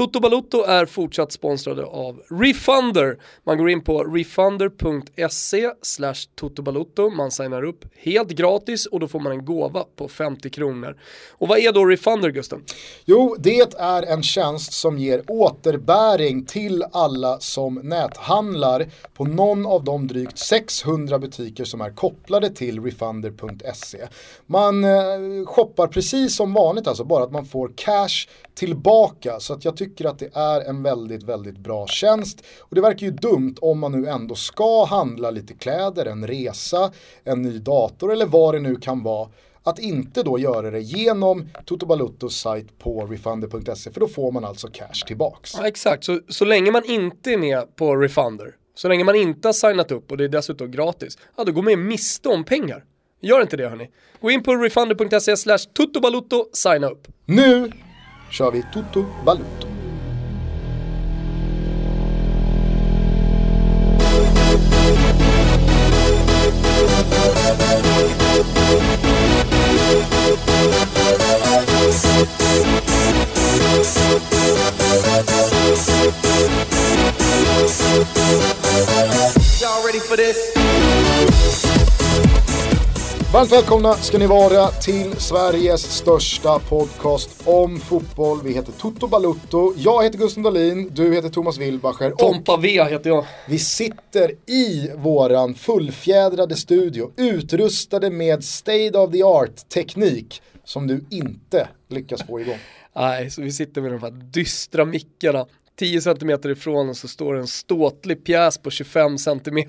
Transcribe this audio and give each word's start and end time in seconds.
Toto 0.00 0.20
Balotto 0.20 0.62
är 0.62 0.86
fortsatt 0.86 1.32
sponsrade 1.32 1.84
av 1.84 2.22
Refunder. 2.30 3.18
Man 3.46 3.58
går 3.58 3.70
in 3.70 3.84
på 3.84 4.04
refunder.se 4.04 5.70
slash 5.82 6.14
totobalotto, 6.34 7.10
man 7.10 7.30
signar 7.30 7.62
upp 7.62 7.84
helt 7.96 8.28
gratis 8.28 8.86
och 8.86 9.00
då 9.00 9.08
får 9.08 9.20
man 9.20 9.32
en 9.32 9.44
gåva 9.44 9.84
på 9.96 10.08
50 10.08 10.50
kronor. 10.50 10.96
Och 11.30 11.48
vad 11.48 11.58
är 11.58 11.72
då 11.72 11.84
Refunder 11.84 12.30
Gusten? 12.30 12.64
Jo, 13.04 13.36
det 13.38 13.60
är 13.78 14.02
en 14.02 14.22
tjänst 14.22 14.72
som 14.72 14.98
ger 14.98 15.22
återbäring 15.28 16.44
till 16.44 16.84
alla 16.92 17.40
som 17.40 17.74
näthandlar 17.74 18.86
på 19.14 19.24
någon 19.24 19.66
av 19.66 19.84
de 19.84 20.06
drygt 20.06 20.38
600 20.38 21.18
butiker 21.18 21.64
som 21.64 21.80
är 21.80 21.90
kopplade 21.90 22.50
till 22.50 22.82
refunder.se. 22.84 23.98
Man 24.46 24.84
eh, 24.84 25.46
shoppar 25.46 25.86
precis 25.86 26.36
som 26.36 26.54
vanligt 26.54 26.86
alltså, 26.86 27.04
bara 27.04 27.24
att 27.24 27.32
man 27.32 27.46
får 27.46 27.72
cash 27.76 28.26
tillbaka. 28.54 29.40
Så 29.40 29.52
att 29.52 29.64
jag 29.64 29.76
tycker 29.76 29.89
att 30.06 30.18
det 30.18 30.30
är 30.34 30.60
en 30.60 30.82
väldigt, 30.82 31.22
väldigt 31.22 31.58
bra 31.58 31.86
tjänst. 31.86 32.44
Och 32.58 32.74
det 32.74 32.80
verkar 32.80 33.06
ju 33.06 33.12
dumt 33.12 33.54
om 33.60 33.78
man 33.78 33.92
nu 33.92 34.08
ändå 34.08 34.34
ska 34.34 34.84
handla 34.84 35.30
lite 35.30 35.54
kläder, 35.54 36.06
en 36.06 36.26
resa, 36.26 36.92
en 37.24 37.42
ny 37.42 37.58
dator 37.58 38.12
eller 38.12 38.26
vad 38.26 38.54
det 38.54 38.60
nu 38.60 38.76
kan 38.76 39.02
vara 39.02 39.28
att 39.62 39.78
inte 39.78 40.22
då 40.22 40.38
göra 40.38 40.70
det 40.70 40.80
genom 40.80 41.48
Toto 41.64 41.86
Baluttos 41.86 42.36
sajt 42.36 42.78
på 42.78 43.06
refunder.se 43.06 43.90
för 43.90 44.00
då 44.00 44.08
får 44.08 44.32
man 44.32 44.44
alltså 44.44 44.68
cash 44.68 45.06
tillbaks. 45.06 45.54
Ja, 45.58 45.66
exakt, 45.66 46.04
så, 46.04 46.20
så 46.28 46.44
länge 46.44 46.70
man 46.70 46.84
inte 46.84 47.32
är 47.32 47.38
med 47.38 47.76
på 47.76 47.96
Refunder, 47.96 48.54
så 48.74 48.88
länge 48.88 49.04
man 49.04 49.14
inte 49.14 49.48
har 49.48 49.52
signat 49.52 49.92
upp 49.92 50.10
och 50.10 50.16
det 50.16 50.24
är 50.24 50.28
dessutom 50.28 50.70
gratis, 50.70 51.18
ja 51.36 51.44
då 51.44 51.52
går 51.52 51.62
man 51.62 51.86
miste 51.86 52.28
om 52.28 52.44
pengar. 52.44 52.84
Gör 53.22 53.40
inte 53.42 53.56
det 53.56 53.68
hörni. 53.68 53.90
Gå 54.20 54.30
in 54.30 54.42
på 54.42 54.56
refunder.se 54.56 55.36
slash 55.36 55.58
tuttobalutto, 55.58 56.48
signa 56.52 56.90
upp. 56.90 57.08
Nu 57.26 57.72
kör 58.30 58.50
vi 58.50 58.64
Toto 58.72 59.04
Balutto. 59.24 59.79
Varmt 83.32 83.52
välkomna 83.52 83.94
ska 83.94 84.18
ni 84.18 84.26
vara 84.26 84.68
till 84.68 85.16
Sveriges 85.16 85.82
största 85.82 86.58
podcast 86.58 87.30
om 87.44 87.80
fotboll. 87.80 88.38
Vi 88.44 88.52
heter 88.52 88.72
Toto 88.72 89.06
Balutto. 89.06 89.72
Jag 89.76 90.04
heter 90.04 90.18
Gusten 90.18 90.42
Dahlin, 90.42 90.90
du 90.92 91.14
heter 91.14 91.28
Thomas 91.28 91.58
Wilbacher. 91.58 92.10
Tompa 92.10 92.56
V 92.56 92.84
heter 92.84 93.10
jag. 93.10 93.24
Vi 93.48 93.58
sitter 93.58 94.30
i 94.46 94.90
våran 94.96 95.54
fullfjädrade 95.54 96.56
studio, 96.56 97.10
utrustade 97.16 98.10
med 98.10 98.44
state 98.44 98.98
of 98.98 99.12
the 99.12 99.22
art 99.22 99.68
teknik 99.68 100.42
som 100.70 100.86
du 100.86 101.04
inte 101.10 101.68
lyckas 101.88 102.26
få 102.26 102.40
igång. 102.40 102.58
Nej, 102.96 103.30
så 103.30 103.42
vi 103.42 103.52
sitter 103.52 103.80
med 103.80 103.92
de 103.92 104.02
här 104.02 104.10
dystra 104.10 104.84
mickarna. 104.84 105.46
10 105.76 106.00
cm 106.00 106.30
ifrån 106.44 106.88
och 106.88 106.96
så 106.96 107.08
står 107.08 107.36
en 107.36 107.46
ståtlig 107.46 108.24
pjäs 108.24 108.58
på 108.58 108.70
25 108.70 109.18
cm. 109.18 109.64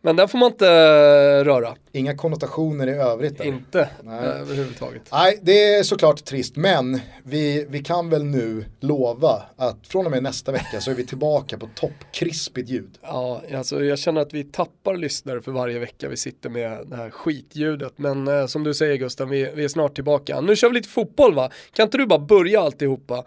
Men 0.00 0.16
den 0.16 0.28
får 0.28 0.38
man 0.38 0.52
inte 0.52 0.66
eh, 0.68 1.44
röra. 1.44 1.76
Inga 1.92 2.16
konnotationer 2.16 2.86
i 2.86 2.92
övrigt. 2.92 3.38
Där. 3.38 3.44
Inte 3.44 3.88
Nej. 4.02 4.18
överhuvudtaget. 4.18 5.02
Nej, 5.12 5.38
det 5.42 5.74
är 5.74 5.82
såklart 5.82 6.24
trist. 6.24 6.56
Men 6.56 7.00
vi, 7.24 7.66
vi 7.68 7.82
kan 7.84 8.10
väl 8.10 8.24
nu 8.24 8.64
lova 8.80 9.42
att 9.56 9.86
från 9.86 10.06
och 10.06 10.10
med 10.10 10.22
nästa 10.22 10.52
vecka 10.52 10.80
så 10.80 10.90
är 10.90 10.94
vi 10.94 11.06
tillbaka 11.06 11.58
på 11.58 11.68
toppkrispigt 11.74 12.68
ljud. 12.68 12.98
Ja, 13.02 13.42
alltså 13.54 13.84
jag 13.84 13.98
känner 13.98 14.20
att 14.20 14.34
vi 14.34 14.44
tappar 14.44 14.96
lyssnare 14.96 15.42
för 15.42 15.52
varje 15.52 15.78
vecka 15.78 16.08
vi 16.08 16.16
sitter 16.16 16.50
med 16.50 16.78
det 16.86 16.96
här 16.96 17.10
skitljudet. 17.10 17.92
Men 17.96 18.28
eh, 18.28 18.46
som 18.46 18.64
du 18.64 18.74
säger 18.74 18.96
Gustav, 18.96 19.28
vi, 19.28 19.50
vi 19.54 19.64
är 19.64 19.68
snart 19.68 19.94
tillbaka. 19.94 20.40
Nu 20.40 20.56
kör 20.56 20.68
vi 20.68 20.74
lite 20.74 20.88
fotboll 20.88 21.34
va? 21.34 21.50
Kan 21.72 21.84
inte 21.84 21.98
du 21.98 22.06
bara 22.06 22.18
börja 22.18 22.60
alltihopa? 22.60 23.24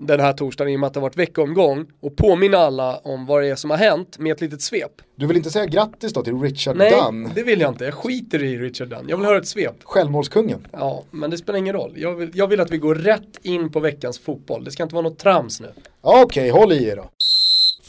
Den 0.00 0.20
här 0.20 0.32
torsdagen 0.32 0.72
i 0.72 0.76
och 0.76 0.80
med 0.80 0.86
att 0.86 0.94
det 0.94 1.00
har 1.00 1.02
varit 1.02 1.16
veckomgång 1.16 1.86
och 2.00 2.16
påminna 2.16 2.58
alla 2.58 2.96
om 2.96 3.26
vad 3.26 3.42
det 3.42 3.48
är 3.48 3.54
som 3.54 3.70
har 3.70 3.76
hänt 3.76 4.18
med 4.18 4.32
ett 4.32 4.40
litet 4.40 4.62
svep. 4.62 4.92
Du 5.16 5.26
vill 5.26 5.36
inte 5.36 5.50
säga 5.50 5.66
grattis 5.66 6.12
då 6.12 6.22
till 6.22 6.40
Richard 6.40 6.76
Nej, 6.76 6.90
Dunn? 6.90 7.22
Nej, 7.22 7.32
det 7.34 7.42
vill 7.42 7.60
jag 7.60 7.70
inte. 7.70 7.84
Jag 7.84 7.94
skiter 7.94 8.42
i 8.42 8.58
Richard 8.58 8.88
Dunn. 8.88 9.04
Jag 9.08 9.16
vill 9.16 9.26
höra 9.26 9.38
ett 9.38 9.48
svep. 9.48 9.74
Självmålskungen? 9.84 10.66
Ja, 10.72 11.04
men 11.10 11.30
det 11.30 11.38
spelar 11.38 11.58
ingen 11.58 11.74
roll. 11.74 11.92
Jag 11.96 12.14
vill, 12.14 12.30
jag 12.34 12.46
vill 12.46 12.60
att 12.60 12.70
vi 12.70 12.78
går 12.78 12.94
rätt 12.94 13.38
in 13.42 13.72
på 13.72 13.80
veckans 13.80 14.18
fotboll. 14.18 14.64
Det 14.64 14.70
ska 14.70 14.82
inte 14.82 14.94
vara 14.94 15.08
något 15.08 15.18
trams 15.18 15.60
nu. 15.60 15.72
Okej, 16.00 16.24
okay, 16.24 16.50
håll 16.50 16.72
i 16.72 16.88
er 16.88 16.96
då. 16.96 17.10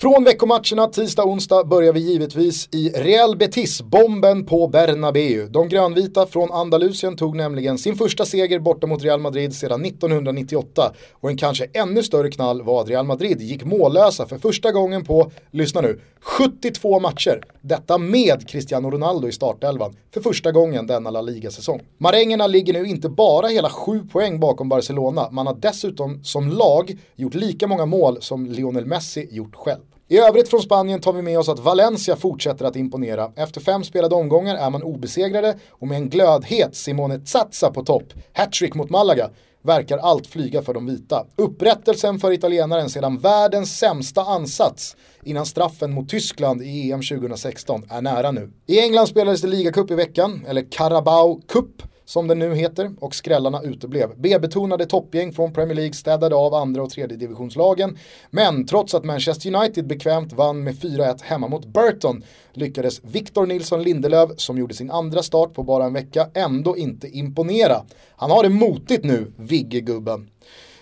Från 0.01 0.23
veckomatcherna 0.23 0.88
tisdag 0.88 1.23
och 1.23 1.29
onsdag 1.29 1.63
börjar 1.63 1.94
vi 1.94 2.00
givetvis 2.00 2.69
i 2.72 2.89
Real 2.89 3.38
Betis-bomben 3.38 4.45
på 4.45 4.67
Bernabeu. 4.67 5.47
De 5.47 5.69
grönvita 5.69 6.28
från 6.28 6.51
Andalusien 6.51 7.16
tog 7.16 7.35
nämligen 7.35 7.78
sin 7.78 7.95
första 7.95 8.25
seger 8.25 8.59
borta 8.59 8.88
mot 8.88 9.03
Real 9.03 9.19
Madrid 9.19 9.56
sedan 9.56 9.85
1998. 9.85 10.94
Och 11.13 11.29
en 11.29 11.38
kanske 11.38 11.67
ännu 11.73 12.03
större 12.03 12.31
knall 12.31 12.62
var 12.62 12.81
att 12.81 12.89
Real 12.89 13.06
Madrid 13.06 13.41
gick 13.41 13.63
mållösa 13.63 14.25
för 14.25 14.38
första 14.38 14.72
gången 14.72 15.03
på, 15.03 15.31
lyssna 15.51 15.81
nu, 15.81 16.00
72 16.22 17.00
matcher. 17.00 17.44
Detta 17.62 17.97
med 17.97 18.47
Cristiano 18.50 18.89
Ronaldo 18.89 19.28
i 19.28 19.31
startelvan 19.31 19.95
för 20.13 20.22
första 20.22 20.51
gången 20.51 20.88
denna 20.88 21.12
La 21.12 21.22
Liga-säsong. 21.22 21.81
Marängerna 21.97 22.47
ligger 22.47 22.73
nu 22.73 22.85
inte 22.85 23.09
bara 23.09 23.47
hela 23.47 23.69
7 23.69 24.03
poäng 24.12 24.39
bakom 24.39 24.69
Barcelona, 24.69 25.31
man 25.31 25.47
har 25.47 25.56
dessutom 25.56 26.23
som 26.23 26.50
lag 26.50 26.97
gjort 27.16 27.33
lika 27.33 27.68
många 27.68 27.85
mål 27.85 28.22
som 28.22 28.45
Lionel 28.45 28.85
Messi 28.85 29.28
gjort 29.31 29.56
själv. 29.56 29.91
I 30.11 30.17
övrigt 30.17 30.49
från 30.49 30.61
Spanien 30.61 31.01
tar 31.01 31.13
vi 31.13 31.22
med 31.22 31.39
oss 31.39 31.49
att 31.49 31.59
Valencia 31.59 32.16
fortsätter 32.16 32.66
att 32.66 32.75
imponera. 32.75 33.31
Efter 33.35 33.61
fem 33.61 33.83
spelade 33.83 34.16
omgångar 34.16 34.55
är 34.55 34.69
man 34.69 34.83
obesegrade 34.83 35.57
och 35.69 35.88
med 35.88 35.97
en 35.97 36.09
glödhet 36.09 36.75
Simone 36.75 37.25
Zaza 37.25 37.72
på 37.72 37.83
topp, 37.83 38.13
hattrick 38.33 38.73
mot 38.73 38.89
Malaga, 38.89 39.29
verkar 39.61 39.97
allt 39.97 40.27
flyga 40.27 40.61
för 40.61 40.73
de 40.73 40.85
vita. 40.85 41.25
Upprättelsen 41.35 42.19
för 42.19 42.31
italienaren 42.31 42.89
sedan 42.89 43.17
världens 43.17 43.77
sämsta 43.77 44.21
ansats 44.21 44.95
innan 45.23 45.45
straffen 45.45 45.94
mot 45.94 46.09
Tyskland 46.09 46.61
i 46.61 46.91
EM 46.91 47.01
2016 47.01 47.83
är 47.89 48.01
nära 48.01 48.31
nu. 48.31 48.51
I 48.67 48.79
England 48.79 49.07
spelades 49.07 49.41
det 49.41 49.47
ligacup 49.47 49.91
i 49.91 49.95
veckan, 49.95 50.45
eller 50.47 50.71
Carabao 50.71 51.41
Cup 51.47 51.83
som 52.06 52.28
den 52.28 52.39
nu 52.39 52.56
heter, 52.56 52.91
och 53.00 53.16
skrällarna 53.16 53.62
uteblev. 53.62 54.09
B-betonade 54.17 54.85
toppgäng 54.85 55.34
från 55.34 55.53
Premier 55.53 55.75
League 55.75 55.94
städade 55.94 56.35
av 56.35 56.53
andra 56.53 56.84
och 56.84 56.89
tredje 56.89 57.17
divisionslagen. 57.17 57.97
Men 58.29 58.66
trots 58.66 58.94
att 58.94 59.03
Manchester 59.03 59.56
United 59.56 59.88
bekvämt 59.88 60.34
vann 60.34 60.63
med 60.63 60.75
4-1 60.75 61.23
hemma 61.23 61.47
mot 61.47 61.66
Burton 61.66 62.23
lyckades 62.53 63.01
Victor 63.03 63.45
Nilsson 63.45 63.84
Lindelöf, 63.84 64.29
som 64.35 64.57
gjorde 64.57 64.73
sin 64.73 64.91
andra 64.91 65.23
start 65.23 65.53
på 65.53 65.63
bara 65.63 65.85
en 65.85 65.94
vecka, 65.94 66.28
ändå 66.34 66.78
inte 66.78 67.07
imponera. 67.07 67.85
Han 68.16 68.31
har 68.31 68.44
det 68.44 68.50
motigt 68.50 69.03
nu, 69.03 69.33
Vigge-gubben. 69.38 70.31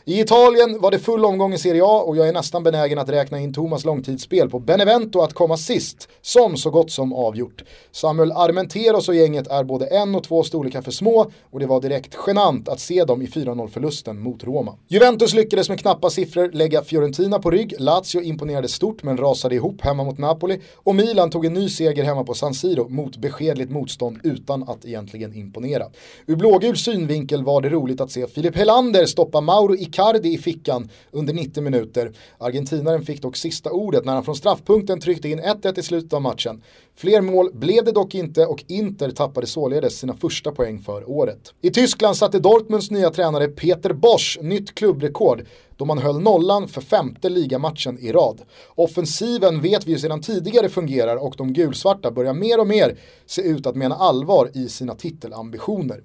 I 0.10 0.20
Italien 0.20 0.82
var 0.82 0.92
det 0.92 1.00
full 1.00 1.26
omgång 1.26 1.54
i 1.54 1.58
Serie 1.58 1.84
A 1.84 2.04
och 2.06 2.18
jag 2.18 2.28
är 2.28 2.34
nästan 2.34 2.64
benägen 2.64 3.00
att 3.00 3.10
räkna 3.10 3.40
in 3.40 3.54
Thomas 3.54 3.86
långtidsspel 3.86 4.50
på 4.50 4.60
Benevento 4.60 5.22
att 5.22 5.34
komma 5.34 5.58
sist, 5.58 6.10
som 6.22 6.58
så 6.58 6.70
gott 6.70 6.92
som 6.92 7.14
avgjort. 7.14 7.64
Samuel 7.92 8.32
Armenteros 8.32 9.10
och 9.10 9.16
gänget 9.16 9.48
är 9.48 9.64
både 9.64 9.86
en 9.86 10.16
och 10.16 10.24
två 10.24 10.44
storlekar 10.44 10.82
för 10.82 10.92
små 10.92 11.32
och 11.52 11.60
det 11.60 11.66
var 11.66 11.82
direkt 11.82 12.18
genant 12.28 12.70
att 12.70 12.80
se 12.80 13.04
dem 13.04 13.22
i 13.22 13.26
4-0 13.26 13.68
förlusten 13.68 14.20
mot 14.20 14.44
Roma. 14.44 14.76
Juventus 14.88 15.34
lyckades 15.34 15.70
med 15.70 15.80
knappa 15.80 16.10
siffror 16.10 16.52
lägga 16.54 16.84
Fiorentina 16.84 17.40
på 17.40 17.52
rygg, 17.52 17.74
Lazio 17.80 18.22
imponerade 18.22 18.68
stort 18.68 19.04
men 19.04 19.18
rasade 19.18 19.56
ihop 19.56 19.82
hemma 19.82 20.04
mot 20.04 20.18
Napoli 20.18 20.62
och 20.76 20.96
Milan 20.96 21.30
tog 21.30 21.46
en 21.46 21.54
ny 21.54 21.70
seger 21.70 22.04
hemma 22.04 22.24
på 22.24 22.34
San 22.34 22.54
Siro 22.54 22.90
mot 22.90 23.18
beskedligt 23.18 23.72
motstånd 23.72 24.20
utan 24.24 24.64
att 24.64 24.86
egentligen 24.86 25.34
imponera. 25.34 25.86
Ur 26.28 26.36
blågul 26.36 26.78
synvinkel 26.78 27.44
var 27.44 27.62
det 27.62 27.70
roligt 27.70 28.02
att 28.02 28.12
se 28.12 28.28
Filip 28.28 28.56
Helander 28.56 29.06
stoppa 29.06 29.42
Mauro 29.42 29.76
Icardi 29.76 29.99
Icardi 30.00 30.34
i 30.34 30.38
fickan 30.38 30.90
under 31.12 31.34
90 31.34 31.64
minuter. 31.64 32.12
Argentinaren 32.38 33.06
fick 33.06 33.22
dock 33.22 33.38
sista 33.38 33.72
ordet 33.72 34.06
när 34.06 34.14
han 34.14 34.24
från 34.24 34.36
straffpunkten 34.36 35.00
tryckte 35.00 35.30
in 35.30 35.40
1-1 35.40 35.80
i 35.80 35.84
slutet 35.84 36.14
av 36.14 36.22
matchen. 36.22 36.62
Fler 36.96 37.22
mål 37.22 37.50
blev 37.54 37.86
det 37.86 37.92
dock 37.92 38.16
inte 38.16 38.46
och 38.46 38.64
Inter 38.68 39.12
tappade 39.12 39.48
således 39.48 40.00
sina 40.00 40.14
första 40.14 40.52
poäng 40.52 40.80
för 40.80 41.10
året. 41.10 41.54
I 41.62 41.70
Tyskland 41.70 42.18
satte 42.18 42.40
Dortmunds 42.40 42.92
nya 42.92 43.10
tränare 43.10 43.48
Peter 43.48 43.94
Bosch 43.94 44.38
nytt 44.42 44.76
klubbrekord 44.76 45.46
då 45.80 45.86
man 45.86 45.98
höll 45.98 46.20
nollan 46.20 46.68
för 46.68 46.82
femte 46.82 47.30
ligamatchen 47.30 48.00
i 48.00 48.12
rad. 48.12 48.42
Offensiven 48.76 49.62
vet 49.62 49.88
vi 49.88 49.92
ju 49.92 50.00
sedan 50.00 50.22
tidigare 50.22 50.70
fungerar 50.70 51.16
och 51.16 51.34
de 51.38 51.54
gulsvarta 51.54 52.12
börjar 52.12 52.34
mer 52.34 52.60
och 52.60 52.68
mer 52.68 52.98
se 53.26 53.42
ut 53.42 53.66
att 53.66 53.76
mena 53.76 53.96
allvar 53.96 54.52
i 54.54 54.70
sina 54.70 54.96
titelambitioner. 54.96 56.04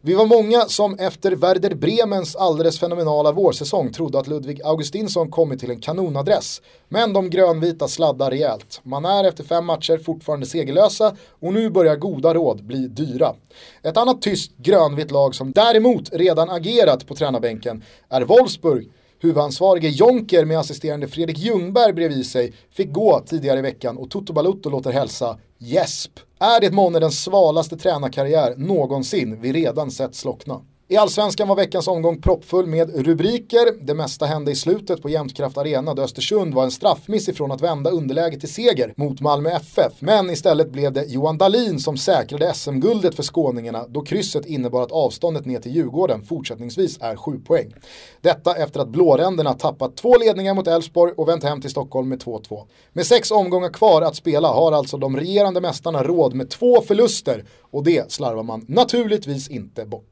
Vi 0.00 0.14
var 0.14 0.26
många 0.26 0.60
som 0.60 0.98
efter 0.98 1.32
Werder 1.32 1.74
Bremens 1.74 2.36
alldeles 2.36 2.78
fenomenala 2.80 3.32
vårsäsong 3.32 3.92
trodde 3.92 4.18
att 4.18 4.26
Ludvig 4.26 4.62
Augustinsson 4.64 5.30
kommit 5.30 5.60
till 5.60 5.70
en 5.70 5.80
kanonadress. 5.80 6.62
Men 6.88 7.12
de 7.12 7.30
grönvita 7.30 7.88
sladdar 7.88 8.30
rejält. 8.30 8.80
Man 8.82 9.04
är 9.04 9.24
efter 9.24 9.44
fem 9.44 9.66
matcher 9.66 9.98
fortfarande 9.98 10.46
segerlösa 10.46 11.16
och 11.40 11.52
nu 11.52 11.70
börjar 11.70 11.96
goda 11.96 12.34
råd 12.34 12.64
bli 12.64 12.88
dyra. 12.88 13.34
Ett 13.82 13.96
annat 13.96 14.22
tyst 14.22 14.52
grönvitt 14.56 15.10
lag 15.10 15.34
som 15.34 15.52
däremot 15.52 16.12
redan 16.12 16.50
agerat 16.50 17.06
på 17.06 17.14
tränarbänken 17.14 17.84
är 18.08 18.22
Wolfsburg 18.22 18.88
Huvudansvarige 19.22 19.88
Jonker 19.88 20.44
med 20.44 20.58
assisterande 20.58 21.08
Fredrik 21.08 21.38
Ljungberg 21.38 21.92
bredvid 21.92 22.26
sig 22.26 22.52
fick 22.70 22.92
gå 22.92 23.20
tidigare 23.26 23.58
i 23.58 23.62
veckan 23.62 23.96
och 23.98 24.10
Toto 24.10 24.32
Balutto 24.32 24.70
låter 24.70 24.92
hälsa 24.92 25.38
Jesp. 25.58 26.10
Är 26.38 26.60
det 26.60 26.70
månne 26.70 27.00
den 27.00 27.12
svalaste 27.12 27.76
tränarkarriär 27.76 28.54
någonsin 28.56 29.40
vi 29.40 29.52
redan 29.52 29.90
sett 29.90 30.14
slockna? 30.14 30.60
I 30.92 30.96
allsvenskan 30.96 31.48
var 31.48 31.56
veckans 31.56 31.88
omgång 31.88 32.20
proppfull 32.20 32.66
med 32.66 33.06
rubriker. 33.06 33.84
Det 33.84 33.94
mesta 33.94 34.26
hände 34.26 34.50
i 34.50 34.54
slutet 34.54 35.02
på 35.02 35.08
Jämtkraft 35.08 35.58
Arena 35.58 35.94
där 35.94 36.02
Östersund 36.02 36.54
var 36.54 36.64
en 36.64 36.70
straffmiss 36.70 37.28
ifrån 37.28 37.52
att 37.52 37.60
vända 37.60 37.90
underläget 37.90 38.40
till 38.40 38.52
seger 38.52 38.94
mot 38.96 39.20
Malmö 39.20 39.50
FF. 39.50 39.92
Men 39.98 40.30
istället 40.30 40.70
blev 40.70 40.92
det 40.92 41.04
Johan 41.04 41.38
Dahlin 41.38 41.78
som 41.78 41.96
säkrade 41.96 42.54
SM-guldet 42.54 43.14
för 43.14 43.22
skåningarna 43.22 43.84
då 43.88 44.00
krysset 44.00 44.46
innebar 44.46 44.82
att 44.82 44.92
avståndet 44.92 45.46
ner 45.46 45.60
till 45.60 45.72
Djurgården 45.76 46.22
fortsättningsvis 46.22 46.98
är 47.00 47.16
7 47.16 47.38
poäng. 47.38 47.74
Detta 48.20 48.54
efter 48.54 48.80
att 48.80 48.88
blåränderna 48.88 49.54
tappat 49.54 49.96
två 49.96 50.18
ledningar 50.18 50.54
mot 50.54 50.66
Elfsborg 50.66 51.12
och 51.16 51.28
vänt 51.28 51.44
hem 51.44 51.60
till 51.60 51.70
Stockholm 51.70 52.08
med 52.08 52.22
2-2. 52.22 52.62
Med 52.92 53.06
sex 53.06 53.30
omgångar 53.30 53.68
kvar 53.68 54.02
att 54.02 54.16
spela 54.16 54.48
har 54.48 54.72
alltså 54.72 54.96
de 54.96 55.16
regerande 55.16 55.60
mästarna 55.60 56.02
råd 56.02 56.34
med 56.34 56.50
två 56.50 56.80
förluster 56.80 57.44
och 57.70 57.84
det 57.84 58.12
slarvar 58.12 58.42
man 58.42 58.64
naturligtvis 58.68 59.48
inte 59.48 59.84
bort. 59.84 60.11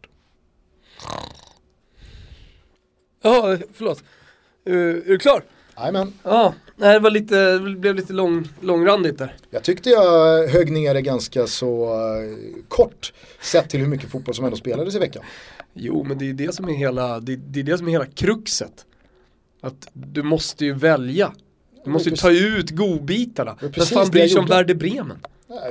Ja, 3.22 3.58
förlåt. 3.72 4.02
Uh, 4.68 4.74
är 4.74 5.08
du 5.08 5.18
klar? 5.18 5.42
Jajamän. 5.76 6.12
Ja, 6.22 6.54
det 6.76 6.98
var 6.98 7.10
lite, 7.10 7.58
det 7.58 7.76
blev 7.76 7.94
lite 7.94 8.12
lång, 8.12 8.48
långrandigt 8.60 9.18
där. 9.18 9.36
Jag 9.50 9.64
tyckte 9.64 9.90
jag 9.90 10.48
högg 10.48 10.72
ner 10.72 10.94
det 10.94 11.02
ganska 11.02 11.46
så 11.46 11.94
uh, 11.94 12.36
kort 12.68 13.12
sett 13.40 13.70
till 13.70 13.80
hur 13.80 13.86
mycket 13.86 14.10
fotboll 14.10 14.34
som 14.34 14.44
ändå 14.44 14.56
spelades 14.56 14.94
i 14.94 14.98
veckan. 14.98 15.22
Jo, 15.74 16.04
men 16.04 16.18
det 16.18 16.30
är 16.30 16.32
det 16.32 16.54
som 16.54 16.68
är 16.68 16.72
hela, 16.72 17.20
det, 17.20 17.36
det 17.36 17.60
är 17.60 17.64
det 17.64 17.78
som 17.78 17.86
är 17.86 17.90
hela 17.90 18.06
kruxet. 18.06 18.86
Att 19.60 19.88
du 19.92 20.22
måste 20.22 20.64
ju 20.64 20.72
välja. 20.72 21.32
Du 21.84 21.90
måste 21.90 22.10
ju 22.10 22.16
ta 22.16 22.30
ut 22.30 22.70
godbitarna. 22.70 23.56
Vem 23.60 23.72
fan 23.72 24.10
bryr 24.10 24.28
sig 24.28 24.38
om 24.38 24.46
Werder 24.46 24.74
Bremen? 24.74 25.18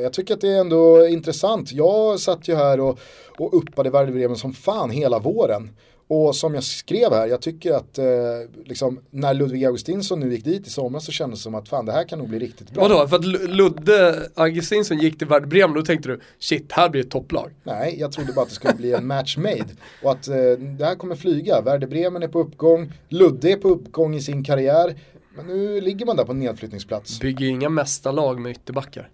Jag 0.01 0.13
tycker 0.13 0.33
att 0.33 0.41
det 0.41 0.49
är 0.49 0.59
ändå 0.59 1.07
intressant. 1.07 1.71
Jag 1.71 2.19
satt 2.19 2.47
ju 2.47 2.55
här 2.55 2.79
och, 2.79 2.99
och 3.37 3.57
uppade 3.57 3.89
Werder 3.89 4.13
Bremen 4.13 4.37
som 4.37 4.53
fan 4.53 4.89
hela 4.89 5.19
våren. 5.19 5.69
Och 6.07 6.35
som 6.35 6.53
jag 6.53 6.63
skrev 6.63 7.13
här, 7.13 7.27
jag 7.27 7.41
tycker 7.41 7.73
att 7.73 7.97
eh, 7.97 8.05
liksom, 8.65 8.99
när 9.09 9.33
Ludvig 9.33 9.65
Augustinsson 9.65 10.19
nu 10.19 10.31
gick 10.31 10.43
dit 10.43 10.67
i 10.67 10.69
somras 10.69 11.05
så 11.05 11.11
kändes 11.11 11.39
det 11.39 11.43
som 11.43 11.55
att 11.55 11.69
fan 11.69 11.85
det 11.85 11.91
här 11.91 12.03
kan 12.03 12.19
nog 12.19 12.29
bli 12.29 12.39
riktigt 12.39 12.71
bra. 12.71 12.87
Vadå, 12.87 13.07
för 13.07 13.15
att 13.15 13.25
Ludde 13.25 14.29
Augustinsson 14.35 14.97
gick 14.97 15.17
till 15.17 15.27
Werder 15.27 15.47
Bremen, 15.47 15.75
då 15.75 15.81
tänkte 15.81 16.09
du 16.09 16.19
shit, 16.39 16.71
här 16.71 16.89
blir 16.89 17.01
ett 17.01 17.11
topplag. 17.11 17.51
Nej, 17.63 17.95
jag 17.99 18.11
trodde 18.11 18.33
bara 18.33 18.41
att 18.41 18.49
det 18.49 18.55
skulle 18.55 18.73
bli 18.73 18.93
en 18.93 19.07
match 19.07 19.37
made. 19.37 19.65
Och 20.03 20.11
att 20.11 20.27
eh, 20.27 20.35
det 20.77 20.85
här 20.85 20.95
kommer 20.95 21.15
flyga. 21.15 21.61
Werder 21.61 21.87
Bremen 21.87 22.23
är 22.23 22.27
på 22.27 22.39
uppgång, 22.39 22.91
Ludde 23.09 23.51
är 23.51 23.57
på 23.57 23.69
uppgång 23.69 24.15
i 24.15 24.21
sin 24.21 24.43
karriär. 24.43 24.95
Men 25.35 25.47
nu 25.47 25.81
ligger 25.81 26.05
man 26.05 26.15
där 26.15 26.23
på 26.23 26.31
en 26.31 26.39
nedflyttningsplats. 26.39 27.19
Bygger 27.19 27.47
inga 27.47 27.69
mästarlag 27.69 28.39
med 28.39 28.51
ytterbackar. 28.51 29.09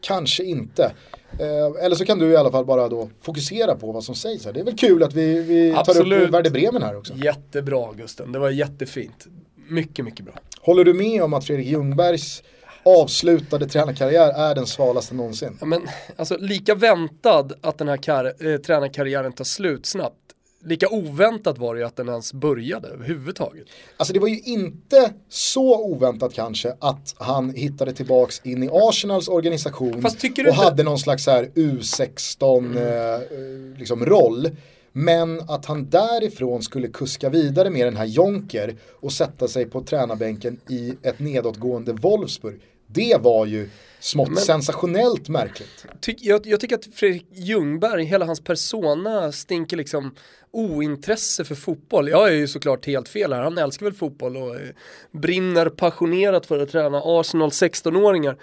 Kanske 0.00 0.44
inte. 0.44 0.92
Eh, 1.40 1.84
eller 1.84 1.96
så 1.96 2.04
kan 2.04 2.18
du 2.18 2.30
i 2.30 2.36
alla 2.36 2.50
fall 2.50 2.64
bara 2.64 2.88
då 2.88 3.10
fokusera 3.22 3.74
på 3.74 3.92
vad 3.92 4.04
som 4.04 4.14
sägs 4.14 4.44
här. 4.44 4.52
Det 4.52 4.60
är 4.60 4.64
väl 4.64 4.76
kul 4.76 5.02
att 5.02 5.14
vi, 5.14 5.40
vi 5.42 5.74
tar 5.84 6.00
upp 6.00 6.34
Werder 6.34 6.50
Bremen 6.50 6.82
här 6.82 6.96
också. 6.96 7.14
Jättebra 7.14 7.92
Gusten, 7.92 8.32
det 8.32 8.38
var 8.38 8.50
jättefint. 8.50 9.26
Mycket, 9.68 10.04
mycket 10.04 10.24
bra. 10.24 10.34
Håller 10.60 10.84
du 10.84 10.94
med 10.94 11.22
om 11.22 11.34
att 11.34 11.44
Fredrik 11.44 11.66
Ljungbergs 11.66 12.42
avslutade 12.82 13.66
tränarkarriär 13.68 14.50
är 14.50 14.54
den 14.54 14.66
svalaste 14.66 15.14
någonsin? 15.14 15.56
Ja, 15.60 15.66
men, 15.66 15.88
alltså, 16.16 16.36
lika 16.40 16.74
väntad 16.74 17.52
att 17.60 17.78
den 17.78 17.88
här 17.88 17.96
kar- 17.96 18.52
äh, 18.52 18.56
tränarkarriären 18.58 19.32
tar 19.32 19.44
slut 19.44 19.86
snabbt 19.86 20.16
lika 20.64 20.88
oväntat 20.88 21.58
var 21.58 21.74
det 21.74 21.80
ju 21.80 21.86
att 21.86 21.96
den 21.96 22.08
ens 22.08 22.32
började 22.32 22.88
överhuvudtaget. 22.88 23.66
Alltså 23.96 24.14
det 24.14 24.20
var 24.20 24.28
ju 24.28 24.40
inte 24.40 25.12
så 25.28 25.84
oväntat 25.84 26.34
kanske 26.34 26.76
att 26.78 27.14
han 27.18 27.50
hittade 27.50 27.92
tillbaks 27.92 28.40
in 28.44 28.62
i 28.62 28.68
Arsenals 28.72 29.28
organisation 29.28 30.04
och 30.04 30.24
inte... 30.24 30.52
hade 30.52 30.82
någon 30.82 30.98
slags 30.98 31.26
här 31.26 31.44
U16 31.54 32.58
mm. 32.58 32.76
eh, 32.76 33.78
liksom 33.78 34.06
roll. 34.06 34.50
Men 34.92 35.40
att 35.40 35.66
han 35.66 35.90
därifrån 35.90 36.62
skulle 36.62 36.88
kuska 36.88 37.28
vidare 37.28 37.70
med 37.70 37.86
den 37.86 37.96
här 37.96 38.04
Jonker 38.04 38.76
och 39.00 39.12
sätta 39.12 39.48
sig 39.48 39.66
på 39.66 39.82
tränarbänken 39.82 40.60
i 40.68 40.94
ett 41.02 41.18
nedåtgående 41.18 41.92
Wolfsburg. 41.92 42.60
Det 42.86 43.16
var 43.20 43.46
ju 43.46 43.70
smått 44.02 44.28
Men, 44.28 44.36
sensationellt 44.36 45.28
märkligt. 45.28 45.86
Ty, 46.00 46.14
jag, 46.18 46.46
jag, 46.46 46.60
tycker 46.60 46.74
att 46.74 46.88
Fredrik 46.94 47.26
Ljungberg, 47.32 48.04
hela 48.04 48.24
hans 48.24 48.40
persona 48.40 49.32
stinker 49.32 49.76
liksom 49.76 50.14
ointresse 50.50 51.44
för 51.44 51.54
fotboll. 51.54 52.08
Jag 52.08 52.28
är 52.28 52.32
ju 52.32 52.48
såklart 52.48 52.86
helt 52.86 53.08
fel 53.08 53.32
här, 53.32 53.42
han 53.42 53.58
älskar 53.58 53.86
väl 53.86 53.94
fotboll 53.94 54.36
och 54.36 54.54
eh, 54.54 54.68
brinner 55.12 55.68
passionerat 55.68 56.46
för 56.46 56.58
att 56.58 56.70
träna 56.70 57.00
Arsenal 57.04 57.48
16-åringar. 57.48 58.36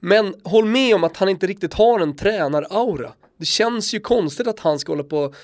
Men 0.00 0.34
håll 0.44 0.64
med 0.64 0.94
om 0.94 1.04
att 1.04 1.16
han 1.16 1.28
inte 1.28 1.46
riktigt 1.46 1.74
har 1.74 2.00
en 2.00 2.16
tränaraura. 2.16 3.12
Det 3.38 3.44
känns 3.44 3.94
ju 3.94 4.00
konstigt 4.00 4.46
att 4.46 4.60
han 4.60 4.78
ska 4.78 4.92
hålla 4.92 5.04
på 5.04 5.34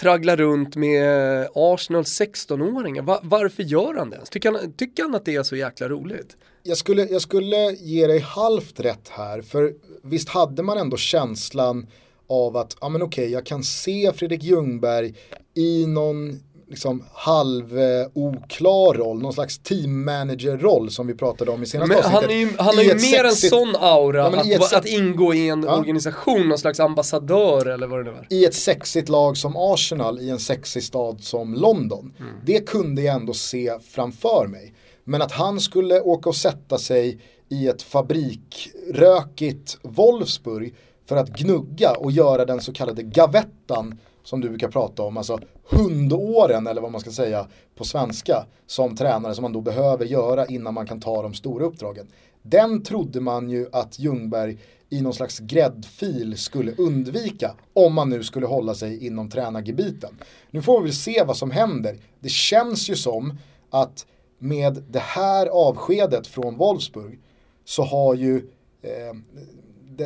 traggla 0.00 0.36
runt 0.36 0.76
med 0.76 1.48
Arsenal 1.54 2.02
16-åringar. 2.02 3.02
Va 3.02 3.20
varför 3.22 3.62
gör 3.62 3.94
han 3.94 4.10
det? 4.10 4.20
Tycker 4.30 4.52
han, 4.52 4.72
tycker 4.72 5.02
han 5.02 5.14
att 5.14 5.24
det 5.24 5.34
är 5.34 5.42
så 5.42 5.56
jäkla 5.56 5.88
roligt? 5.88 6.36
Jag 6.62 6.76
skulle, 6.76 7.04
jag 7.04 7.22
skulle 7.22 7.56
ge 7.72 8.06
dig 8.06 8.18
halvt 8.18 8.80
rätt 8.80 9.08
här, 9.08 9.42
för 9.42 9.72
visst 10.02 10.28
hade 10.28 10.62
man 10.62 10.78
ändå 10.78 10.96
känslan 10.96 11.86
av 12.28 12.56
att, 12.56 12.76
ja 12.80 12.88
men 12.88 13.02
okej, 13.02 13.30
jag 13.30 13.46
kan 13.46 13.62
se 13.62 14.12
Fredrik 14.12 14.42
Ljungberg 14.42 15.14
i 15.54 15.86
någon 15.86 16.40
liksom 16.70 17.04
halv 17.12 17.78
eh, 17.78 18.06
oklar 18.14 18.94
roll, 18.94 19.22
någon 19.22 19.32
slags 19.32 19.58
team 19.58 20.04
manager 20.04 20.56
roll 20.56 20.90
som 20.90 21.06
vi 21.06 21.14
pratade 21.14 21.50
om 21.50 21.62
i 21.62 21.66
senaste 21.66 21.94
men 21.94 21.98
avsnittet. 21.98 22.22
Han, 22.22 22.30
är 22.30 22.34
ju, 22.34 22.56
han 22.58 22.76
har 22.76 22.82
ju 22.82 22.94
mer 22.94 23.24
en 23.24 23.32
sån 23.32 23.76
aura, 23.76 24.32
ja, 24.44 24.56
att, 24.56 24.72
att, 24.72 24.86
ingå 24.86 25.34
i 25.34 25.48
en 25.48 25.62
ja. 25.62 25.78
organisation, 25.78 26.48
någon 26.48 26.58
slags 26.58 26.80
ambassadör 26.80 27.66
eller 27.66 27.86
vad 27.86 28.04
det 28.04 28.10
nu 28.10 28.16
är. 28.18 28.26
I 28.30 28.44
ett 28.44 28.54
sexigt 28.54 29.08
lag 29.08 29.36
som 29.36 29.56
Arsenal, 29.56 30.20
i 30.20 30.30
en 30.30 30.38
sexig 30.38 30.82
stad 30.82 31.24
som 31.24 31.54
London. 31.54 32.14
Mm. 32.18 32.32
Det 32.44 32.68
kunde 32.68 33.02
jag 33.02 33.14
ändå 33.14 33.34
se 33.34 33.72
framför 33.90 34.46
mig. 34.46 34.74
Men 35.04 35.22
att 35.22 35.32
han 35.32 35.60
skulle 35.60 36.00
åka 36.00 36.28
och 36.28 36.36
sätta 36.36 36.78
sig 36.78 37.20
i 37.48 37.68
ett 37.68 37.82
fabrikrökigt 37.82 39.78
Wolfsburg 39.82 40.74
för 41.06 41.16
att 41.16 41.28
gnugga 41.28 41.90
och 41.90 42.12
göra 42.12 42.44
den 42.44 42.60
så 42.60 42.72
kallade 42.72 43.02
gavettan 43.02 43.98
som 44.22 44.40
du 44.40 44.48
brukar 44.48 44.68
prata 44.68 45.02
om, 45.02 45.16
alltså 45.16 45.38
hundåren 45.70 46.66
eller 46.66 46.80
vad 46.80 46.92
man 46.92 47.00
ska 47.00 47.10
säga 47.10 47.46
på 47.74 47.84
svenska 47.84 48.46
som 48.66 48.96
tränare 48.96 49.34
som 49.34 49.42
man 49.42 49.52
då 49.52 49.60
behöver 49.60 50.04
göra 50.04 50.46
innan 50.46 50.74
man 50.74 50.86
kan 50.86 51.00
ta 51.00 51.22
de 51.22 51.34
stora 51.34 51.64
uppdragen. 51.64 52.06
Den 52.42 52.82
trodde 52.82 53.20
man 53.20 53.50
ju 53.50 53.66
att 53.72 53.98
Ljungberg 53.98 54.58
i 54.90 55.00
någon 55.00 55.14
slags 55.14 55.38
gräddfil 55.38 56.38
skulle 56.38 56.72
undvika 56.72 57.54
om 57.72 57.94
man 57.94 58.10
nu 58.10 58.22
skulle 58.22 58.46
hålla 58.46 58.74
sig 58.74 59.06
inom 59.06 59.30
tränargebiten. 59.30 60.18
Nu 60.50 60.62
får 60.62 60.80
vi 60.80 60.84
väl 60.84 60.94
se 60.94 61.24
vad 61.26 61.36
som 61.36 61.50
händer. 61.50 61.98
Det 62.20 62.28
känns 62.28 62.90
ju 62.90 62.96
som 62.96 63.38
att 63.70 64.06
med 64.38 64.84
det 64.88 64.98
här 64.98 65.46
avskedet 65.46 66.26
från 66.26 66.56
Wolfsburg 66.56 67.18
så 67.64 67.82
har 67.82 68.14
ju 68.14 68.36
eh, 68.82 69.16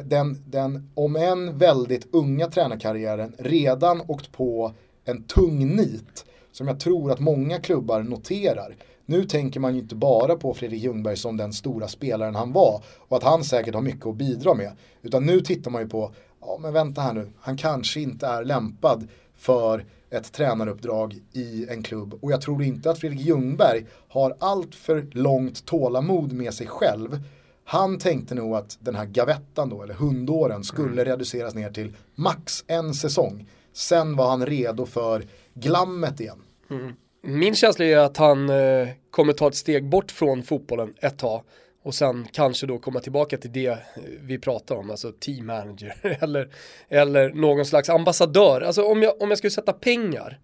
den, 0.03 0.39
den, 0.47 0.91
om 0.95 1.17
än 1.17 1.59
väldigt 1.59 2.09
unga 2.15 2.47
tränarkarriären 2.47 3.33
redan 3.39 4.03
åkt 4.07 4.33
på 4.33 4.73
en 5.05 5.23
tung 5.23 5.77
nit 5.77 6.25
som 6.53 6.69
jag 6.69 6.81
tror 6.81 7.13
att 7.13 7.21
många 7.21 7.59
klubbar 7.59 8.03
noterar. 8.03 8.77
Nu 9.07 9.25
tänker 9.25 9.61
man 9.61 9.75
ju 9.75 9.81
inte 9.81 9.95
bara 9.95 10.37
på 10.37 10.55
Fredrik 10.55 10.83
Ljungberg 10.83 11.17
som 11.17 11.37
den 11.37 11.53
stora 11.53 11.89
spelaren 11.89 12.35
han 12.35 12.53
var 12.53 12.83
och 13.09 13.17
att 13.17 13.23
han 13.23 13.45
säkert 13.45 13.75
har 13.75 13.83
mycket 13.83 14.07
att 14.07 14.17
bidra 14.17 14.55
med. 14.55 14.73
Utan 15.03 15.27
nu 15.27 15.41
tittar 15.41 15.71
man 15.71 15.83
ju 15.83 15.89
på, 15.89 16.13
ja 16.41 16.59
men 16.61 16.73
vänta 16.73 17.01
här 17.01 17.13
nu, 17.13 17.31
han 17.41 17.57
kanske 17.57 18.01
inte 18.01 18.27
är 18.27 18.45
lämpad 18.45 19.09
för 19.35 19.85
ett 20.11 20.33
tränaruppdrag 20.33 21.17
i 21.33 21.67
en 21.69 21.83
klubb. 21.83 22.19
Och 22.23 22.33
jag 22.33 22.41
tror 22.41 22.63
inte 22.63 22.91
att 22.91 22.99
Fredrik 22.99 23.21
Ljungberg 23.21 23.87
har 24.09 24.37
allt 24.39 24.75
för 24.75 25.07
långt 25.11 25.65
tålamod 25.65 26.33
med 26.33 26.55
sig 26.55 26.67
själv 26.67 27.21
han 27.65 27.99
tänkte 27.99 28.35
nog 28.35 28.55
att 28.55 28.79
den 28.81 28.95
här 28.95 29.07
gavettan 29.07 29.69
då, 29.69 29.83
eller 29.83 29.95
hundåren, 29.95 30.65
skulle 30.65 30.93
mm. 30.93 31.05
reduceras 31.05 31.55
ner 31.55 31.71
till 31.71 31.93
max 32.15 32.65
en 32.67 32.95
säsong. 32.95 33.49
Sen 33.73 34.17
var 34.17 34.31
han 34.31 34.47
redo 34.47 34.87
för 34.87 35.27
glammet 35.55 36.21
igen. 36.21 36.43
Mm. 36.71 36.93
Min 37.23 37.55
känsla 37.55 37.85
är 37.85 37.97
att 37.97 38.17
han 38.17 38.51
eh, 38.51 38.89
kommer 39.11 39.33
ta 39.33 39.49
ett 39.49 39.55
steg 39.55 39.89
bort 39.89 40.11
från 40.11 40.43
fotbollen 40.43 40.95
ett 41.01 41.19
tag 41.19 41.43
och 41.83 41.95
sen 41.95 42.27
kanske 42.33 42.67
då 42.67 42.79
komma 42.79 43.01
tillbaka 43.01 43.37
till 43.37 43.53
det 43.53 43.67
eh, 43.67 43.77
vi 44.21 44.39
pratar 44.39 44.75
om, 44.75 44.91
alltså 44.91 45.13
team 45.13 45.47
manager 45.47 45.95
eller, 46.21 46.49
eller 46.89 47.33
någon 47.33 47.67
slags 47.67 47.89
ambassadör. 47.89 48.61
Alltså 48.61 48.83
om 48.83 49.03
jag, 49.03 49.23
om 49.23 49.29
jag 49.29 49.39
skulle 49.39 49.51
sätta 49.51 49.73
pengar 49.73 50.41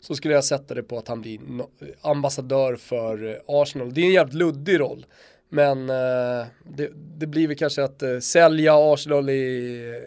så 0.00 0.14
skulle 0.14 0.34
jag 0.34 0.44
sätta 0.44 0.74
det 0.74 0.82
på 0.82 0.98
att 0.98 1.08
han 1.08 1.20
blir 1.20 1.40
ambassadör 2.00 2.76
för 2.76 3.28
eh, 3.28 3.36
Arsenal. 3.46 3.94
Det 3.94 4.00
är 4.00 4.04
en 4.04 4.12
jävligt 4.12 4.34
luddig 4.34 4.80
roll. 4.80 5.06
Men 5.54 5.90
eh, 5.90 6.46
det, 6.64 6.90
det, 7.18 7.26
blir 7.26 7.48
väl 7.48 7.56
kanske 7.56 7.84
att 7.84 8.02
eh, 8.02 8.18
sälja 8.18 8.74
Arsenal 8.92 9.30
i, 9.30 9.34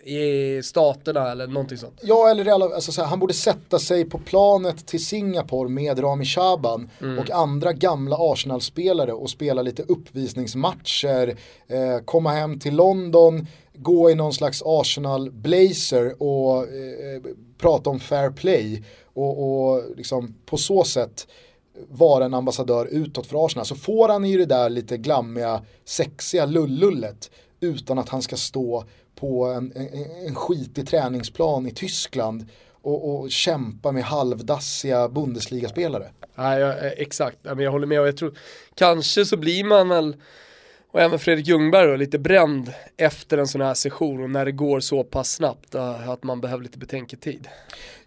i 0.03 0.61
staterna 0.63 1.31
eller 1.31 1.47
någonting 1.47 1.77
sånt. 1.77 1.99
Ja, 2.03 2.29
eller 2.29 2.73
alltså, 2.73 2.91
så 2.91 3.01
här, 3.01 3.09
han 3.09 3.19
borde 3.19 3.33
sätta 3.33 3.79
sig 3.79 4.05
på 4.05 4.19
planet 4.19 4.87
till 4.87 5.05
Singapore 5.05 5.69
med 5.69 6.03
Rami 6.03 6.25
Shaban 6.25 6.89
mm. 7.01 7.19
och 7.19 7.31
andra 7.31 7.73
gamla 7.73 8.15
Arsenal-spelare 8.19 9.13
och 9.13 9.29
spela 9.29 9.61
lite 9.61 9.83
uppvisningsmatcher, 9.83 11.37
eh, 11.67 11.97
komma 12.05 12.31
hem 12.31 12.59
till 12.59 12.75
London, 12.75 13.47
gå 13.73 14.11
i 14.11 14.15
någon 14.15 14.33
slags 14.33 14.61
Arsenal-blazer 14.65 16.23
och 16.23 16.57
eh, 16.57 17.21
prata 17.57 17.89
om 17.89 17.99
fair 17.99 18.31
play 18.31 18.83
och, 19.13 19.71
och 19.73 19.83
liksom 19.97 20.35
på 20.45 20.57
så 20.57 20.83
sätt 20.83 21.27
vara 21.89 22.25
en 22.25 22.33
ambassadör 22.33 22.85
utåt 22.85 23.27
för 23.27 23.45
Arsenal 23.45 23.65
så 23.65 23.75
får 23.75 24.09
han 24.09 24.25
ju 24.25 24.37
det 24.37 24.45
där 24.45 24.69
lite 24.69 24.97
glammiga, 24.97 25.61
sexiga 25.85 26.45
lullullet 26.45 27.31
utan 27.59 27.99
att 27.99 28.09
han 28.09 28.21
ska 28.21 28.35
stå 28.35 28.85
på 29.15 29.45
en, 29.45 29.71
en, 29.75 29.87
en 30.27 30.35
skitig 30.35 30.87
träningsplan 30.87 31.67
i 31.67 31.71
Tyskland 31.71 32.45
och, 32.81 33.15
och 33.15 33.31
kämpa 33.31 33.91
med 33.91 34.03
halvdassiga 34.03 35.09
Bundesliga-spelare. 35.09 36.07
Nej, 36.35 36.59
ja, 36.59 36.73
eh, 36.73 36.91
exakt, 36.97 37.37
jag 37.43 37.71
håller 37.71 37.87
med 37.87 38.01
och 38.01 38.07
jag 38.07 38.17
tror 38.17 38.37
kanske 38.75 39.25
så 39.25 39.37
blir 39.37 39.63
man 39.63 39.89
väl 39.89 40.15
och 40.95 41.01
även 41.01 41.19
Fredrik 41.19 41.47
Ljungberg 41.47 41.87
då, 41.87 41.95
lite 41.95 42.19
bränd 42.19 42.73
efter 42.97 43.37
en 43.37 43.47
sån 43.47 43.61
här 43.61 43.73
session 43.73 44.23
och 44.23 44.29
när 44.29 44.45
det 44.45 44.51
går 44.51 44.79
så 44.79 45.03
pass 45.03 45.31
snabbt 45.31 45.75
eh, 45.75 46.09
att 46.09 46.23
man 46.23 46.41
behöver 46.41 46.63
lite 46.63 46.77
betänketid. 46.77 47.47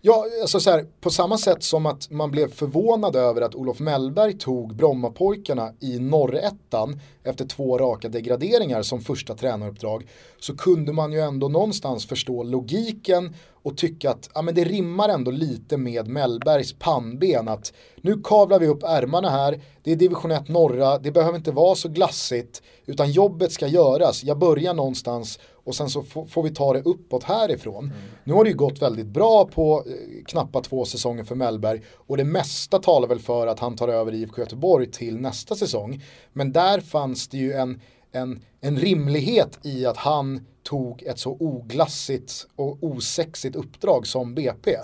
Ja, 0.00 0.26
alltså 0.42 0.60
så 0.60 0.70
här, 0.70 0.86
på 1.00 1.10
samma 1.10 1.38
sätt 1.38 1.62
som 1.62 1.86
att 1.86 2.10
man 2.10 2.30
blev 2.30 2.52
förvånad 2.52 3.16
över 3.16 3.42
att 3.42 3.54
Olof 3.54 3.80
Mellberg 3.80 4.38
tog 4.38 4.76
Brommapojkarna 4.76 5.72
i 5.80 5.98
norrettan 5.98 7.00
efter 7.24 7.44
två 7.44 7.78
raka 7.78 8.08
degraderingar 8.08 8.82
som 8.82 9.00
första 9.00 9.34
tränaruppdrag 9.34 10.08
så 10.40 10.56
kunde 10.56 10.92
man 10.92 11.12
ju 11.12 11.20
ändå 11.20 11.48
någonstans 11.48 12.06
förstå 12.06 12.42
logiken 12.42 13.34
och 13.62 13.76
tycka 13.76 14.10
att 14.10 14.30
ja, 14.34 14.42
men 14.42 14.54
det 14.54 14.64
rimmar 14.64 15.08
ändå 15.08 15.30
lite 15.30 15.76
med 15.76 16.08
Mellbergs 16.08 16.72
pannben 16.78 17.48
att 17.48 17.72
nu 17.96 18.20
kavlar 18.24 18.58
vi 18.58 18.66
upp 18.66 18.82
ärmarna 18.82 19.30
här, 19.30 19.60
det 19.82 19.92
är 19.92 19.96
division 19.96 20.30
1 20.30 20.48
norra, 20.48 20.98
det 20.98 21.10
behöver 21.10 21.38
inte 21.38 21.52
vara 21.52 21.74
så 21.74 21.88
glassigt 21.88 22.62
utan 22.86 23.10
jobbet 23.10 23.52
ska 23.52 23.66
göras, 23.66 24.24
jag 24.24 24.38
börjar 24.38 24.74
någonstans 24.74 25.38
och 25.68 25.74
sen 25.74 25.90
så 25.90 26.02
får 26.02 26.42
vi 26.42 26.50
ta 26.50 26.72
det 26.72 26.82
uppåt 26.82 27.24
härifrån. 27.24 27.84
Mm. 27.84 27.96
Nu 28.24 28.32
har 28.32 28.44
det 28.44 28.50
ju 28.50 28.56
gått 28.56 28.82
väldigt 28.82 29.06
bra 29.06 29.46
på 29.46 29.84
eh, 29.86 30.24
knappt 30.24 30.64
två 30.64 30.84
säsonger 30.84 31.24
för 31.24 31.34
Mellberg 31.34 31.82
och 31.94 32.16
det 32.16 32.24
mesta 32.24 32.78
talar 32.78 33.08
väl 33.08 33.20
för 33.20 33.46
att 33.46 33.60
han 33.60 33.76
tar 33.76 33.88
över 33.88 34.14
IFK 34.14 34.40
Göteborg 34.40 34.90
till 34.90 35.16
nästa 35.20 35.54
säsong. 35.54 36.02
Men 36.32 36.52
där 36.52 36.80
fanns 36.80 37.28
det 37.28 37.36
ju 37.36 37.52
en, 37.52 37.80
en, 38.12 38.42
en 38.60 38.78
rimlighet 38.78 39.58
i 39.62 39.86
att 39.86 39.96
han 39.96 40.46
tog 40.62 41.02
ett 41.02 41.18
så 41.18 41.36
oglassigt 41.40 42.46
och 42.56 42.78
osexigt 42.80 43.56
uppdrag 43.56 44.06
som 44.06 44.34
BP. 44.34 44.76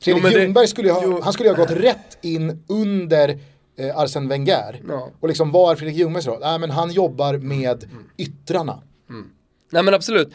Fredrik 0.00 0.24
jo, 0.24 0.40
Ljungberg 0.40 0.66
skulle 0.66 0.92
ha, 0.92 1.02
jo. 1.04 1.20
han 1.22 1.32
skulle 1.32 1.48
ha 1.48 1.56
gått 1.56 1.70
rätt 1.70 2.18
in 2.24 2.64
under 2.68 3.38
eh, 3.76 3.98
Arsene 3.98 4.28
Wenger. 4.28 4.82
Ja. 4.88 5.08
Och 5.20 5.28
liksom 5.28 5.52
vad 5.52 5.72
är 5.72 5.76
Fredrik 5.76 5.96
Ljungbergs 5.96 6.26
roll? 6.26 6.40
Nej 6.40 6.58
men 6.58 6.70
han 6.70 6.90
jobbar 6.92 7.38
med 7.38 7.84
mm. 7.84 8.04
yttrarna. 8.16 8.82
Mm. 9.10 9.30
Nej 9.70 9.82
men 9.82 9.94
absolut. 9.94 10.34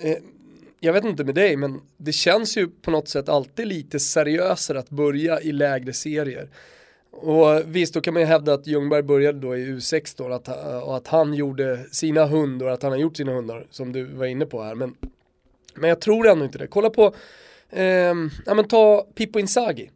Eh, 0.00 0.16
jag 0.80 0.92
vet 0.92 1.04
inte 1.04 1.24
med 1.24 1.34
dig 1.34 1.56
men 1.56 1.80
det 1.96 2.12
känns 2.12 2.56
ju 2.56 2.68
på 2.68 2.90
något 2.90 3.08
sätt 3.08 3.28
alltid 3.28 3.66
lite 3.66 4.00
seriösare 4.00 4.78
att 4.78 4.90
börja 4.90 5.40
i 5.40 5.52
lägre 5.52 5.92
serier. 5.92 6.48
Och 7.10 7.62
visst, 7.66 7.94
då 7.94 8.00
kan 8.00 8.14
man 8.14 8.22
ju 8.22 8.26
hävda 8.26 8.54
att 8.54 8.66
Ljungberg 8.66 9.02
började 9.02 9.38
då 9.38 9.56
i 9.56 9.66
U6 9.66 10.14
då, 10.16 10.32
att, 10.32 10.48
och 10.84 10.96
att 10.96 11.08
han 11.08 11.34
gjorde 11.34 11.86
sina 11.90 12.26
hundar, 12.26 12.66
att 12.66 12.82
han 12.82 12.92
har 12.92 12.98
gjort 12.98 13.16
sina 13.16 13.32
hundar, 13.32 13.66
som 13.70 13.92
du 13.92 14.04
var 14.04 14.26
inne 14.26 14.46
på 14.46 14.62
här. 14.62 14.74
Men, 14.74 14.94
men 15.74 15.88
jag 15.88 16.00
tror 16.00 16.28
ändå 16.28 16.44
inte 16.44 16.58
det. 16.58 16.66
Kolla 16.66 16.90
på, 16.90 17.14
eh, 17.70 18.14
ja 18.46 18.54
men 18.54 18.68
ta 18.68 19.06
Pippo 19.14 19.38
Inzaghi, 19.38 19.90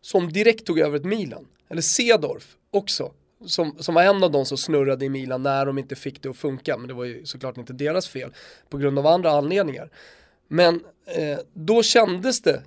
som 0.00 0.32
direkt 0.32 0.66
tog 0.66 0.78
över 0.78 0.96
ett 0.96 1.04
Milan. 1.04 1.46
Eller 1.68 1.82
Sedorf 1.82 2.56
också, 2.70 3.12
som, 3.46 3.76
som 3.78 3.94
var 3.94 4.02
en 4.02 4.24
av 4.24 4.30
de 4.30 4.46
som 4.46 4.58
snurrade 4.58 5.04
i 5.04 5.08
Milan 5.08 5.42
när 5.42 5.66
de 5.66 5.78
inte 5.78 5.96
fick 5.96 6.22
det 6.22 6.28
att 6.28 6.36
funka. 6.36 6.78
Men 6.78 6.88
det 6.88 6.94
var 6.94 7.04
ju 7.04 7.26
såklart 7.26 7.56
inte 7.56 7.72
deras 7.72 8.08
fel, 8.08 8.34
på 8.68 8.78
grund 8.78 8.98
av 8.98 9.06
andra 9.06 9.30
anledningar. 9.30 9.90
Men 10.48 10.74
eh, 11.06 11.38
då 11.52 11.82
kändes 11.82 12.42
det 12.42 12.62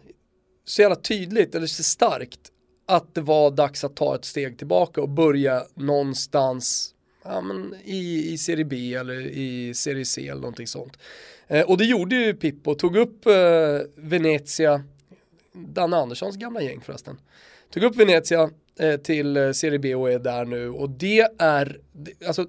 så 0.65 0.81
jävla 0.81 0.95
tydligt, 0.95 1.55
eller 1.55 1.67
så 1.67 1.83
starkt, 1.83 2.39
att 2.85 3.15
det 3.15 3.21
var 3.21 3.51
dags 3.51 3.83
att 3.83 3.95
ta 3.95 4.15
ett 4.15 4.25
steg 4.25 4.57
tillbaka 4.57 5.01
och 5.01 5.09
börja 5.09 5.63
någonstans 5.75 6.95
ja, 7.23 7.41
men 7.41 7.75
i, 7.83 8.31
i 8.33 8.37
Serie 8.37 8.65
B 8.65 8.93
eller 8.93 9.21
i 9.21 9.73
Serie 9.73 10.05
C 10.05 10.27
eller 10.27 10.41
någonting 10.41 10.67
sånt. 10.67 10.97
Eh, 11.47 11.69
och 11.69 11.77
det 11.77 11.85
gjorde 11.85 12.15
ju 12.15 12.33
Pippo, 12.33 12.75
tog 12.75 12.97
upp 12.97 13.25
eh, 13.25 13.33
Venezia, 13.95 14.83
Danne 15.53 15.97
Anderssons 15.97 16.35
gamla 16.35 16.61
gäng 16.61 16.81
förresten. 16.81 17.17
Tog 17.73 17.83
upp 17.83 17.95
Venezia 17.95 18.49
Eh, 18.81 18.97
till 18.97 19.37
eh, 19.37 19.51
Serie 19.51 19.79
B 19.79 19.95
och 19.95 20.11
är 20.11 20.19
där 20.19 20.45
nu 20.45 20.69
och 20.69 20.89
det 20.89 21.27
är, 21.37 21.79
alltså 22.27 22.45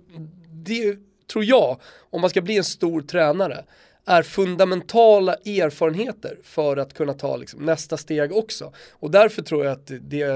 det 0.53 0.97
tror 1.33 1.45
jag, 1.45 1.81
om 2.11 2.21
man 2.21 2.31
ska 2.31 2.41
bli 2.41 2.57
en 2.57 2.65
stor 2.65 3.03
tränare, 3.03 3.65
är 4.07 4.23
fundamentala 4.23 5.35
erfarenheter 5.35 6.39
för 6.43 6.77
att 6.77 6.95
kunna 6.95 7.13
ta 7.13 7.37
liksom 7.37 7.65
nästa 7.65 7.97
steg 7.97 8.33
också. 8.33 8.73
Och 8.91 9.11
därför 9.11 9.43
tror 9.43 9.65
jag 9.65 9.73
att 9.73 9.93
det, 10.01 10.27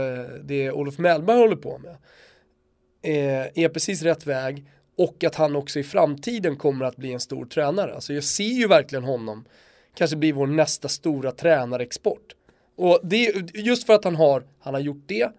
det 0.45 0.71
Olof 0.71 0.99
Mellberg 0.99 1.39
håller 1.39 1.57
på 1.57 1.79
med 1.79 1.97
är, 3.03 3.51
är 3.55 3.69
precis 3.69 4.03
rätt 4.03 4.27
väg 4.27 4.65
och 4.97 5.25
att 5.25 5.35
han 5.35 5.57
också 5.57 5.79
i 5.79 5.85
framtiden 5.85 6.57
kommer 6.57 6.85
att 6.85 6.97
bli 6.97 7.13
en 7.13 7.21
stor 7.21 7.45
tränare. 7.45 7.95
Alltså 7.95 8.13
jag 8.13 8.25
ser 8.25 8.45
ju 8.45 8.69
verkligen 8.69 9.05
honom 9.05 9.45
kanske 9.95 10.17
bli 10.17 10.33
vår 10.33 10.47
nästa 10.47 10.89
stora 10.89 11.33
tränarexport. 11.33 12.35
Och 12.77 13.01
det 13.03 13.27
är 13.27 13.57
just 13.57 13.87
för 13.87 13.95
att 13.95 14.05
han 14.05 14.17
har, 14.17 14.45
han 14.61 14.75
har 14.75 14.81
gjort 14.81 15.05
det, 15.07 15.31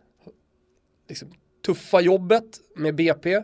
liksom, 1.07 1.31
tuffa 1.65 2.01
jobbet 2.01 2.45
med 2.75 2.95
BP 2.95 3.41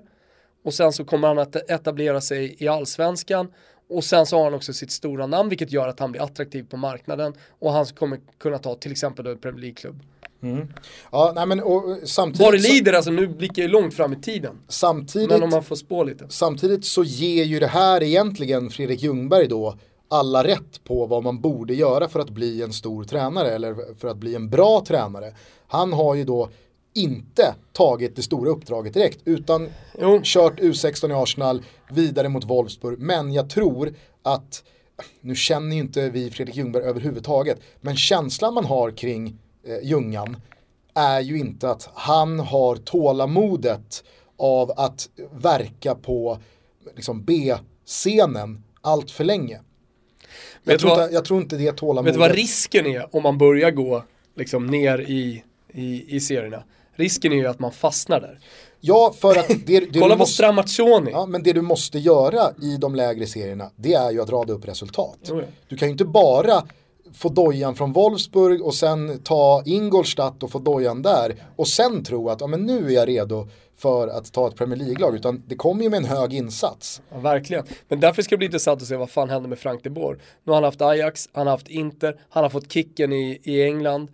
och 0.63 0.74
sen 0.74 0.93
så 0.93 1.05
kommer 1.05 1.27
han 1.27 1.39
att 1.39 1.55
etablera 1.55 2.22
sig 2.22 2.55
i 2.60 2.67
allsvenskan 2.67 3.48
och 3.89 4.03
sen 4.03 4.25
så 4.25 4.38
har 4.38 4.43
han 4.43 4.53
också 4.53 4.74
sitt 4.74 4.91
stora 4.91 5.27
namn 5.27 5.50
vilket 5.50 5.72
gör 5.72 5.88
att 5.88 6.00
han 6.00 6.12
blir 6.12 6.22
attraktiv 6.22 6.63
på 6.63 6.77
marknaden 6.77 7.34
och 7.60 7.72
han 7.72 7.86
kommer 7.86 8.20
kunna 8.38 8.58
ta 8.58 8.75
till 8.75 8.91
exempel 8.91 9.27
en 9.27 9.38
Premier 9.38 9.62
League-klubb. 9.62 10.00
Mm. 10.43 10.67
Ja, 11.12 11.32
nej 11.36 11.46
men 11.46 11.60
och 11.60 11.98
samtidigt... 12.03 12.41
Vad 12.41 12.53
det 12.53 12.58
lider, 12.58 12.93
alltså 12.93 13.12
nu 13.12 13.27
blickar 13.27 13.62
jag 13.62 13.72
långt 13.72 13.93
fram 13.93 14.13
i 14.13 14.15
tiden. 14.15 14.55
Samtidigt, 14.67 15.29
men 15.29 15.43
om 15.43 15.50
man 15.50 15.63
får 15.63 15.75
spå 15.75 16.03
lite. 16.03 16.25
Samtidigt 16.29 16.86
så 16.86 17.03
ger 17.03 17.43
ju 17.43 17.60
det 17.60 17.67
här 17.67 18.03
egentligen 18.03 18.70
Fredrik 18.70 19.03
Ljungberg 19.03 19.48
då 19.48 19.77
alla 20.08 20.43
rätt 20.43 20.84
på 20.84 21.05
vad 21.05 21.24
man 21.24 21.41
borde 21.41 21.74
göra 21.74 22.10
för 22.10 22.20
att 22.20 22.29
bli 22.29 22.62
en 22.62 22.74
stor 22.74 23.03
tränare 23.03 23.50
eller 23.50 23.96
för 24.00 24.08
att 24.08 24.17
bli 24.17 24.36
en 24.36 24.50
bra 24.50 24.84
tränare. 24.88 25.34
Han 25.67 25.93
har 25.93 26.15
ju 26.15 26.24
då 26.24 26.50
inte 26.94 27.56
tagit 27.72 28.16
det 28.16 28.22
stora 28.22 28.50
uppdraget 28.50 28.94
direkt 28.94 29.20
utan 29.26 29.70
jo. 30.00 30.22
kört 30.24 30.60
U16 30.60 31.10
i 31.10 31.14
Arsenal 31.14 31.62
vidare 31.92 32.30
mot 32.30 32.46
Wolfsburg. 32.46 33.00
Men 33.00 33.34
jag 33.34 33.50
tror 33.50 33.94
att, 34.22 34.64
nu 35.22 35.36
känner 35.36 35.76
ju 35.76 35.82
inte 35.82 36.10
vi 36.10 36.32
Fredrik 36.32 36.56
Ljungberg 36.56 36.84
överhuvudtaget, 36.84 37.60
men 37.82 37.96
känslan 37.96 38.54
man 38.54 38.66
har 38.66 38.92
kring 38.92 39.38
eh, 39.64 39.88
Ljungan 39.88 40.38
är 40.94 41.20
ju 41.20 41.38
inte 41.38 41.70
att 41.70 41.90
han 41.94 42.40
har 42.40 42.76
tålamodet 42.76 44.04
av 44.38 44.72
att 44.72 45.10
verka 45.32 45.96
på 45.96 46.40
liksom, 46.96 47.24
B-scenen 47.24 48.64
allt 48.82 49.12
för 49.12 49.24
länge. 49.24 49.60
Jag 50.64 50.80
tror, 50.80 50.90
vad, 50.90 51.04
inte, 51.04 51.16
jag 51.16 51.26
tror 51.26 51.42
inte 51.42 51.56
det 51.56 51.72
tålamodet. 51.72 52.08
Vet 52.08 52.14
du 52.14 52.28
vad 52.28 52.36
risken 52.36 52.86
är 52.86 53.16
om 53.16 53.24
man 53.24 53.38
börjar 53.38 53.72
gå 53.72 54.04
liksom, 54.36 54.68
ner 54.68 55.02
i, 55.02 55.44
i, 55.74 56.16
i 56.16 56.20
serierna? 56.20 56.64
Risken 56.96 57.32
är 57.32 57.36
ju 57.36 57.48
att 57.48 57.60
man 57.60 57.72
fastnar 57.72 58.20
där. 58.20 58.40
Ja, 58.80 59.14
för 59.20 59.40
att 59.40 59.48
det, 59.48 59.80
det 59.80 60.00
Kolla 60.00 60.18
på 60.18 60.26
Stramaccioni. 60.26 61.12
Ja, 61.12 61.26
men 61.26 61.44
det 61.44 61.54
du 61.54 61.62
måste 61.62 62.00
göra 62.00 62.52
i 62.62 62.78
de 62.78 62.96
lägre 62.96 63.28
serierna, 63.28 63.70
det 63.76 63.94
är 63.94 64.12
ju 64.12 64.22
att 64.22 64.30
rada 64.30 64.54
upp 64.54 64.68
resultat. 64.68 65.30
Oh 65.30 65.40
ja. 65.40 65.46
Du 65.68 65.78
kan 65.78 65.88
ju 65.88 65.92
inte 65.92 66.06
bara 66.06 66.64
få 67.14 67.30
dojan 67.30 67.76
från 67.76 67.94
Wolfsburg 67.94 68.62
och 68.62 68.76
sen 68.76 69.20
ta 69.24 69.64
Ingolstadt 69.66 70.44
och 70.44 70.52
få 70.52 70.60
dojan 70.60 71.02
där 71.02 71.36
och 71.56 71.68
sen 71.68 72.04
tro 72.04 72.30
att 72.30 72.42
ja, 72.42 72.48
men 72.48 72.66
nu 72.66 72.88
är 72.88 72.92
jag 72.92 73.08
redo 73.08 73.48
för 73.78 74.08
att 74.08 74.34
ta 74.34 74.48
ett 74.48 74.56
Premier 74.56 74.80
League-lag 74.80 75.16
utan 75.16 75.44
det 75.48 75.56
kommer 75.56 75.84
ju 75.84 75.90
med 75.90 75.98
en 75.98 76.06
hög 76.06 76.34
insats. 76.34 77.02
Ja, 77.12 77.20
verkligen, 77.20 77.66
men 77.88 78.00
därför 78.00 78.22
ska 78.22 78.36
det 78.36 78.38
bli 78.38 78.46
intressant 78.46 78.82
att 78.82 78.88
se 78.88 78.96
vad 78.96 79.10
fan 79.10 79.30
händer 79.30 79.50
med 79.50 79.60
Frank 79.60 79.84
de 79.84 79.90
Boer. 79.90 80.18
Nu 80.44 80.52
har 80.52 80.54
han 80.54 80.64
haft 80.64 80.82
Ajax, 80.82 81.30
han 81.34 81.48
har 81.48 81.52
haft 81.52 81.68
Inter, 81.68 82.20
han 82.30 82.44
har 82.44 82.50
fått 82.50 82.72
kicken 82.72 83.14
i, 83.14 83.40
i 83.44 83.64
England 83.64 84.08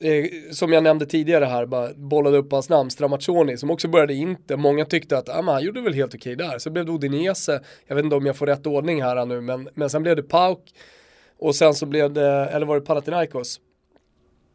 eh, 0.00 0.52
som 0.52 0.72
jag 0.72 0.82
nämnde 0.82 1.06
tidigare 1.06 1.44
här, 1.44 1.66
bara 1.66 1.94
bollade 1.94 2.38
upp 2.38 2.52
hans 2.52 2.68
namn, 2.68 2.90
Stramaccioni, 2.90 3.56
som 3.56 3.70
också 3.70 3.88
började 3.88 4.14
inte. 4.14 4.56
Många 4.56 4.84
tyckte 4.84 5.18
att 5.18 5.28
ah, 5.28 5.42
han 5.42 5.62
gjorde 5.62 5.80
väl 5.80 5.94
helt 5.94 6.14
okej 6.14 6.36
där. 6.36 6.58
Så 6.58 6.70
blev 6.70 6.86
det 6.86 6.92
Odinese, 6.92 7.60
jag 7.86 7.96
vet 7.96 8.04
inte 8.04 8.16
om 8.16 8.26
jag 8.26 8.36
får 8.36 8.46
rätt 8.46 8.66
ordning 8.66 9.02
här 9.02 9.26
nu, 9.26 9.40
men, 9.40 9.68
men 9.74 9.90
sen 9.90 10.02
blev 10.02 10.16
det 10.16 10.22
Pauk 10.22 10.74
och 11.38 11.54
sen 11.54 11.74
så 11.74 11.86
blev 11.86 12.12
det, 12.12 12.26
eller 12.26 12.66
var 12.66 12.74
det 12.74 12.86
Panathinaikos? 12.86 13.60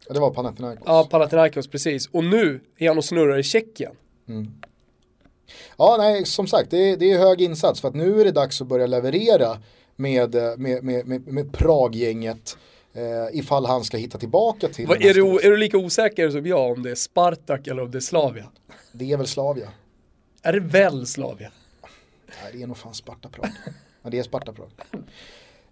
Ja, 0.08 0.14
det 0.14 0.20
var 0.20 0.32
Panathinaikos. 0.32 0.84
Ja, 0.86 1.08
Panathinaikos, 1.12 1.68
precis. 1.68 2.08
Och 2.08 2.24
nu 2.24 2.60
är 2.78 2.88
han 2.88 2.98
och 2.98 3.06
snurrar 3.06 3.38
i 3.38 3.44
Tjeckien. 3.44 3.92
Mm. 4.28 4.48
Ja, 5.78 5.96
nej, 6.00 6.26
som 6.26 6.48
sagt, 6.48 6.72
det 6.72 6.78
är, 6.78 6.98
det 6.98 7.12
är 7.12 7.20
hög 7.20 7.42
insats 7.42 7.82
för 7.82 7.88
att 7.88 7.96
nu 7.96 8.22
är 8.22 8.26
det 8.26 8.32
dags 8.32 8.62
att 8.62 8.68
börja 8.68 8.88
leverera 8.88 9.58
med, 9.96 10.36
med, 10.58 10.84
med, 10.84 11.08
med, 11.08 11.28
med 11.28 11.54
Praggänget. 11.54 12.58
Eh, 12.94 13.40
ifall 13.40 13.66
han 13.66 13.84
ska 13.84 13.98
hitta 13.98 14.18
tillbaka 14.18 14.68
till 14.68 14.88
Va, 14.88 14.96
är, 14.96 15.14
du, 15.14 15.40
är 15.40 15.52
du 15.52 15.58
lika 15.58 15.78
osäker 15.78 16.30
som 16.30 16.46
jag 16.46 16.72
om 16.72 16.84
det 16.84 16.92
är 16.92 16.96
Spartak 16.96 17.68
eller 17.68 17.84
om 17.84 17.92
det 17.92 17.98
är 17.98 18.00
Slavia? 18.00 18.46
Det 18.92 19.12
är 19.12 19.18
väl 19.18 19.28
Slavia. 19.28 19.70
Är 20.42 20.54
det 20.54 20.60
väl 20.60 21.08
Slavia? 21.08 21.52
Nej, 22.44 22.52
det 22.54 22.64
är 22.64 22.68
nog 22.68 22.78
fan 22.78 22.94
Sparta 22.94 23.30
Prag. 23.30 23.50
ja, 24.04 24.10
det 24.10 24.20
är 24.20 24.24
Sparta 24.24 24.54
Prag. 24.54 24.70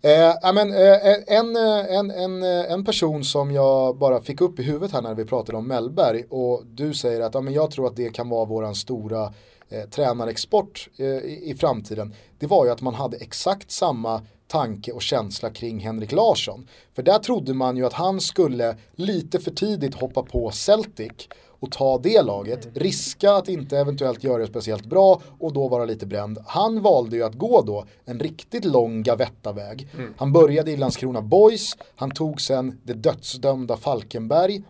Eh, 0.01 0.53
men, 0.53 0.73
eh, 0.73 1.37
en, 1.37 1.55
en, 1.55 2.11
en, 2.11 2.43
en 2.43 2.85
person 2.85 3.23
som 3.23 3.51
jag 3.51 3.97
bara 3.97 4.21
fick 4.21 4.41
upp 4.41 4.59
i 4.59 4.63
huvudet 4.63 4.91
här 4.91 5.01
när 5.01 5.15
vi 5.15 5.25
pratade 5.25 5.57
om 5.57 5.67
Mellberg 5.67 6.23
och 6.29 6.63
du 6.65 6.93
säger 6.93 7.21
att 7.21 7.33
ja, 7.33 7.41
men 7.41 7.53
jag 7.53 7.71
tror 7.71 7.87
att 7.87 7.95
det 7.95 8.09
kan 8.09 8.29
vara 8.29 8.45
våran 8.45 8.75
stora 8.75 9.33
eh, 9.69 9.89
tränarexport 9.89 10.89
eh, 10.97 11.05
i, 11.05 11.41
i, 11.43 11.55
framtiden. 11.55 12.13
Det 12.39 12.47
var 12.47 12.65
ju 12.65 12.71
att 12.71 12.81
man 12.81 12.93
hade 12.93 13.17
exakt 13.17 13.71
samma 13.71 14.21
tanke 14.47 14.91
och 14.91 15.01
känsla 15.01 15.49
kring 15.49 15.79
Henrik 15.79 16.11
Larsson. 16.11 16.67
För 16.95 17.03
där 17.03 17.19
trodde 17.19 17.53
man 17.53 17.77
ju 17.77 17.85
att 17.85 17.93
han 17.93 18.21
skulle 18.21 18.75
lite 18.95 19.39
för 19.39 19.51
tidigt 19.51 19.95
hoppa 19.95 20.23
på 20.23 20.51
Celtic 20.51 21.11
och 21.59 21.71
ta 21.71 21.97
det 21.97 22.21
laget, 22.21 22.67
riska 22.73 23.31
att 23.31 23.47
inte 23.49 23.77
eventuellt 23.77 24.23
göra 24.23 24.37
det 24.37 24.47
speciellt 24.47 24.85
bra 24.85 25.21
och 25.39 25.53
då 25.53 25.67
vara 25.67 25.85
lite 25.85 26.05
bränd. 26.05 26.39
Han 26.45 26.81
valde 26.81 27.15
ju 27.15 27.23
att 27.23 27.35
gå 27.35 27.61
då 27.61 27.85
en 28.05 28.19
riktigt 28.19 28.65
lång 28.65 29.03
gavettaväg. 29.03 29.89
Mm. 29.93 30.13
Han 30.17 30.33
började 30.33 30.71
i 30.71 30.77
Landskrona 30.77 31.21
Boys, 31.21 31.77
han 31.95 32.11
tog 32.11 32.41
sen 32.41 32.81
det 32.83 32.93
dödsdömda 32.93 33.77
Falkenberg, 33.77 34.63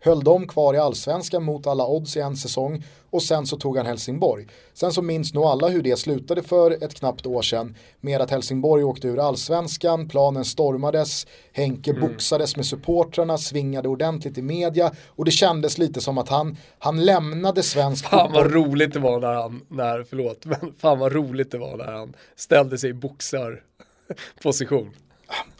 höll 0.00 0.24
dem 0.24 0.48
kvar 0.48 0.74
i 0.74 0.78
allsvenskan 0.78 1.42
mot 1.44 1.66
alla 1.66 1.86
odds 1.86 2.16
i 2.16 2.20
en 2.20 2.36
säsong 2.36 2.84
och 3.10 3.22
sen 3.22 3.46
så 3.46 3.56
tog 3.56 3.76
han 3.76 3.86
Helsingborg. 3.86 4.46
Sen 4.74 4.92
så 4.92 5.02
minns 5.02 5.34
nog 5.34 5.44
alla 5.44 5.68
hur 5.68 5.82
det 5.82 5.96
slutade 5.96 6.42
för 6.42 6.70
ett 6.84 6.94
knappt 6.94 7.26
år 7.26 7.42
sedan 7.42 7.76
med 8.00 8.20
att 8.20 8.30
Helsingborg 8.30 8.84
åkte 8.84 9.08
ur 9.08 9.28
allsvenskan, 9.28 10.08
planen 10.08 10.44
stormades, 10.44 11.26
Henke 11.52 11.90
mm. 11.90 12.00
boxades 12.00 12.56
med 12.56 12.66
supportrarna, 12.66 13.38
svingade 13.38 13.88
ordentligt 13.88 14.38
i 14.38 14.42
media 14.42 14.92
och 15.06 15.24
det 15.24 15.30
kändes 15.30 15.78
lite 15.78 16.00
som 16.00 16.18
att 16.18 16.28
han, 16.28 16.56
han 16.78 17.04
lämnade 17.04 17.62
svensk 17.62 18.04
fan 18.04 18.26
fotboll. 18.26 18.42
Vad 18.42 18.52
roligt 18.52 18.92
det 18.92 19.00
var 19.00 19.20
när 19.20 19.34
han, 19.34 19.62
när, 19.68 20.02
förlåt, 20.02 20.46
men 20.46 20.74
fan 20.78 20.98
vad 20.98 21.12
roligt 21.12 21.50
det 21.50 21.58
var 21.58 21.76
när 21.76 21.92
han 21.92 22.14
ställde 22.36 22.78
sig 22.78 22.90
i 22.90 22.94
boxarposition. 22.94 24.90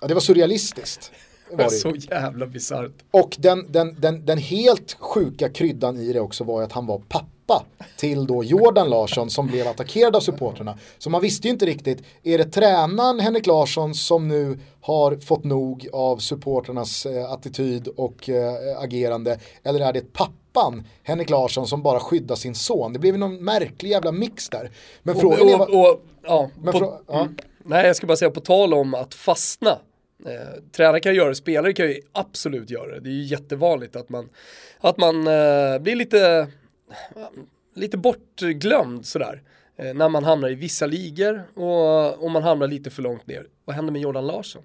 Ja, 0.01 0.07
det 0.09 0.15
var 0.15 0.21
surrealistiskt. 0.21 1.13
Var 1.53 1.65
det. 1.65 1.71
Så 1.71 1.95
jävla 2.11 2.47
bisarrt. 2.47 2.93
Och 3.11 3.37
den, 3.39 3.73
den, 3.73 4.01
den, 4.01 4.27
den 4.27 4.39
helt 4.39 4.97
sjuka 4.99 5.49
kryddan 5.49 5.97
i 5.97 6.13
det 6.13 6.21
också 6.21 6.45
var 6.45 6.63
att 6.63 6.73
han 6.73 6.87
var 6.87 6.99
pappa 7.09 7.65
till 7.97 8.27
då 8.27 8.45
Jordan 8.45 8.91
Larsson 8.91 9.31
som 9.31 9.47
blev 9.47 9.69
attackerad 9.69 10.17
av 10.17 10.21
supporterna. 10.21 10.79
Så 10.99 11.11
man 11.11 11.21
visste 11.21 11.49
ju 11.49 11.53
inte 11.53 11.67
riktigt, 11.67 12.03
är 12.23 12.39
det 12.39 12.45
tränaren 12.45 13.21
Henrik 13.21 13.47
Larsson 13.47 13.95
som 13.95 14.29
nu 14.29 14.59
har 14.81 15.17
fått 15.17 15.45
nog 15.45 15.89
av 15.93 16.17
supporternas 16.17 17.07
eh, 17.07 17.33
attityd 17.33 17.89
och 17.89 18.29
eh, 18.29 18.83
agerande 18.83 19.39
eller 19.63 19.81
är 19.81 19.93
det 19.93 20.13
pappan 20.13 20.87
Henrik 21.03 21.31
Larsson 21.31 21.67
som 21.67 21.83
bara 21.83 22.01
skyddar 22.01 22.37
sin 22.37 22.55
son? 22.55 22.93
Det 22.93 22.99
blev 22.99 23.19
någon 23.19 23.45
märklig 23.45 23.91
jävla 23.91 24.13
mix 24.13 24.49
där. 24.49 24.71
Men 25.03 25.17
frågan 25.17 25.49
är... 25.49 25.67
Ja, 26.23 26.51
men 26.63 26.73
på, 26.73 27.01
ja. 27.07 27.21
Mm. 27.21 27.37
Nej, 27.65 27.87
jag 27.87 27.97
ska 27.97 28.07
bara 28.07 28.17
säga 28.17 28.31
på 28.31 28.41
tal 28.41 28.75
om 28.75 28.95
att 28.95 29.15
fastna 29.15 29.79
Eh, 30.27 30.63
tränare 30.73 31.01
kan 31.01 31.15
göra 31.15 31.29
det, 31.29 31.35
spelare 31.35 31.73
kan 31.73 31.87
ju 31.87 32.01
absolut 32.13 32.71
göra 32.71 32.95
det. 32.95 33.01
Det 33.01 33.11
är 33.11 33.15
ju 33.15 33.25
jättevanligt 33.25 33.97
att 33.97 34.09
man, 34.09 34.29
att 34.81 34.99
man 34.99 35.17
eh, 35.17 35.79
blir 35.79 35.95
lite, 35.95 36.49
lite 37.75 37.97
bortglömd 37.97 39.07
sådär. 39.07 39.43
Eh, 39.77 39.95
när 39.95 40.09
man 40.09 40.25
hamnar 40.25 40.51
i 40.51 40.55
vissa 40.55 40.87
ligor 40.87 41.43
och, 41.55 42.25
och 42.25 42.31
man 42.31 42.43
hamnar 42.43 42.67
lite 42.67 42.91
för 42.91 43.03
långt 43.03 43.27
ner. 43.27 43.47
Vad 43.65 43.77
händer 43.77 43.93
med 43.93 44.03
Jordan 44.03 44.27
Larsson? 44.27 44.63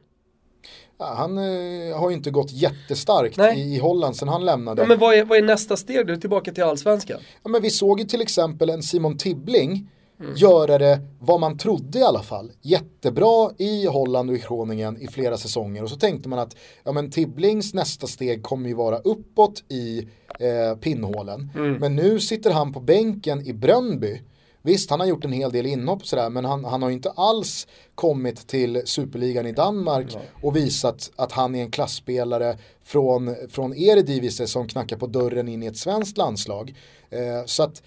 Han 0.97 1.37
eh, 1.37 1.97
har 1.99 2.09
ju 2.09 2.15
inte 2.15 2.31
gått 2.31 2.51
jättestarkt 2.51 3.39
i, 3.57 3.59
i 3.59 3.79
Holland 3.79 4.15
sen 4.15 4.27
han 4.27 4.45
lämnade. 4.45 4.81
Ja, 4.81 4.87
men 4.87 4.99
vad 4.99 5.15
är, 5.15 5.23
vad 5.23 5.37
är 5.37 5.41
nästa 5.41 5.77
steg? 5.77 6.07
Du 6.07 6.13
är 6.13 6.17
tillbaka 6.17 6.51
till 6.51 6.63
allsvenskan. 6.63 7.19
Ja, 7.43 7.49
men 7.49 7.61
vi 7.61 7.69
såg 7.69 7.99
ju 7.99 8.05
till 8.05 8.21
exempel 8.21 8.69
en 8.69 8.83
Simon 8.83 9.17
Tibbling 9.17 9.89
Mm. 10.19 10.35
göra 10.35 10.77
det 10.77 10.99
vad 11.19 11.39
man 11.39 11.57
trodde 11.57 11.99
i 11.99 12.03
alla 12.03 12.23
fall. 12.23 12.51
Jättebra 12.61 13.51
i 13.57 13.85
Holland 13.85 14.29
och 14.29 14.35
i 14.35 14.43
Groningen 14.47 15.01
i 15.01 15.07
flera 15.07 15.37
säsonger 15.37 15.83
och 15.83 15.89
så 15.89 15.95
tänkte 15.95 16.29
man 16.29 16.39
att 16.39 16.55
ja, 16.83 16.91
men 16.91 17.11
Tibblings 17.11 17.73
nästa 17.73 18.07
steg 18.07 18.43
kommer 18.43 18.69
ju 18.69 18.75
vara 18.75 18.97
uppåt 18.97 19.63
i 19.69 20.07
eh, 20.39 20.77
pinnhålen. 20.79 21.51
Mm. 21.55 21.73
Men 21.73 21.95
nu 21.95 22.19
sitter 22.19 22.51
han 22.51 22.73
på 22.73 22.79
bänken 22.79 23.47
i 23.47 23.53
Brönnby. 23.53 24.21
Visst, 24.61 24.89
han 24.89 24.99
har 24.99 25.07
gjort 25.07 25.25
en 25.25 25.31
hel 25.31 25.51
del 25.51 25.65
inhopp 25.65 26.01
och 26.01 26.07
sådär, 26.07 26.29
men 26.29 26.45
han, 26.45 26.65
han 26.65 26.81
har 26.81 26.89
inte 26.89 27.09
alls 27.09 27.67
kommit 27.95 28.47
till 28.47 28.81
superligan 28.85 29.47
i 29.47 29.51
Danmark 29.51 30.13
Nej. 30.13 30.29
och 30.41 30.55
visat 30.55 31.11
att 31.15 31.31
han 31.31 31.55
är 31.55 31.61
en 31.61 31.71
klassspelare 31.71 32.57
från, 32.83 33.35
från 33.49 33.73
Eredivisie 33.73 34.47
som 34.47 34.67
knackar 34.67 34.97
på 34.97 35.07
dörren 35.07 35.47
in 35.47 35.63
i 35.63 35.65
ett 35.65 35.77
svenskt 35.77 36.17
landslag. 36.17 36.75
Eh, 37.09 37.45
så 37.45 37.63
att 37.63 37.83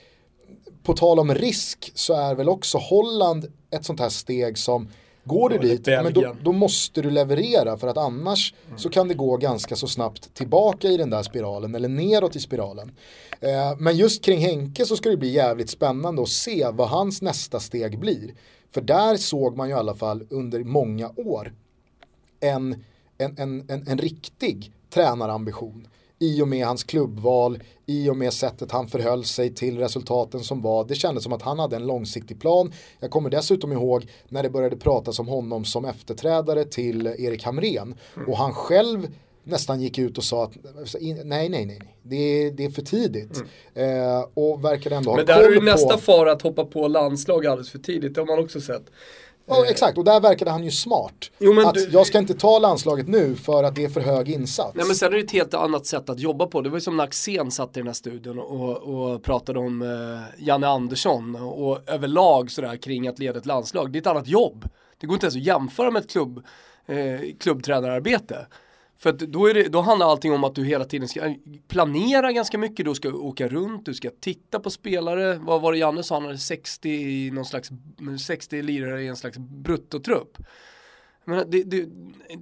på 0.88 0.94
tal 0.94 1.18
om 1.18 1.35
risk 1.35 1.92
så 1.94 2.14
är 2.14 2.35
väl 2.35 2.48
också 2.48 2.79
Holland 2.79 3.46
ett 3.70 3.85
sånt 3.85 4.01
här 4.01 4.09
steg 4.09 4.59
som 4.59 4.88
Går 5.24 5.51
du 5.51 5.59
dit, 5.59 5.87
men 5.87 6.12
då, 6.12 6.35
då, 6.42 6.53
måste 6.53 7.03
du 7.03 7.11
leverera 7.11 7.77
för 7.77 7.88
att 7.88 7.96
annars 7.98 8.55
mm. 8.66 8.79
så 8.79 8.88
kan 8.88 9.09
det 9.09 9.14
gå 9.14 9.37
ganska 9.37 9.77
så 9.77 9.88
snabbt 9.88 10.35
tillbaka 10.35 10.88
i 10.88 10.96
den 10.96 11.11
där 11.11 11.22
spiralen 11.22 11.74
eller 11.74 11.88
neråt 11.88 12.37
i 12.37 12.40
spiralen. 12.40 12.92
Eh, 13.40 13.77
men 13.79 13.96
just 13.96 14.24
kring 14.24 14.40
Henke 14.40 14.85
så 14.85 14.96
ska 14.96 15.09
det 15.11 15.16
bli 15.16 15.31
jävligt 15.31 15.70
spännande 15.70 16.22
att 16.22 16.29
se 16.29 16.66
vad 16.72 16.88
hans 16.88 17.22
nästa 17.22 17.61
steg 17.61 17.98
blir. 17.98 18.35
För 18.70 18.81
där 18.81 19.16
såg 19.16 19.57
man 19.57 19.68
ju 19.68 19.74
i 19.74 19.79
alla 19.79 19.94
fall 19.94 20.27
under 20.31 20.64
många 20.64 21.11
år 21.16 21.55
en, 22.40 22.85
en, 23.18 23.38
en, 23.38 23.70
en, 23.70 23.88
en 23.88 23.98
riktig 23.98 24.72
tränarambition 24.90 25.88
i 26.18 26.42
och 26.42 26.48
med 26.48 26.66
hans 26.66 26.85
klubbval, 26.85 27.59
i 27.87 28.11
och 28.11 28.16
med 28.16 28.33
sättet 28.33 28.72
han 28.72 28.88
förhöll 28.88 29.24
sig 29.24 29.54
till 29.54 29.78
resultaten 29.78 30.40
som 30.40 30.61
var. 30.61 30.85
Det 30.85 30.94
kändes 30.94 31.24
som 31.24 31.33
att 31.33 31.42
han 31.42 31.59
hade 31.59 31.76
en 31.76 31.87
långsiktig 31.87 32.40
plan. 32.40 32.72
Jag 33.00 33.11
kommer 33.11 33.31
dessutom 33.31 33.72
ihåg 33.72 34.07
när 34.28 34.42
det 34.42 34.50
började 34.50 34.76
pratas 34.76 35.18
om 35.18 35.28
honom 35.28 35.64
som 35.64 35.85
efterträdare 35.85 36.64
till 36.64 37.07
Erik 37.07 37.44
Hamrén. 37.44 37.94
Och 38.26 38.37
han 38.37 38.52
själv 38.52 39.09
nästan 39.44 39.81
gick 39.81 39.98
ut 39.98 40.18
och 40.18 40.24
sa 40.24 40.44
att 40.44 40.52
nej, 41.24 41.48
nej, 41.48 41.66
nej. 41.66 41.81
Det, 42.02 42.16
är, 42.16 42.50
det 42.50 42.64
är 42.64 42.70
för 42.70 42.83
tidigt. 42.83 43.42
Mm. 43.74 44.16
Eh, 44.16 44.24
och 44.35 44.64
verkade 44.64 44.96
ändå 44.96 45.11
ha 45.11 45.16
Men 45.16 45.26
där 45.26 45.42
är 45.42 45.50
ju 45.50 45.61
nästa 45.61 45.98
fara 45.98 46.33
att 46.33 46.42
hoppa 46.42 46.64
på 46.64 46.88
landslag 46.88 47.46
alldeles 47.46 47.70
för 47.70 47.78
tidigt. 47.78 48.14
Det 48.14 48.20
har 48.20 48.26
man 48.26 48.38
också 48.38 48.61
sett. 48.61 48.85
Ja, 49.48 49.66
exakt, 49.66 49.98
och 49.98 50.04
där 50.04 50.20
verkade 50.20 50.50
han 50.50 50.64
ju 50.64 50.70
smart. 50.70 51.30
Jo, 51.38 51.61
att 51.61 51.74
du... 51.74 51.88
jag 51.92 52.06
ska 52.06 52.18
inte 52.18 52.34
ta 52.34 52.58
landslaget 52.58 53.08
nu 53.08 53.37
för 53.37 53.64
att 53.64 53.74
det 53.74 53.84
är 53.84 53.88
för 53.88 54.00
hög 54.00 54.30
insats. 54.30 54.74
Nej 54.74 54.87
men 54.87 54.96
sen 54.96 55.12
är 55.12 55.16
det 55.16 55.22
ett 55.22 55.30
helt 55.30 55.54
annat 55.54 55.87
sätt 55.87 56.11
att 56.11 56.18
jobba 56.18 56.46
på. 56.46 56.61
Det 56.61 56.68
var 56.68 56.76
ju 56.76 56.80
som 56.80 56.96
när 56.96 57.04
Axén 57.04 57.50
satt 57.50 57.76
i 57.76 57.80
den 57.80 57.87
här 57.87 57.94
studion 57.94 58.38
och, 58.38 58.76
och 58.76 59.22
pratade 59.22 59.58
om 59.58 59.82
eh, 59.82 60.44
Janne 60.46 60.68
Andersson 60.68 61.37
och 61.37 61.78
överlag 61.87 62.50
sådär 62.50 62.76
kring 62.76 63.08
att 63.08 63.18
leda 63.18 63.38
ett 63.38 63.46
landslag. 63.46 63.92
Det 63.92 63.98
är 63.98 64.00
ett 64.00 64.06
annat 64.06 64.28
jobb. 64.28 64.68
Det 64.98 65.06
går 65.06 65.14
inte 65.14 65.26
ens 65.26 65.37
att 65.37 65.42
jämföra 65.42 65.90
med 65.90 66.02
ett 66.02 66.11
klubb, 66.11 66.44
eh, 66.87 67.20
klubbtränararbete. 67.40 68.46
För 68.98 69.11
att 69.11 69.18
då, 69.18 69.46
är 69.46 69.54
det, 69.54 69.68
då 69.68 69.80
handlar 69.80 70.06
allting 70.06 70.32
om 70.32 70.44
att 70.44 70.54
du 70.54 70.64
hela 70.64 70.84
tiden 70.84 71.08
ska 71.08 71.26
äh, 71.26 71.34
planera 71.68 72.32
ganska 72.32 72.58
mycket, 72.58 72.87
du 72.87 72.94
ska 72.94 73.08
åka 73.08 73.48
runt, 73.48 73.87
du 73.87 73.94
ska 73.94 74.11
titta 74.20 74.61
på 74.61 74.70
spelare. 74.70 75.34
Vad 75.34 75.61
var 75.61 75.72
det 75.72 75.78
Janne 75.78 76.02
sa, 76.02 76.14
han 76.14 76.24
hade 76.24 76.38
60, 76.38 77.30
någon 77.30 77.44
slags, 77.44 77.70
60 78.26 78.62
lirare 78.62 79.02
i 79.02 79.08
en 79.08 79.16
slags 79.16 79.38
bruttotrupp. 79.38 80.38
Men 81.24 81.50
det, 81.50 81.62
det, 81.62 81.88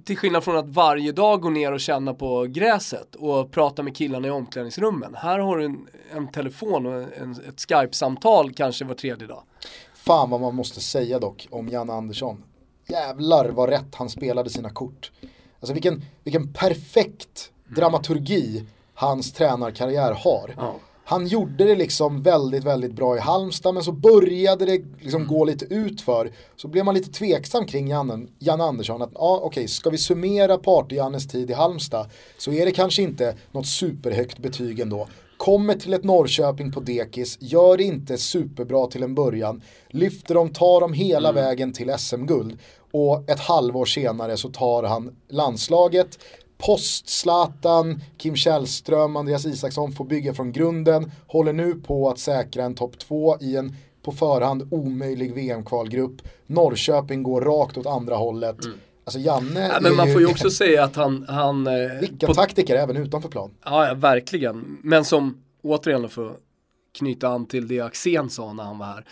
till 0.05 0.17
skillnad 0.17 0.43
från 0.43 0.57
att 0.57 0.69
varje 0.69 1.11
dag 1.11 1.41
gå 1.41 1.49
ner 1.49 1.71
och 1.71 1.79
känna 1.79 2.13
på 2.13 2.43
gräset 2.43 3.15
och 3.15 3.51
prata 3.51 3.83
med 3.83 3.95
killarna 3.95 4.27
i 4.27 4.31
omklädningsrummen. 4.31 5.15
Här 5.15 5.39
har 5.39 5.57
du 5.57 5.65
en, 5.65 5.87
en 6.11 6.27
telefon 6.27 6.85
och 6.85 7.17
en, 7.17 7.31
ett 7.31 7.61
Skype-samtal 7.61 8.53
kanske 8.53 8.85
var 8.85 8.95
tredje 8.95 9.27
dag. 9.27 9.43
Fan 9.93 10.29
vad 10.29 10.41
man 10.41 10.55
måste 10.55 10.79
säga 10.79 11.19
dock 11.19 11.47
om 11.51 11.67
Janne 11.67 11.93
Andersson. 11.93 12.43
Jävlar 12.87 13.49
vad 13.49 13.69
rätt 13.69 13.95
han 13.95 14.09
spelade 14.09 14.49
sina 14.49 14.69
kort. 14.69 15.11
Alltså 15.59 15.73
vilken, 15.73 16.05
vilken 16.23 16.53
perfekt 16.53 17.51
dramaturgi 17.75 18.63
hans 18.93 19.33
tränarkarriär 19.33 20.11
har. 20.11 20.53
Ja. 20.57 20.75
Han 21.09 21.27
gjorde 21.27 21.63
det 21.63 21.75
liksom 21.75 22.21
väldigt, 22.21 22.63
väldigt 22.63 22.93
bra 22.93 23.17
i 23.17 23.19
Halmstad 23.19 23.73
men 23.73 23.83
så 23.83 23.91
började 23.91 24.65
det 24.65 24.83
liksom 24.99 25.27
gå 25.27 25.45
lite 25.45 25.65
utför. 25.65 26.31
Så 26.55 26.67
blev 26.67 26.85
man 26.85 26.95
lite 26.95 27.11
tveksam 27.11 27.65
kring 27.65 27.87
Janne, 27.87 28.27
Janne 28.39 28.63
Andersson. 28.63 29.01
Att 29.01 29.11
ja, 29.13 29.35
okej, 29.35 29.47
okay, 29.47 29.67
ska 29.67 29.89
vi 29.89 29.97
summera 29.97 30.57
Party-Jannes 30.57 31.29
tid 31.29 31.49
i 31.49 31.53
Halmstad 31.53 32.09
så 32.37 32.51
är 32.51 32.65
det 32.65 32.71
kanske 32.71 33.01
inte 33.01 33.35
något 33.51 33.67
superhögt 33.67 34.39
betyg 34.39 34.79
ändå. 34.79 35.07
Kommer 35.37 35.73
till 35.73 35.93
ett 35.93 36.03
Norrköping 36.03 36.71
på 36.71 36.79
dekis, 36.79 37.37
gör 37.41 37.77
det 37.77 37.83
inte 37.83 38.17
superbra 38.17 38.87
till 38.87 39.03
en 39.03 39.15
början, 39.15 39.61
lyfter 39.89 40.35
dem, 40.35 40.49
tar 40.49 40.81
dem 40.81 40.93
hela 40.93 41.29
mm. 41.29 41.43
vägen 41.43 41.73
till 41.73 41.93
SM-guld 41.97 42.57
och 42.91 43.29
ett 43.29 43.39
halvår 43.39 43.85
senare 43.85 44.37
så 44.37 44.49
tar 44.49 44.83
han 44.83 45.15
landslaget. 45.29 46.19
Post 46.57 47.09
Zlatan, 47.09 48.01
Kim 48.17 48.35
Källström, 48.35 49.15
Andreas 49.15 49.45
Isaksson 49.45 49.91
får 49.91 50.05
bygga 50.05 50.33
från 50.33 50.51
grunden. 50.51 51.11
Håller 51.27 51.53
nu 51.53 51.73
på 51.73 52.09
att 52.09 52.19
säkra 52.19 52.63
en 52.63 52.75
topp 52.75 52.99
två 52.99 53.37
i 53.41 53.55
en 53.55 53.75
på 54.03 54.11
förhand 54.11 54.67
omöjlig 54.71 55.33
VM-kvalgrupp. 55.33 56.21
Norrköping 56.45 57.23
går 57.23 57.41
rakt 57.41 57.77
åt 57.77 57.85
andra 57.85 58.15
hållet. 58.15 58.65
Mm. 58.65 58.77
Alltså 59.03 59.19
Janne 59.19 59.67
ja, 59.67 59.79
Men 59.81 59.95
man 59.95 60.13
får 60.13 60.21
ju 60.21 60.27
också 60.27 60.49
säga 60.49 60.83
att 60.83 60.95
han... 60.95 61.25
han 61.29 61.67
eh, 61.67 61.99
Vilken 61.99 62.27
på... 62.27 62.33
taktiker 62.33 62.75
även 62.75 62.97
utanför 62.97 63.29
plan. 63.29 63.51
Ja, 63.65 63.87
ja, 63.87 63.93
verkligen. 63.93 64.77
Men 64.83 65.05
som, 65.05 65.41
återigen 65.61 66.09
för 66.09 66.29
att 66.29 66.37
knyta 66.97 67.27
an 67.27 67.45
till 67.45 67.67
det 67.67 67.81
Axén 67.81 68.29
sa 68.29 68.53
när 68.53 68.63
han 68.63 68.77
var 68.77 68.85
här. 68.85 69.05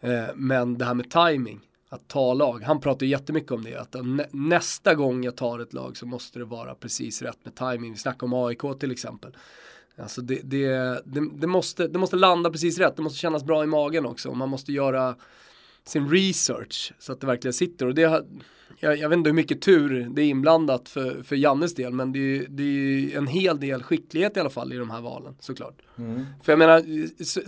Eh, 0.00 0.34
men 0.34 0.78
det 0.78 0.84
här 0.84 0.94
med 0.94 1.10
timing 1.10 1.60
att 1.88 2.08
ta 2.08 2.34
lag. 2.34 2.62
Han 2.62 2.80
pratar 2.80 3.06
jättemycket 3.06 3.52
om 3.52 3.64
det, 3.64 3.76
att 3.76 3.96
nä 4.04 4.26
nästa 4.30 4.94
gång 4.94 5.24
jag 5.24 5.36
tar 5.36 5.58
ett 5.58 5.72
lag 5.72 5.96
så 5.96 6.06
måste 6.06 6.38
det 6.38 6.44
vara 6.44 6.74
precis 6.74 7.22
rätt 7.22 7.38
med 7.44 7.54
timing. 7.54 7.92
Vi 7.92 7.98
snackar 7.98 8.26
om 8.26 8.34
AIK 8.34 8.62
till 8.80 8.90
exempel. 8.90 9.36
Alltså 9.96 10.20
det, 10.20 10.40
det, 10.44 10.68
det, 11.04 11.30
det, 11.34 11.46
måste, 11.46 11.88
det 11.88 11.98
måste 11.98 12.16
landa 12.16 12.50
precis 12.50 12.78
rätt, 12.78 12.96
det 12.96 13.02
måste 13.02 13.18
kännas 13.18 13.44
bra 13.44 13.64
i 13.64 13.66
magen 13.66 14.06
också. 14.06 14.34
Man 14.34 14.48
måste 14.48 14.72
göra 14.72 15.16
sin 15.84 16.08
research 16.10 16.92
så 16.98 17.12
att 17.12 17.20
det 17.20 17.26
verkligen 17.26 17.52
sitter. 17.52 17.86
Och 17.86 17.94
det, 17.94 18.24
jag, 18.80 18.98
jag 18.98 19.08
vet 19.08 19.16
inte 19.16 19.30
hur 19.30 19.34
mycket 19.34 19.60
tur 19.60 20.08
det 20.10 20.22
är 20.22 20.26
inblandat 20.26 20.88
för, 20.88 21.22
för 21.22 21.36
Jannes 21.36 21.74
del, 21.74 21.92
men 21.92 22.12
det 22.12 22.18
är, 22.18 22.46
det 22.48 22.62
är 22.62 23.18
en 23.18 23.26
hel 23.26 23.60
del 23.60 23.82
skicklighet 23.82 24.36
i 24.36 24.40
alla 24.40 24.50
fall 24.50 24.72
i 24.72 24.76
de 24.76 24.90
här 24.90 25.00
valen 25.00 25.36
såklart. 25.40 25.82
Mm. 25.98 26.26
För 26.42 26.52
jag 26.52 26.58
menar, 26.58 26.84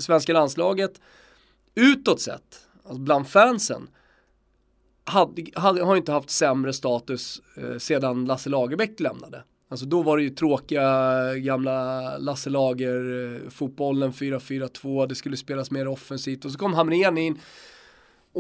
svenska 0.01 0.33
landslaget, 0.33 1.01
utåt 1.75 2.21
sett, 2.21 2.67
alltså 2.85 3.01
bland 3.01 3.29
fansen, 3.29 3.89
hade, 5.11 5.43
hade, 5.55 5.83
har 5.83 5.97
inte 5.97 6.13
haft 6.13 6.31
sämre 6.31 6.73
status 6.73 7.43
eh, 7.57 7.79
sedan 7.79 8.25
Lasse 8.25 8.51
Lagerbäck 8.51 9.01
lämnade. 9.01 9.43
Alltså 9.69 9.87
då 9.87 10.03
var 10.03 10.17
det 10.17 10.23
ju 10.23 10.31
tråkiga 10.31 11.35
gamla 11.35 12.19
Lasse 12.19 12.51
Lager, 12.51 13.35
eh, 13.45 13.51
fotbollen 13.51 14.13
4-4-2, 14.13 15.07
det 15.07 15.15
skulle 15.15 15.37
spelas 15.37 15.71
mer 15.71 15.89
offensivt 15.89 16.45
och 16.45 16.51
så 16.51 16.59
kom 16.59 16.75
Hamrén 16.75 17.19
in 17.19 17.39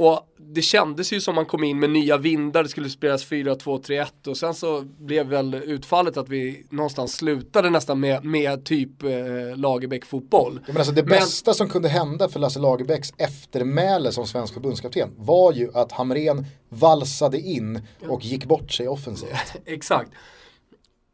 och 0.01 0.27
det 0.39 0.63
kändes 0.63 1.13
ju 1.13 1.21
som 1.21 1.35
man 1.35 1.47
kom 1.47 1.65
in 1.65 1.79
med 1.79 1.91
nya 1.91 2.19
vindar, 2.19 2.63
det 2.63 2.69
skulle 2.69 2.91
spelas 2.91 3.27
4-2-3-1 3.27 4.29
och 4.29 4.37
sen 4.37 4.55
så 4.55 4.81
blev 4.81 5.27
väl 5.27 5.55
utfallet 5.55 6.17
att 6.17 6.29
vi 6.29 6.67
någonstans 6.71 7.17
slutade 7.17 7.71
nästan 7.71 8.01
med, 8.01 8.25
med 8.25 8.65
typ 8.65 9.03
eh, 9.03 9.11
Lagerbäck-fotboll. 9.57 10.55
Ja, 10.55 10.61
men 10.67 10.77
alltså 10.77 10.93
det 10.93 11.03
men... 11.03 11.11
bästa 11.11 11.55
som 11.55 11.69
kunde 11.69 11.89
hända 11.89 12.29
för 12.29 12.41
Lasse 12.41 12.59
Lagerbäcks 12.59 13.13
eftermäle 13.17 14.13
som 14.13 14.27
svensk 14.27 14.55
förbundskapten 14.55 15.11
var 15.17 15.53
ju 15.53 15.71
att 15.75 15.93
Hamrén 15.93 16.47
valsade 16.69 17.41
in 17.41 17.83
och 18.09 18.25
gick 18.25 18.45
bort 18.45 18.73
sig 18.73 18.89
offensivt. 18.89 19.55
Exakt. 19.67 20.11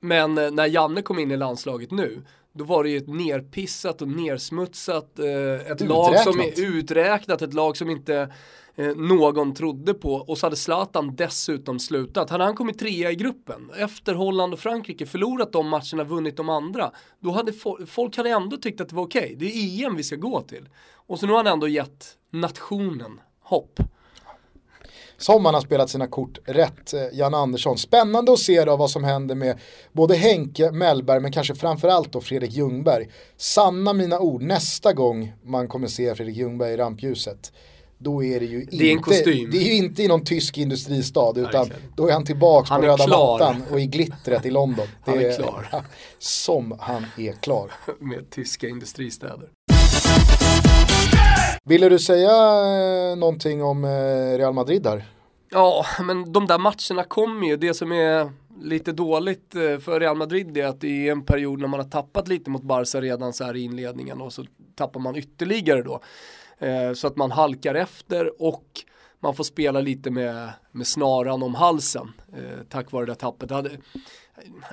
Men 0.00 0.38
eh, 0.38 0.50
när 0.50 0.66
Janne 0.66 1.02
kom 1.02 1.18
in 1.18 1.30
i 1.30 1.36
landslaget 1.36 1.90
nu, 1.90 2.22
då 2.56 2.64
var 2.64 2.84
det 2.84 2.90
ju 2.90 2.96
ett 2.96 3.08
nerpissat 3.08 4.02
och 4.02 4.08
nersmutsat, 4.08 5.18
eh, 5.18 5.70
ett 5.72 5.80
lag 5.80 6.18
som 6.18 6.40
är 6.40 6.60
uträknat, 6.60 7.42
ett 7.42 7.54
lag 7.54 7.76
som 7.76 7.90
inte 7.90 8.32
eh, 8.74 8.96
någon 8.96 9.54
trodde 9.54 9.94
på. 9.94 10.14
Och 10.14 10.38
så 10.38 10.46
hade 10.46 10.56
Zlatan 10.56 11.16
dessutom 11.16 11.78
slutat. 11.78 12.30
Hade 12.30 12.44
han 12.44 12.56
kommit 12.56 12.78
trea 12.78 13.10
i 13.10 13.14
gruppen, 13.14 13.70
efter 13.76 14.14
Holland 14.14 14.52
och 14.52 14.60
Frankrike, 14.60 15.06
förlorat 15.06 15.52
de 15.52 15.68
matcherna, 15.68 16.04
vunnit 16.04 16.36
de 16.36 16.48
andra, 16.48 16.90
då 17.20 17.30
hade 17.30 17.52
fo 17.52 17.86
folk 17.86 18.16
hade 18.16 18.30
ändå 18.30 18.56
tyckt 18.56 18.80
att 18.80 18.88
det 18.88 18.96
var 18.96 19.04
okej. 19.04 19.22
Okay. 19.22 19.34
Det 19.34 19.56
är 19.56 19.86
EM 19.86 19.96
vi 19.96 20.02
ska 20.02 20.16
gå 20.16 20.42
till. 20.42 20.68
Och 20.92 21.18
så 21.18 21.26
nu 21.26 21.32
har 21.32 21.44
han 21.44 21.52
ändå 21.52 21.68
gett 21.68 22.16
nationen 22.30 23.20
hopp 23.40 23.80
som 25.18 25.44
han 25.44 25.54
har 25.54 25.60
spelat 25.60 25.90
sina 25.90 26.06
kort 26.06 26.38
rätt, 26.44 26.94
eh, 26.94 27.00
Jan 27.12 27.34
Andersson. 27.34 27.78
Spännande 27.78 28.32
att 28.32 28.38
se 28.38 28.64
då 28.64 28.76
vad 28.76 28.90
som 28.90 29.04
händer 29.04 29.34
med 29.34 29.58
både 29.92 30.14
Henke 30.14 30.70
Mellberg 30.72 31.20
men 31.20 31.32
kanske 31.32 31.54
framförallt 31.54 32.12
då 32.12 32.20
Fredrik 32.20 32.52
Ljungberg. 32.52 33.08
Sanna 33.36 33.92
mina 33.92 34.18
ord, 34.18 34.42
nästa 34.42 34.92
gång 34.92 35.32
man 35.42 35.68
kommer 35.68 35.88
se 35.88 36.14
Fredrik 36.14 36.36
Ljungberg 36.36 36.72
i 36.72 36.76
rampljuset 36.76 37.52
då 37.98 38.24
är 38.24 38.40
det 38.40 38.46
ju 38.46 38.60
inte, 38.60 38.76
det 38.76 38.88
är 38.88 38.92
en 38.92 39.02
kostym. 39.02 39.50
Det 39.50 39.58
är 39.58 39.62
ju 39.62 39.74
inte 39.74 40.02
i 40.02 40.08
någon 40.08 40.24
tysk 40.24 40.58
industristad 40.58 41.32
utan 41.36 41.72
då 41.96 42.08
är 42.08 42.12
han 42.12 42.24
tillbaka 42.24 42.68
han 42.68 42.80
på 42.80 42.86
röda 42.86 43.04
klar. 43.04 43.38
mattan 43.38 43.62
och 43.70 43.80
i 43.80 43.86
glittret 43.86 44.46
i 44.46 44.50
London. 44.50 44.86
Det 45.04 45.10
han 45.10 45.20
är, 45.20 45.24
är 45.24 45.36
klar. 45.36 45.68
Som 46.18 46.76
han 46.80 47.06
är 47.18 47.32
klar. 47.32 47.72
Med 47.98 48.30
tyska 48.30 48.68
industristäder. 48.68 49.48
Ville 51.68 51.88
du 51.88 51.98
säga 51.98 52.30
eh, 52.30 53.16
någonting 53.16 53.62
om 53.62 53.84
eh, 53.84 54.38
Real 54.38 54.54
Madrid 54.54 54.82
där? 54.82 55.04
Ja, 55.50 55.84
men 56.02 56.32
de 56.32 56.46
där 56.46 56.58
matcherna 56.58 57.04
kommer 57.08 57.46
ju. 57.46 57.56
Det 57.56 57.74
som 57.74 57.92
är 57.92 58.30
lite 58.60 58.92
dåligt 58.92 59.54
eh, 59.54 59.78
för 59.78 60.00
Real 60.00 60.16
Madrid 60.16 60.58
är 60.58 60.66
att 60.66 60.80
det 60.80 61.08
är 61.08 61.12
en 61.12 61.24
period 61.24 61.60
när 61.60 61.68
man 61.68 61.80
har 61.80 61.88
tappat 61.88 62.28
lite 62.28 62.50
mot 62.50 62.62
Barca 62.62 63.00
redan 63.00 63.32
så 63.32 63.44
här 63.44 63.56
i 63.56 63.60
inledningen 63.60 64.20
och 64.20 64.32
så 64.32 64.44
tappar 64.74 65.00
man 65.00 65.16
ytterligare 65.16 65.82
då. 65.82 66.00
Så 66.94 67.06
att 67.06 67.16
man 67.16 67.30
halkar 67.30 67.74
efter 67.74 68.42
och 68.42 68.64
man 69.20 69.34
får 69.34 69.44
spela 69.44 69.80
lite 69.80 70.10
med, 70.10 70.52
med 70.72 70.86
snaran 70.86 71.42
om 71.42 71.54
halsen 71.54 72.12
tack 72.68 72.92
vare 72.92 73.06
det 73.06 73.14
tappet. 73.14 73.50
Hade, 73.50 73.70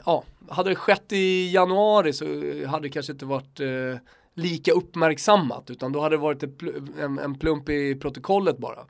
ja, 0.05 0.23
hade 0.49 0.69
det 0.69 0.75
skett 0.75 1.11
i 1.11 1.51
januari 1.51 2.13
så 2.13 2.25
hade 2.67 2.81
det 2.81 2.89
kanske 2.89 3.11
inte 3.11 3.25
varit 3.25 3.59
lika 4.33 4.71
uppmärksammat 4.71 5.69
utan 5.69 5.91
då 5.91 5.99
hade 5.99 6.15
det 6.15 6.21
varit 6.21 6.43
en, 6.99 7.19
en 7.19 7.35
plump 7.39 7.69
i 7.69 7.95
protokollet 7.95 8.57
bara. 8.57 8.85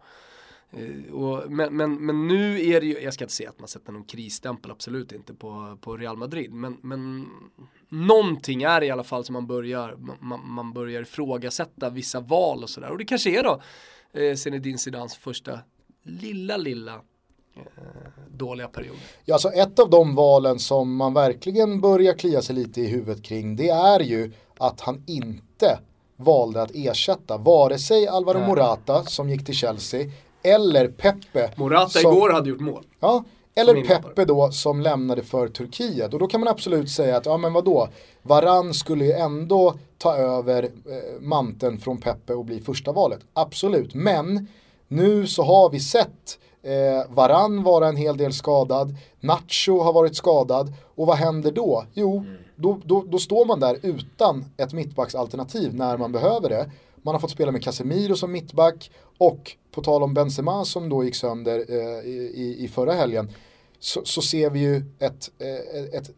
Eh, 0.71 1.13
och, 1.13 1.51
men, 1.51 1.77
men, 1.77 2.05
men 2.05 2.27
nu 2.27 2.67
är 2.67 2.81
det 2.81 2.87
ju, 2.87 2.99
jag 2.99 3.13
ska 3.13 3.23
inte 3.23 3.33
säga 3.33 3.49
att 3.49 3.59
man 3.59 3.67
sätter 3.67 3.91
någon 3.91 4.03
krisstämpel, 4.03 4.71
absolut 4.71 5.11
inte 5.11 5.33
på, 5.33 5.77
på 5.81 5.97
Real 5.97 6.17
Madrid. 6.17 6.53
Men, 6.53 6.77
men 6.81 7.27
någonting 7.89 8.63
är 8.63 8.79
det 8.79 8.85
i 8.85 8.91
alla 8.91 9.03
fall 9.03 9.25
som 9.25 9.33
man 9.33 9.47
börjar, 9.47 9.95
man, 10.19 10.49
man 10.49 10.73
börjar 10.73 11.01
ifrågasätta 11.01 11.89
vissa 11.89 12.19
val 12.19 12.63
och 12.63 12.69
sådär. 12.69 12.89
Och 12.89 12.97
det 12.97 13.05
kanske 13.05 13.39
är 13.39 13.43
då 13.43 13.61
eh, 14.19 14.35
Zinedine 14.35 14.77
Zidans 14.77 15.15
första 15.15 15.59
lilla, 16.03 16.57
lilla 16.57 17.01
dåliga 18.27 18.67
period. 18.67 18.95
Ja, 19.25 19.35
alltså 19.35 19.49
ett 19.49 19.79
av 19.79 19.89
de 19.89 20.15
valen 20.15 20.59
som 20.59 20.95
man 20.95 21.13
verkligen 21.13 21.81
börjar 21.81 22.13
klia 22.13 22.41
sig 22.41 22.55
lite 22.55 22.81
i 22.81 22.87
huvudet 22.87 23.23
kring 23.23 23.55
det 23.55 23.69
är 23.69 23.99
ju 23.99 24.31
att 24.57 24.81
han 24.81 25.03
inte 25.07 25.79
valde 26.15 26.61
att 26.61 26.71
ersätta 26.73 27.37
vare 27.37 27.79
sig 27.79 28.07
Alvaro 28.07 28.37
Nej. 28.37 28.47
Morata 28.47 29.03
som 29.03 29.29
gick 29.29 29.45
till 29.45 29.55
Chelsea 29.55 30.11
eller 30.43 30.87
Pepe. 30.87 31.51
Morata 31.55 31.89
som, 31.89 32.13
igår 32.13 32.29
hade 32.29 32.49
gjort 32.49 32.59
mål. 32.59 32.83
Ja, 32.99 33.23
eller 33.55 33.85
Pepe 33.85 34.25
då 34.25 34.51
som 34.51 34.81
lämnade 34.81 35.23
för 35.23 35.47
Turkiet. 35.47 36.13
Och 36.13 36.19
då 36.19 36.27
kan 36.27 36.39
man 36.39 36.47
absolut 36.49 36.91
säga 36.91 37.17
att, 37.17 37.25
ja 37.25 37.37
men 37.37 37.53
vadå, 37.53 37.87
Varann 38.21 38.73
skulle 38.73 39.05
ju 39.05 39.11
ändå 39.11 39.73
ta 39.97 40.15
över 40.15 40.63
eh, 40.63 41.21
manteln 41.21 41.77
från 41.77 41.97
Pepe 41.97 42.33
och 42.33 42.45
bli 42.45 42.59
första 42.59 42.91
valet. 42.91 43.19
Absolut, 43.33 43.93
men 43.93 44.47
nu 44.87 45.27
så 45.27 45.43
har 45.43 45.69
vi 45.69 45.79
sett 45.79 46.39
eh, 46.63 47.03
Varann 47.09 47.63
vara 47.63 47.87
en 47.87 47.97
hel 47.97 48.17
del 48.17 48.33
skadad, 48.33 48.95
Nacho 49.19 49.79
har 49.79 49.93
varit 49.93 50.15
skadad 50.15 50.73
och 50.95 51.07
vad 51.07 51.17
händer 51.17 51.51
då? 51.51 51.85
Jo, 51.93 52.17
mm 52.17 52.37
då, 52.55 52.79
då, 52.85 53.03
då 53.07 53.19
står 53.19 53.45
man 53.45 53.59
där 53.59 53.77
utan 53.81 54.45
ett 54.57 54.73
mittbacksalternativ 54.73 55.75
när 55.75 55.97
man 55.97 56.11
behöver 56.11 56.49
det. 56.49 56.71
Man 57.01 57.15
har 57.15 57.19
fått 57.19 57.31
spela 57.31 57.51
med 57.51 57.63
Casemiro 57.63 58.15
som 58.15 58.31
mittback 58.31 58.91
och 59.17 59.51
på 59.71 59.81
tal 59.81 60.03
om 60.03 60.13
Benzema 60.13 60.65
som 60.65 60.89
då 60.89 61.03
gick 61.03 61.15
sönder 61.15 61.65
eh, 61.69 62.09
i, 62.09 62.55
i 62.59 62.67
förra 62.67 62.93
helgen 62.93 63.31
så, 63.79 64.01
så, 64.05 64.21
ser 64.21 64.49
vi 64.49 64.59
ju 64.59 64.75
ett, 64.99 65.31
eh, 65.39 65.99
ett, 65.99 66.11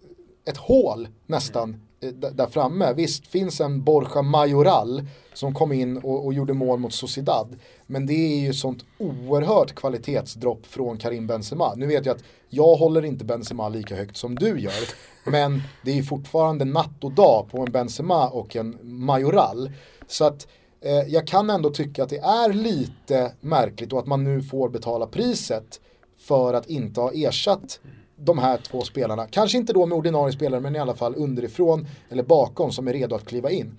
ett 0.46 0.58
hål 0.58 1.08
nästan 1.26 1.85
Eh, 2.00 2.10
där 2.10 2.48
framme. 2.48 2.94
Visst 2.94 3.28
finns 3.28 3.62
en 3.62 3.84
Borja 3.84 4.22
Majoral 4.22 5.08
som 5.34 5.54
kom 5.54 5.72
in 5.72 5.98
och, 5.98 6.26
och, 6.26 6.34
gjorde 6.34 6.54
mål 6.54 6.80
mot 6.80 6.94
Sociedad. 6.94 7.56
Men 7.88 8.06
det 8.06 8.14
är 8.14 8.40
ju 8.40 8.54
sånt 8.54 8.86
oerhört 8.98 9.76
kvalitetsdropp 9.76 10.66
från 10.66 10.98
Karim 10.98 11.28
Benzema. 11.28 11.74
Nu 11.76 11.86
vet 11.86 12.06
jag 12.06 12.16
att 12.16 12.24
jag 12.50 12.76
håller 12.76 13.06
inte 13.06 13.26
Benzema 13.26 13.70
lika 13.70 13.96
högt 13.96 14.18
som 14.18 14.36
du 14.36 14.60
gör. 14.60 14.90
Men 15.32 15.62
det 15.84 15.92
är 15.92 15.96
ju 15.96 16.04
fortfarande 16.04 16.66
natt 16.66 17.04
och 17.04 17.12
dag 17.12 17.48
på 17.52 17.62
en 17.62 17.72
Benzema 17.72 18.28
och 18.30 18.56
en 18.56 18.78
Majoral. 18.82 19.72
Så 20.08 20.26
att 20.26 20.48
eh, 20.82 20.92
jag 20.92 21.28
kan 21.28 21.50
ändå 21.50 21.70
tycka 21.70 22.04
att 22.04 22.10
det 22.10 22.20
är 22.20 22.54
lite 22.54 23.32
märkligt 23.42 23.94
och 23.94 24.00
att 24.00 24.08
man 24.08 24.24
nu 24.24 24.44
får 24.44 24.70
betala 24.70 25.08
priset 25.08 25.82
för 26.18 26.54
att 26.54 26.70
inte 26.70 27.02
ha 27.02 27.12
ersatt 27.14 27.80
de 28.16 28.40
här 28.40 28.58
två 28.58 28.82
spelarna. 28.82 29.28
Kanske 29.28 29.58
inte 29.58 29.74
då 29.74 29.86
med 29.86 29.98
ordinarie 29.98 30.34
spelare 30.34 30.62
men 30.62 30.76
i 30.76 30.80
alla 30.80 30.96
fall 30.96 31.16
underifrån 31.18 31.88
eller 32.10 32.24
bakom 32.24 32.72
som 32.72 32.88
är 32.88 32.94
redo 32.94 33.16
att 33.16 33.26
kliva 33.26 33.52
in. 33.52 33.78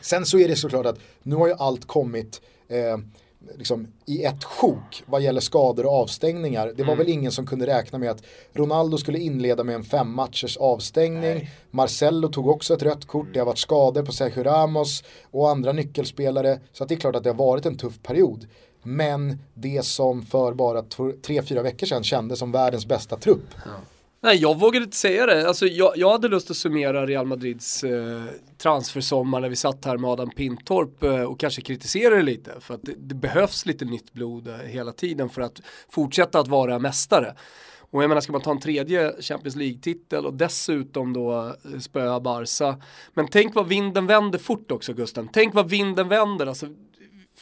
Sen 0.00 0.26
så 0.26 0.38
är 0.38 0.48
det 0.48 0.56
såklart 0.56 0.86
att 0.86 0.98
nu 1.22 1.34
har 1.34 1.46
ju 1.46 1.54
allt 1.58 1.86
kommit 1.86 2.40
eh, 2.68 2.96
liksom, 3.56 3.86
i 4.06 4.24
ett 4.24 4.44
sjok 4.44 5.02
vad 5.06 5.22
gäller 5.22 5.40
skador 5.40 5.86
och 5.86 5.92
avstängningar. 5.92 6.66
Det 6.76 6.82
var 6.82 6.92
mm. 6.92 6.98
väl 6.98 7.08
ingen 7.08 7.32
som 7.32 7.46
kunde 7.46 7.66
räkna 7.66 7.98
med 7.98 8.10
att 8.10 8.22
Ronaldo 8.52 8.98
skulle 8.98 9.18
inleda 9.18 9.64
med 9.64 9.74
en 9.74 9.84
fem 9.84 10.14
matchers 10.14 10.56
avstängning. 10.56 11.20
Nej. 11.20 11.50
Marcello 11.70 12.28
tog 12.28 12.48
också 12.48 12.74
ett 12.74 12.82
rött 12.82 13.06
kort, 13.06 13.26
det 13.32 13.38
har 13.38 13.46
varit 13.46 13.58
skador 13.58 14.02
på 14.02 14.12
Sergio 14.12 14.42
Ramos 14.42 15.04
och 15.30 15.50
andra 15.50 15.72
nyckelspelare. 15.72 16.60
Så 16.72 16.84
det 16.84 16.94
är 16.94 16.98
klart 16.98 17.16
att 17.16 17.24
det 17.24 17.30
har 17.30 17.36
varit 17.36 17.66
en 17.66 17.78
tuff 17.78 18.02
period. 18.02 18.46
Men 18.84 19.38
det 19.54 19.84
som 19.84 20.22
för 20.22 20.54
bara 20.54 20.82
tre, 21.22 21.42
fyra 21.42 21.62
veckor 21.62 21.86
sedan 21.86 22.04
kändes 22.04 22.38
som 22.38 22.52
världens 22.52 22.86
bästa 22.86 23.16
trupp. 23.16 23.54
Ja. 23.64 23.70
Nej, 24.24 24.36
jag 24.36 24.58
vågade 24.58 24.84
inte 24.84 24.96
säga 24.96 25.26
det. 25.26 25.48
Alltså, 25.48 25.66
jag, 25.66 25.92
jag 25.96 26.10
hade 26.10 26.28
lust 26.28 26.50
att 26.50 26.56
summera 26.56 27.06
Real 27.06 27.26
Madrids 27.26 27.84
eh, 27.84 28.22
transfersommar 28.58 29.40
när 29.40 29.48
vi 29.48 29.56
satt 29.56 29.84
här 29.84 29.96
med 29.96 30.10
Adam 30.10 30.30
Pintorp 30.30 31.02
eh, 31.02 31.22
och 31.22 31.40
kanske 31.40 31.62
kritisera 31.62 32.14
det 32.14 32.22
lite. 32.22 32.52
För 32.60 32.74
att 32.74 32.82
det, 32.82 32.94
det 32.96 33.14
behövs 33.14 33.66
lite 33.66 33.84
nytt 33.84 34.12
blod 34.12 34.48
eh, 34.48 34.54
hela 34.54 34.92
tiden 34.92 35.28
för 35.28 35.42
att 35.42 35.60
fortsätta 35.88 36.38
att 36.38 36.48
vara 36.48 36.78
mästare. 36.78 37.34
Och 37.90 38.02
jag 38.02 38.08
menar, 38.08 38.20
ska 38.20 38.32
man 38.32 38.40
ta 38.40 38.50
en 38.50 38.60
tredje 38.60 39.22
Champions 39.22 39.56
League-titel 39.56 40.26
och 40.26 40.34
dessutom 40.34 41.12
då 41.12 41.54
eh, 41.72 41.78
spöa 41.80 42.20
Barca. 42.20 42.76
Men 43.14 43.28
tänk 43.28 43.54
vad 43.54 43.68
vinden 43.68 44.06
vänder 44.06 44.38
fort 44.38 44.70
också 44.70 44.92
Gusten. 44.92 45.28
Tänk 45.32 45.54
vad 45.54 45.70
vinden 45.70 46.08
vänder. 46.08 46.46
Alltså, 46.46 46.66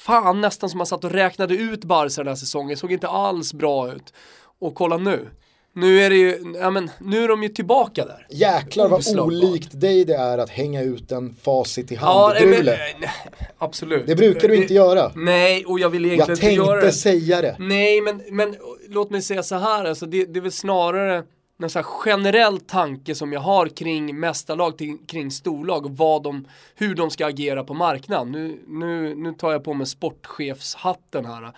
fan 0.06 0.40
nästan 0.40 0.70
som 0.70 0.78
man 0.78 0.86
satt 0.86 1.04
och 1.04 1.10
räknade 1.10 1.54
ut 1.54 1.84
Barca 1.84 2.20
den 2.20 2.28
här 2.28 2.34
säsongen. 2.34 2.76
Såg 2.76 2.92
inte 2.92 3.08
alls 3.08 3.54
bra 3.54 3.92
ut. 3.92 4.12
Och 4.60 4.74
kolla 4.74 4.96
nu. 4.96 5.28
Nu 5.74 6.00
är 6.00 6.10
det 6.10 6.16
ju, 6.16 6.54
ja 6.60 6.70
men 6.70 6.90
nu 7.00 7.24
är 7.24 7.28
de 7.28 7.42
ju 7.42 7.48
tillbaka 7.48 8.04
där. 8.04 8.26
Jäklar 8.30 8.88
vad 8.88 9.20
olikt 9.20 9.80
dig 9.80 10.04
det 10.04 10.14
är 10.14 10.38
att 10.38 10.50
hänga 10.50 10.82
ut 10.82 11.12
en 11.12 11.34
facit 11.42 11.92
i 11.92 11.94
hand-drule. 11.94 12.78
nej, 13.00 13.10
absolut. 13.58 14.06
det 14.06 14.16
brukar 14.16 14.48
du 14.48 14.56
inte 14.56 14.74
göra. 14.74 15.12
Nej, 15.14 15.64
och 15.64 15.78
jag 15.80 15.90
vill 15.90 16.04
egentligen 16.04 16.38
Jag 16.40 16.52
inte 16.52 16.62
göra 16.62 16.80
tänkte 16.80 16.86
det. 16.86 16.92
säga 16.92 17.42
det. 17.42 17.56
Nej, 17.58 18.00
men, 18.00 18.22
men 18.30 18.56
låt 18.88 19.10
mig 19.10 19.22
säga 19.22 19.42
så 19.42 19.56
här, 19.56 19.84
alltså, 19.84 20.06
det, 20.06 20.24
det 20.24 20.38
är 20.38 20.42
väl 20.42 20.52
snarare 20.52 21.24
en 21.58 21.70
så 21.70 21.78
här 21.78 21.84
generell 21.84 22.60
tanke 22.60 23.14
som 23.14 23.32
jag 23.32 23.40
har 23.40 23.66
kring 23.66 24.20
mästarlag, 24.20 24.82
kring 25.06 25.30
storlag 25.30 25.86
och 25.86 25.96
vad 25.96 26.22
de, 26.22 26.48
hur 26.74 26.94
de 26.94 27.10
ska 27.10 27.26
agera 27.26 27.64
på 27.64 27.74
marknaden. 27.74 28.32
Nu, 28.32 28.62
nu, 28.66 29.14
nu 29.14 29.32
tar 29.32 29.52
jag 29.52 29.64
på 29.64 29.74
mig 29.74 29.86
sportchefshatten 29.86 31.24
här. 31.24 31.52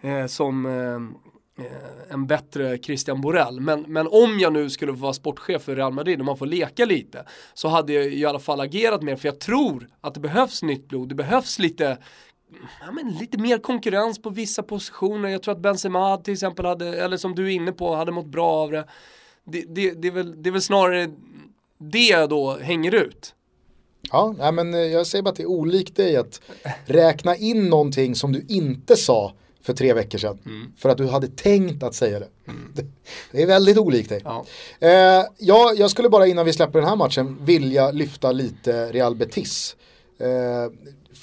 Eh, 0.00 0.26
som 0.26 0.66
eh, 0.66 1.64
eh 1.66 2.12
en 2.12 2.26
bättre 2.26 2.78
Christian 2.78 3.20
Borell. 3.20 3.60
Men, 3.60 3.82
men 3.82 4.06
om 4.06 4.38
jag 4.38 4.52
nu 4.52 4.70
skulle 4.70 4.92
få 4.92 4.98
vara 4.98 5.12
sportchef 5.12 5.62
för 5.62 5.76
Real 5.76 5.92
Madrid 5.92 6.18
och 6.18 6.24
man 6.24 6.36
får 6.36 6.46
leka 6.46 6.84
lite 6.84 7.24
så 7.54 7.68
hade 7.68 7.92
jag 7.92 8.12
i 8.12 8.24
alla 8.24 8.38
fall 8.38 8.60
agerat 8.60 9.02
mer 9.02 9.16
för 9.16 9.28
jag 9.28 9.40
tror 9.40 9.88
att 10.00 10.14
det 10.14 10.20
behövs 10.20 10.62
nytt 10.62 10.88
blod, 10.88 11.08
det 11.08 11.14
behövs 11.14 11.58
lite 11.58 11.98
ja, 12.80 12.92
men 12.92 13.10
lite 13.10 13.38
mer 13.38 13.58
konkurrens 13.58 14.22
på 14.22 14.30
vissa 14.30 14.62
positioner. 14.62 15.28
Jag 15.28 15.42
tror 15.42 15.54
att 15.54 15.60
Benzema 15.60 16.16
till 16.16 16.32
exempel 16.32 16.66
hade, 16.66 17.02
eller 17.02 17.16
som 17.16 17.34
du 17.34 17.46
är 17.46 17.50
inne 17.50 17.72
på, 17.72 17.94
hade 17.94 18.12
mått 18.12 18.26
bra 18.26 18.50
av 18.50 18.70
det. 18.70 18.84
Det, 19.44 19.64
det, 19.68 19.90
det, 19.90 20.08
är, 20.08 20.12
väl, 20.12 20.42
det 20.42 20.48
är 20.50 20.52
väl 20.52 20.62
snarare 20.62 21.10
det 21.78 21.98
jag 22.08 22.28
då 22.28 22.56
hänger 22.58 22.94
ut. 22.94 23.34
Ja, 24.10 24.34
nej, 24.38 24.52
men 24.52 24.74
eh, 24.74 24.80
jag 24.80 25.06
säger 25.06 25.22
bara 25.22 25.30
att 25.30 25.36
det 25.36 25.42
är 25.42 25.46
olikt 25.50 25.96
dig 25.96 26.16
att 26.16 26.40
räkna 26.86 27.36
in 27.36 27.68
någonting 27.70 28.14
som 28.14 28.32
du 28.32 28.44
inte 28.48 28.96
sa 28.96 29.32
för 29.62 29.72
tre 29.72 29.92
veckor 29.94 30.18
sedan. 30.18 30.38
Mm. 30.46 30.72
För 30.78 30.88
att 30.88 30.98
du 30.98 31.06
hade 31.06 31.28
tänkt 31.28 31.82
att 31.82 31.94
säga 31.94 32.20
det. 32.20 32.28
Det- 32.74 32.86
Det 33.32 33.42
är 33.42 33.46
väldigt 33.46 33.78
olikt 33.78 34.08
dig. 34.08 34.20
Ja. 34.24 34.44
Eh, 34.80 35.24
ja, 35.38 35.72
jag 35.76 35.90
skulle 35.90 36.08
bara 36.08 36.26
innan 36.26 36.44
vi 36.46 36.52
släpper 36.52 36.78
den 36.78 36.88
här 36.88 36.96
matchen 36.96 37.38
vilja 37.40 37.90
lyfta 37.90 38.32
lite 38.32 38.92
Real 38.92 39.14
Betis. 39.16 39.76
Eh, 40.18 40.26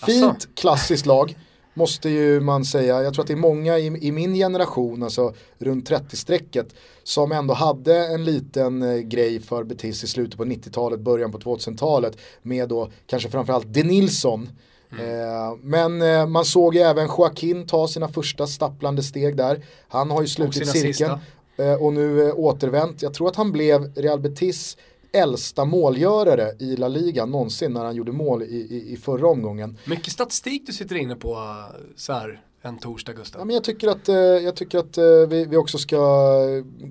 fint 0.06 0.24
Asså? 0.38 0.50
klassiskt 0.56 1.06
lag. 1.06 1.38
Måste 1.80 2.10
ju 2.10 2.40
man 2.40 2.66
säga, 2.66 3.04
jag 3.04 3.14
tror 3.14 3.24
att 3.24 3.28
det 3.28 3.34
är 3.34 3.38
många 3.38 3.78
i, 3.80 4.08
i 4.08 4.12
min 4.12 4.34
generation, 4.34 5.04
alltså 5.04 5.34
runt 5.58 5.90
30-strecket, 5.90 6.66
som 7.04 7.32
ändå 7.32 7.54
hade 7.54 8.08
en 8.08 8.26
liten 8.26 8.82
eh, 8.82 8.98
grej 8.98 9.40
för 9.40 9.64
Betis 9.64 10.04
i 10.04 10.08
slutet 10.08 10.38
på 10.38 10.46
90-talet, 10.46 11.00
början 11.00 11.32
på 11.32 11.38
2000-talet 11.38 12.18
med 12.42 12.70
då 12.70 12.90
kanske 13.06 13.30
framförallt 13.30 13.74
De 13.74 13.84
Nilsson. 13.84 14.50
Eh, 14.92 15.58
men 15.62 16.02
eh, 16.02 16.28
man 16.28 16.46
såg 16.46 16.76
ju 16.76 16.82
även 16.82 17.08
Joaquin 17.08 17.68
ta 17.68 17.88
sina 17.88 18.08
första 18.08 18.48
stapplande 18.48 19.04
steg 19.04 19.38
där. 19.38 19.66
Han 19.88 20.12
har 20.12 20.22
ju 20.22 20.28
slutit 20.28 20.68
cirkeln 20.68 20.94
sista. 20.94 21.20
eh, 21.58 21.74
och 21.74 21.94
nu 21.94 22.32
återvänt. 22.32 23.02
Jag 23.02 23.14
tror 23.14 23.28
att 23.28 23.36
han 23.36 23.52
blev 23.52 23.94
Real 23.96 24.20
Betis 24.20 24.78
äldsta 25.12 25.66
målgörare 25.66 26.52
i 26.60 26.76
La 26.76 26.88
Liga 26.88 27.26
någonsin 27.26 27.74
när 27.74 27.86
han 27.86 27.96
gjorde 27.96 28.12
mål 28.12 28.44
i, 28.44 28.46
i, 28.46 28.94
i 28.94 28.98
förra 28.98 29.28
omgången. 29.28 29.78
Mycket 29.86 30.14
statistik 30.14 30.64
du 30.68 30.74
sitter 30.74 30.96
inne 30.96 31.16
på 31.16 31.32
eh, 31.34 31.76
så 31.96 32.14
här 32.14 32.42
en 32.62 32.78
torsdag 32.78 33.12
Ja, 33.12 33.18
Gustav. 33.18 33.46
men 33.46 33.54
jag 33.54 33.64
tycker 33.64 33.88
att, 33.88 34.10
eh, 34.10 34.16
jag 34.16 34.56
tycker 34.56 34.78
att 34.80 34.98
eh, 34.98 35.04
vi, 35.30 35.46
vi 35.46 35.58
också 35.58 35.78
ska 35.78 35.98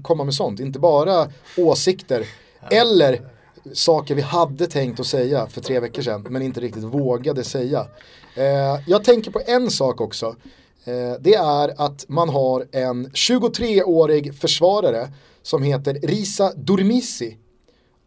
komma 0.03 0.25
med 0.25 0.35
sånt, 0.35 0.61
inte 0.61 0.79
bara 0.79 1.29
åsikter 1.57 2.25
eller 2.71 3.31
saker 3.73 4.15
vi 4.15 4.23
hade 4.23 4.67
tänkt 4.67 5.01
att 5.01 5.07
säga 5.07 5.47
för 5.47 5.61
tre 5.61 5.81
veckor 5.81 6.03
sedan 6.03 6.27
men 6.31 6.43
inte 6.43 6.61
riktigt 6.61 6.85
vågade 6.85 7.45
säga. 7.45 7.87
Jag 8.87 9.05
tänker 9.05 9.31
på 9.31 9.41
en 9.47 9.71
sak 9.71 10.01
också. 10.01 10.37
Det 11.21 11.35
är 11.35 11.81
att 11.81 12.05
man 12.09 12.29
har 12.29 12.67
en 12.73 13.09
23-årig 13.09 14.35
försvarare 14.35 15.09
som 15.43 15.63
heter 15.63 15.95
Risa 15.95 16.53
Durmisi 16.57 17.37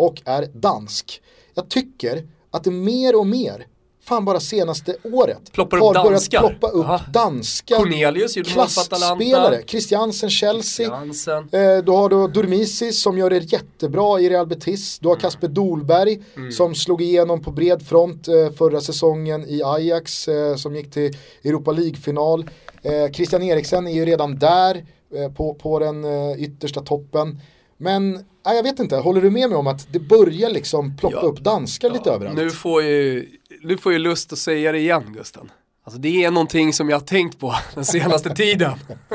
och 0.01 0.21
är 0.25 0.45
dansk. 0.53 1.21
Jag 1.53 1.69
tycker 1.69 2.27
att 2.51 2.63
det 2.63 2.71
mer 2.71 3.19
och 3.19 3.27
mer, 3.27 3.67
fan 4.03 4.25
bara 4.25 4.39
senaste 4.39 4.95
året, 5.03 5.51
Ploppar 5.51 5.77
upp 5.77 5.83
har 5.83 5.93
börjat 5.93 6.11
danskar. 6.11 6.39
ploppa 6.39 6.67
upp 6.67 6.85
Aha. 6.85 6.99
danska 7.13 7.75
Cornelius 7.75 8.33
klasspelare. 8.33 9.61
Christiansen, 9.67 10.29
Chelsea. 10.29 10.87
Jansen. 10.87 11.37
Eh, 11.51 11.77
du 11.77 11.91
har 11.91 12.09
då 12.09 12.27
Durmisi 12.27 12.91
som 12.91 13.17
gör 13.17 13.29
det 13.29 13.37
jättebra 13.53 14.19
i 14.19 14.29
Real 14.29 14.47
Betis. 14.47 14.99
Du 14.99 15.07
har 15.07 15.15
Mm. 15.15 15.21
Kasper 15.21 15.47
Dolberg 15.47 16.19
som 16.57 16.75
slog 16.75 17.01
igenom 17.01 17.43
på 17.43 17.51
bred 17.51 17.81
front 17.87 18.27
eh, 18.27 18.51
förra 18.57 18.81
säsongen 18.81 19.45
i 19.47 19.61
Ajax 19.63 20.27
eh, 20.27 20.55
som 20.55 20.75
gick 20.75 20.91
till 20.91 21.17
Europa 21.43 21.71
League-final. 21.71 22.49
Eh, 22.83 23.11
Christian 23.11 23.43
Eriksen 23.43 23.87
är 23.87 23.91
ju 23.93 24.05
redan 24.05 24.39
där 24.39 24.85
eh, 25.15 25.31
på, 25.33 25.53
på 25.53 25.79
den 25.79 26.03
eh, 26.05 26.41
yttersta 26.43 26.81
toppen. 26.81 27.39
Men 27.81 28.11
nej, 28.45 28.55
jag 28.55 28.63
vet 28.63 28.79
inte, 28.79 28.95
håller 28.95 29.21
du 29.21 29.29
med 29.29 29.49
mig 29.49 29.57
om 29.57 29.67
att 29.67 29.93
det 29.93 29.99
börjar 29.99 30.49
liksom 30.49 30.97
ploppa 30.97 31.15
Ja. 31.21 31.27
upp 31.27 31.39
danskar 31.39 31.89
lite 31.89 32.09
överallt? 32.11 32.37
Nu 32.37 32.49
får 32.49 32.83
ju, 32.83 33.29
du 33.63 33.77
får 33.77 33.91
ju 33.93 33.99
lust 33.99 34.33
att 34.33 34.39
säga 34.39 34.71
det 34.71 34.77
igen 34.79 35.13
Gusten. 35.13 35.51
Alltså 35.83 35.99
det 36.01 36.23
är 36.23 36.31
någonting 36.31 36.73
som 36.73 36.89
jag 36.89 36.99
har 36.99 37.05
tänkt 37.05 37.39
på 37.39 37.55
den 37.75 37.85
senaste 37.85 38.29
tiden. 38.35 38.71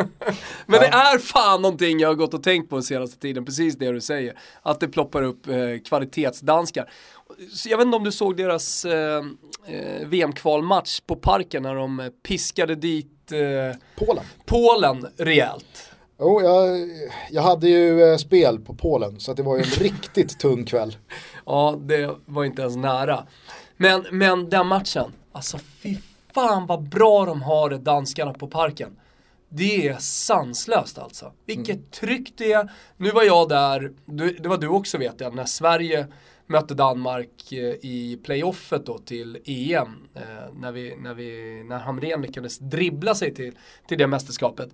Men 0.66 0.80
det 0.80 0.86
är 0.86 1.18
fan 1.18 1.62
någonting 1.62 1.98
jag 2.00 2.08
har 2.08 2.14
gått 2.14 2.34
och 2.34 2.42
tänkt 2.42 2.70
på 2.70 2.76
den 2.76 2.82
senaste 2.82 3.18
tiden, 3.18 3.44
precis 3.44 3.76
det 3.78 3.92
du 3.92 4.00
säger. 4.00 4.34
Att 4.62 4.80
det 4.80 4.88
ploppar 4.88 5.22
upp 5.22 5.46
eh, 5.48 5.54
kvalitetsdanskar. 5.88 6.90
Så 7.52 7.68
jag 7.68 7.76
vet 7.78 7.84
inte 7.84 7.96
om 7.96 8.04
du 8.04 8.12
såg 8.12 8.36
deras 8.36 8.84
eh, 8.84 9.24
eh, 9.66 10.06
VM-kvalmatch 10.06 11.00
på 11.00 11.16
parken 11.16 11.62
när 11.62 11.74
de 11.74 12.00
eh, 12.00 12.06
piskade 12.28 12.74
dit 12.74 13.32
eh, 13.32 13.78
Polen. 14.06 14.24
Polen 14.46 15.06
rejält. 15.16 15.90
Jo, 16.18 16.42
jag, 16.42 16.88
jag 17.30 17.42
hade 17.42 17.68
ju 17.68 18.02
eh, 18.02 18.16
spel 18.16 18.60
på 18.60 18.74
Polen 18.74 19.20
så 19.20 19.32
det 19.32 19.42
var 19.42 19.56
ju 19.56 19.62
en 19.62 19.70
riktigt 19.78 20.38
tung 20.40 20.64
kväll. 20.64 20.96
Ja, 21.46 21.78
det 21.80 22.16
var 22.26 22.44
inte 22.44 22.62
ens 22.62 22.76
nära. 22.76 23.26
Men, 23.76 24.06
men 24.10 24.50
den 24.50 24.66
matchen, 24.66 25.12
alltså 25.32 25.58
fy 25.58 25.96
fan 26.34 26.66
vad 26.66 26.88
bra 26.88 27.24
de 27.24 27.42
har 27.42 27.70
det 27.70 27.78
danskarna 27.78 28.32
på 28.32 28.48
parken. 28.48 28.96
Det 29.48 29.88
är 29.88 29.96
sanslöst 29.98 30.98
alltså. 30.98 31.32
Vilket 31.46 31.90
tryck 31.90 32.32
det 32.36 32.52
är. 32.52 32.72
Nu 32.96 33.10
var 33.10 33.22
jag 33.22 33.48
där, 33.48 33.92
det 34.40 34.48
var 34.48 34.58
du 34.58 34.68
också 34.68 34.98
vet 34.98 35.20
jag, 35.20 35.34
när 35.34 35.44
Sverige 35.44 36.06
mötte 36.46 36.74
Danmark 36.74 37.52
eh, 37.52 37.58
i 37.82 38.20
playoffet 38.24 38.86
då 38.86 38.98
till 38.98 39.38
EM. 39.44 40.08
Eh, 40.14 40.22
när, 40.54 40.72
vi, 40.72 40.96
när, 40.96 41.14
vi, 41.14 41.62
när 41.68 41.78
Hamrén 41.78 42.22
lyckades 42.22 42.58
dribbla 42.58 43.14
sig 43.14 43.34
till, 43.34 43.54
till 43.88 43.98
det 43.98 44.06
mästerskapet. 44.06 44.68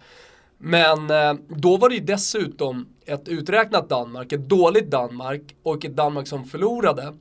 Men 0.65 1.11
eh, 1.11 1.35
då 1.49 1.77
var 1.77 1.89
det 1.89 1.95
ju 1.95 2.01
dessutom 2.01 2.89
ett 3.07 3.29
uträknat 3.29 3.89
Danmark, 3.89 4.33
ett 4.33 4.49
dåligt 4.49 4.91
Danmark 4.91 5.57
och 5.63 5.85
ett 5.85 5.97
Danmark 5.97 6.29
som 6.29 6.45
förlorade. 6.45 7.15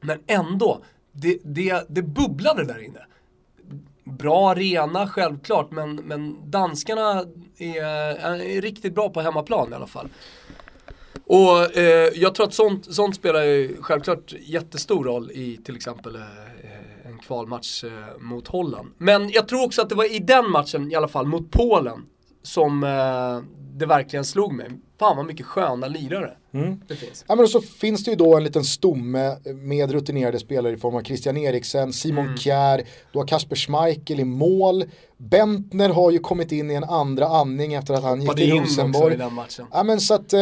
Men 0.00 0.18
ändå, 0.26 0.78
det, 1.12 1.38
det, 1.44 1.86
det 1.88 2.02
bubblade 2.02 2.64
där 2.64 2.84
inne. 2.84 3.06
Bra 4.04 4.50
arena 4.50 5.08
självklart, 5.08 5.70
men, 5.70 5.94
men 5.94 6.50
danskarna 6.50 7.24
är, 7.58 7.84
är 7.84 8.60
riktigt 8.60 8.94
bra 8.94 9.08
på 9.08 9.20
hemmaplan 9.20 9.72
i 9.72 9.74
alla 9.74 9.86
fall. 9.86 10.08
Och 11.26 11.76
eh, 11.76 12.10
jag 12.14 12.34
tror 12.34 12.46
att 12.46 12.54
sånt, 12.54 12.94
sånt 12.94 13.16
spelar 13.16 13.42
ju 13.42 13.76
självklart 13.80 14.34
jättestor 14.40 15.04
roll 15.04 15.30
i 15.30 15.56
till 15.56 15.76
exempel 15.76 16.14
eh, 16.16 16.22
en 17.04 17.18
kvalmatch 17.18 17.84
eh, 17.84 17.90
mot 18.18 18.48
Holland. 18.48 18.92
Men 18.98 19.30
jag 19.30 19.48
tror 19.48 19.64
också 19.64 19.82
att 19.82 19.88
det 19.88 19.94
var 19.94 20.14
i 20.14 20.18
den 20.18 20.50
matchen 20.50 20.92
i 20.92 20.94
alla 20.94 21.08
fall 21.08 21.26
mot 21.26 21.50
Polen 21.50 22.06
som 22.44 22.84
eh, 22.84 23.40
det 23.78 23.86
verkligen 23.86 24.24
slog 24.24 24.52
mig. 24.54 24.66
Fan 24.98 25.16
vad 25.16 25.26
mycket 25.26 25.46
sköna 25.46 25.86
lirare 25.88 26.30
det 26.88 26.96
finns. 26.96 27.24
Ja, 27.28 27.34
men 27.34 27.42
och 27.44 27.50
så 27.50 27.60
finns 27.60 28.04
det 28.04 28.10
ju 28.10 28.16
då 28.16 28.36
en 28.36 28.44
liten 28.44 28.64
stomme 28.64 29.36
med 29.54 29.90
rutinerade 29.90 30.38
spelare 30.38 30.72
i 30.72 30.76
form 30.76 30.94
av 30.96 31.02
Christian 31.02 31.36
Eriksen, 31.36 31.92
Simon 31.92 32.24
Mm. 32.24 32.36
Kjär, 32.36 32.82
du 33.12 33.18
har 33.18 33.26
Kasper 33.26 33.56
Schmeichel 33.56 34.20
i 34.20 34.24
mål. 34.24 34.84
Bentner 35.16 35.88
har 35.88 36.10
ju 36.10 36.18
kommit 36.18 36.52
in 36.52 36.70
i 36.70 36.74
en 36.74 36.84
andra 36.84 37.26
andning 37.26 37.74
efter 37.74 37.94
att 37.94 38.02
han 38.02 38.22
gick 38.22 38.36
till 38.36 38.52
Rosenborg. 38.60 39.16
den 39.16 39.32
matchen. 39.34 39.66
Ja 39.72 39.82
men 39.82 40.00
så 40.00 40.14
att 40.14 40.32
eh, 40.32 40.40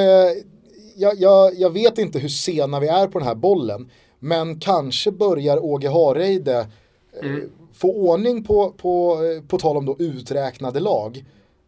jag, 0.97 1.15
jag, 1.21 1.55
jag 1.55 1.71
vet 1.71 1.99
inte 1.99 2.19
hur 2.19 2.29
sena 2.29 2.81
vi 2.81 2.88
är 2.88 3.07
på 3.07 3.19
den 3.19 3.29
här 3.29 3.35
bollen. 3.35 3.91
Men 4.19 4.61
kanske 4.61 5.11
börjar 5.12 5.65
Åge 5.65 5.88
Hareide 5.88 6.59
eh, 6.59 6.67
Mm. 7.31 7.51
få 7.75 7.93
ordning 7.95 8.45
på, 8.45 8.71
på, 8.71 9.19
eh, 9.25 9.49
på 9.49 9.59
tal 9.59 9.77
om 9.77 9.87
då 9.87 9.97
uträknade 9.99 10.81
lag. 10.81 11.25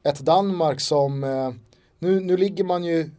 Ett 0.09 0.19
Danmark 0.21 0.81
som, 0.81 1.25
eh, 1.25 1.51
nu, 1.99 2.21
nu 2.21 2.37
ligger 2.37 2.65
man 2.65 2.85
ju 2.85 3.11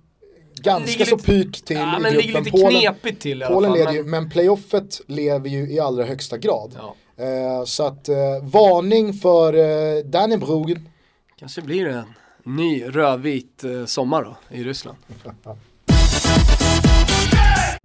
ganska 0.56 1.06
så 1.06 1.18
pyrt 1.18 1.66
till 1.66 1.78
ja, 1.78 1.98
i 1.98 2.02
men 2.02 2.14
gruppen. 2.14 2.28
ligger 2.28 2.40
lite 2.40 2.52
Polen, 2.52 2.80
knepigt 2.82 3.22
till 3.22 3.42
i 3.42 3.44
alla 3.46 3.56
Polen 3.56 3.70
fall, 3.72 3.80
leder 3.80 3.92
ju, 3.94 4.02
men- 4.04 4.10
men 4.12 4.30
playoffet 4.30 5.02
lever 5.08 5.50
ju 5.50 5.72
i 5.72 5.80
allra 5.80 6.04
högsta 6.06 6.38
grad. 6.38 6.78
Ja. 6.78 6.96
Eh, 7.26 7.64
så 7.66 7.84
att 7.86 8.10
eh, 8.10 8.16
varning 8.44 9.14
för 9.14 9.54
eh, 9.54 10.04
Danny 10.04 10.38
Bruggen. 10.38 10.90
Kanske 11.40 11.62
blir 11.62 11.86
det 11.86 11.92
en 11.94 12.14
ny 12.56 12.84
rödvit 12.86 13.64
eh, 13.64 13.86
sommar 13.86 14.24
då 14.24 14.38
i 14.58 14.64
Ryssland. 14.64 14.98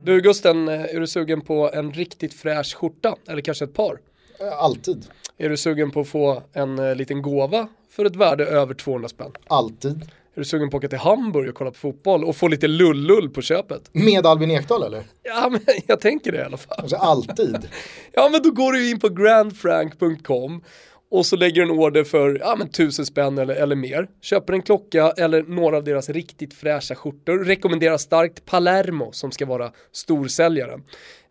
Du 0.03 0.21
Gusten, 0.21 0.69
eh, 0.69 0.81
är 0.81 1.01
du 1.01 1.07
sugen 1.07 1.41
på 1.41 1.71
en 1.75 1.93
riktigt 1.93 2.35
fräsch 2.35 2.75
skjorta? 2.77 3.17
Eller 3.29 3.41
kanske 3.43 3.65
ett 3.65 3.75
par? 3.75 3.99
Eh, 4.41 4.59
alltid. 4.63 5.07
Är 5.39 5.49
du 5.49 5.57
sugen 5.57 5.91
på 5.91 6.01
att 6.01 6.09
få 6.09 6.43
en 6.53 6.77
liten 6.99 7.23
gåva 7.23 7.69
för 7.91 8.05
ett 8.05 8.17
värde 8.17 8.47
över 8.47 8.75
200 8.75 9.09
spänn? 9.09 9.33
Alltid. 9.47 10.03
Är 10.35 10.41
du 10.41 10.45
sugen 10.45 10.71
på 10.71 10.77
att 10.77 10.81
åka 10.81 10.89
till 10.89 10.99
Hamburg 10.99 11.49
och 11.49 11.55
kolla 11.55 11.71
på 11.71 11.77
fotboll 11.77 12.25
och 12.25 12.37
få 12.37 12.49
lite 12.49 12.69
lullull 12.69 13.31
på 13.31 13.43
köpet? 13.43 13.83
Med 13.93 14.27
Albin 14.27 14.51
Ekdal 14.51 14.83
eller? 14.83 15.03
Ja 15.23 15.49
men 15.51 15.61
jag 15.87 16.01
tänker 16.01 16.33
det 16.33 16.39
i 16.39 16.43
alla 16.43 16.57
fall. 16.57 16.77
Alltså 16.81 16.97
alltid. 16.97 17.59
Ja 18.13 18.29
men 18.33 18.43
då 18.43 18.51
går 18.51 18.73
du 18.73 18.91
in 18.91 19.01
på 19.01 19.09
grandfrank.com 19.09 20.63
och 21.11 21.27
så 21.27 21.37
lägger 21.37 21.55
du 21.55 21.63
en 21.63 21.79
order 21.79 22.05
för 22.05 22.39
ja, 22.41 22.57
men 22.59 22.69
tusen 22.69 23.07
spänn 23.07 23.39
eller, 23.39 23.55
eller 23.55 23.77
mer. 23.77 24.09
Köper 24.21 24.53
en 24.53 24.63
klocka 24.63 25.11
eller 25.11 25.43
några 25.43 25.77
av 25.77 25.85
deras 25.85 26.09
riktigt 26.09 26.55
fräscha 26.55 26.95
skjortor. 26.95 27.39
Rekommenderar 27.39 27.99
starkt 27.99 28.47
Palermo 28.47 29.13
som 29.13 29.33
ska 29.33 29.47
vara 29.47 29.71
storsäljaren. 29.93 30.83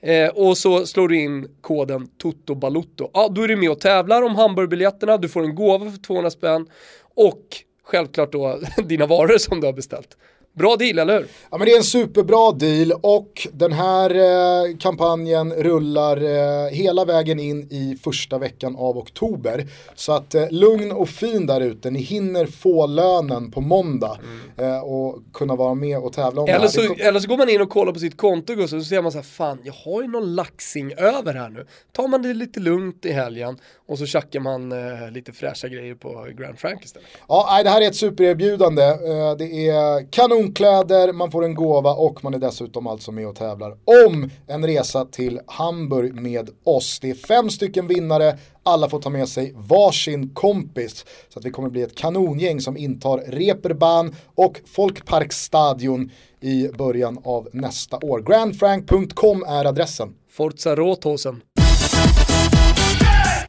Eh, 0.01 0.29
och 0.29 0.57
så 0.57 0.85
slår 0.85 1.07
du 1.07 1.21
in 1.21 1.47
koden 1.61 2.07
TotoBalutto. 2.07 3.09
Ja, 3.13 3.29
då 3.35 3.41
är 3.41 3.47
du 3.47 3.55
med 3.55 3.71
och 3.71 3.79
tävlar 3.79 4.21
om 4.21 4.35
Hamburgbiljetterna, 4.35 5.17
du 5.17 5.29
får 5.29 5.43
en 5.43 5.55
gåva 5.55 5.91
för 5.91 5.97
200 5.97 6.29
spänn 6.29 6.67
och 7.15 7.43
självklart 7.83 8.31
då 8.31 8.59
dina 8.83 9.05
varor 9.05 9.37
som 9.37 9.61
du 9.61 9.67
har 9.67 9.73
beställt. 9.73 10.17
Bra 10.59 10.75
deal, 10.75 10.99
eller 10.99 11.19
hur? 11.19 11.27
Ja 11.51 11.57
men 11.57 11.65
det 11.65 11.73
är 11.73 11.77
en 11.77 11.83
superbra 11.83 12.51
deal 12.51 12.91
och 13.01 13.47
den 13.53 13.71
här 13.73 14.15
eh, 14.15 14.77
kampanjen 14.77 15.53
rullar 15.53 16.17
eh, 16.21 16.69
hela 16.71 17.05
vägen 17.05 17.39
in 17.39 17.67
i 17.71 17.97
första 18.03 18.37
veckan 18.37 18.75
av 18.75 18.97
oktober. 18.97 19.67
Så 19.95 20.11
att 20.11 20.35
eh, 20.35 20.49
lugn 20.51 20.91
och 20.91 21.09
fin 21.09 21.45
där 21.45 21.61
ute, 21.61 21.91
ni 21.91 21.99
hinner 21.99 22.45
få 22.45 22.87
lönen 22.87 23.51
på 23.51 23.61
måndag 23.61 24.19
eh, 24.57 24.79
och 24.79 25.19
kunna 25.33 25.55
vara 25.55 25.73
med 25.73 25.97
och 25.99 26.13
tävla 26.13 26.41
om 26.41 26.45
det 26.45 26.51
Eller 26.51 26.61
här. 26.61 26.67
så, 26.67 26.81
Det 26.93 27.01
eller 27.03 27.19
så 27.19 27.27
går 27.27 27.37
man 27.37 27.49
in 27.49 27.61
och 27.61 27.69
kollar 27.69 27.93
på 27.93 27.99
sitt 27.99 28.17
konto 28.17 28.61
och 28.63 28.69
så 28.69 28.81
ser 28.81 29.01
man 29.01 29.11
så 29.11 29.17
här, 29.17 29.23
fan 29.25 29.57
jag 29.63 29.73
har 29.73 30.01
ju 30.01 30.07
någon 30.07 30.35
laxing 30.35 30.93
över 30.93 31.33
här 31.33 31.49
nu. 31.49 31.65
Tar 31.91 32.07
man 32.07 32.21
det 32.21 32.33
lite 32.33 32.59
lugnt 32.59 33.05
i 33.05 33.11
helgen 33.11 33.57
och 33.89 33.97
så 33.97 34.05
tjackar 34.05 34.39
man 34.39 34.71
eh, 34.71 35.11
lite 35.11 35.31
fräscha 35.31 35.67
grejer 35.67 35.95
på 35.95 36.27
Grand 36.37 36.59
Frank 36.59 36.85
istället. 36.85 37.07
Ja, 37.27 37.47
nej, 37.51 37.63
det 37.63 37.69
här 37.69 37.81
är 37.81 37.87
ett 37.87 37.95
supererbjudande. 37.95 38.83
Eh, 38.83 39.35
Det 39.37 39.67
är 39.69 40.11
kanonkläder, 40.11 41.13
man 41.13 41.31
får 41.31 41.43
en 41.45 41.55
gåva 41.55 41.93
och 41.93 42.23
man 42.23 42.33
är 42.33 42.39
dessutom 42.39 42.87
alltså 42.87 43.11
med 43.11 43.27
och 43.27 43.35
tävlar 43.35 43.71
om 43.71 44.29
en 44.47 44.65
resa 44.65 45.05
till 45.05 45.39
Hamburg 45.47 46.13
med 46.15 46.49
oss. 46.63 46.99
Det 46.99 47.09
är 47.09 47.15
fem 47.15 47.49
stycken 47.49 47.87
vinnare, 47.87 48.37
alla 48.63 48.89
får 48.89 48.99
ta 48.99 49.09
med 49.09 49.29
sig 49.29 49.53
varsin 49.55 50.29
kompis. 50.33 51.05
Så 51.29 51.39
att 51.39 51.45
vi 51.45 51.49
kommer 51.51 51.69
bli 51.69 51.81
ett 51.81 51.95
kanongäng 51.95 52.61
som 52.61 52.77
intar 52.77 53.17
Reeperbahn 53.17 54.15
och 54.35 54.61
Folkparkstadion 54.65 56.11
i 56.41 56.67
början 56.67 57.19
av 57.23 57.49
nästa 57.53 57.97
år. 57.97 58.21
Grandfrank.com 58.21 59.43
är 59.47 59.65
adressen. 59.65 60.13
Forza 60.31 60.75
Råtåsen. 60.75 61.41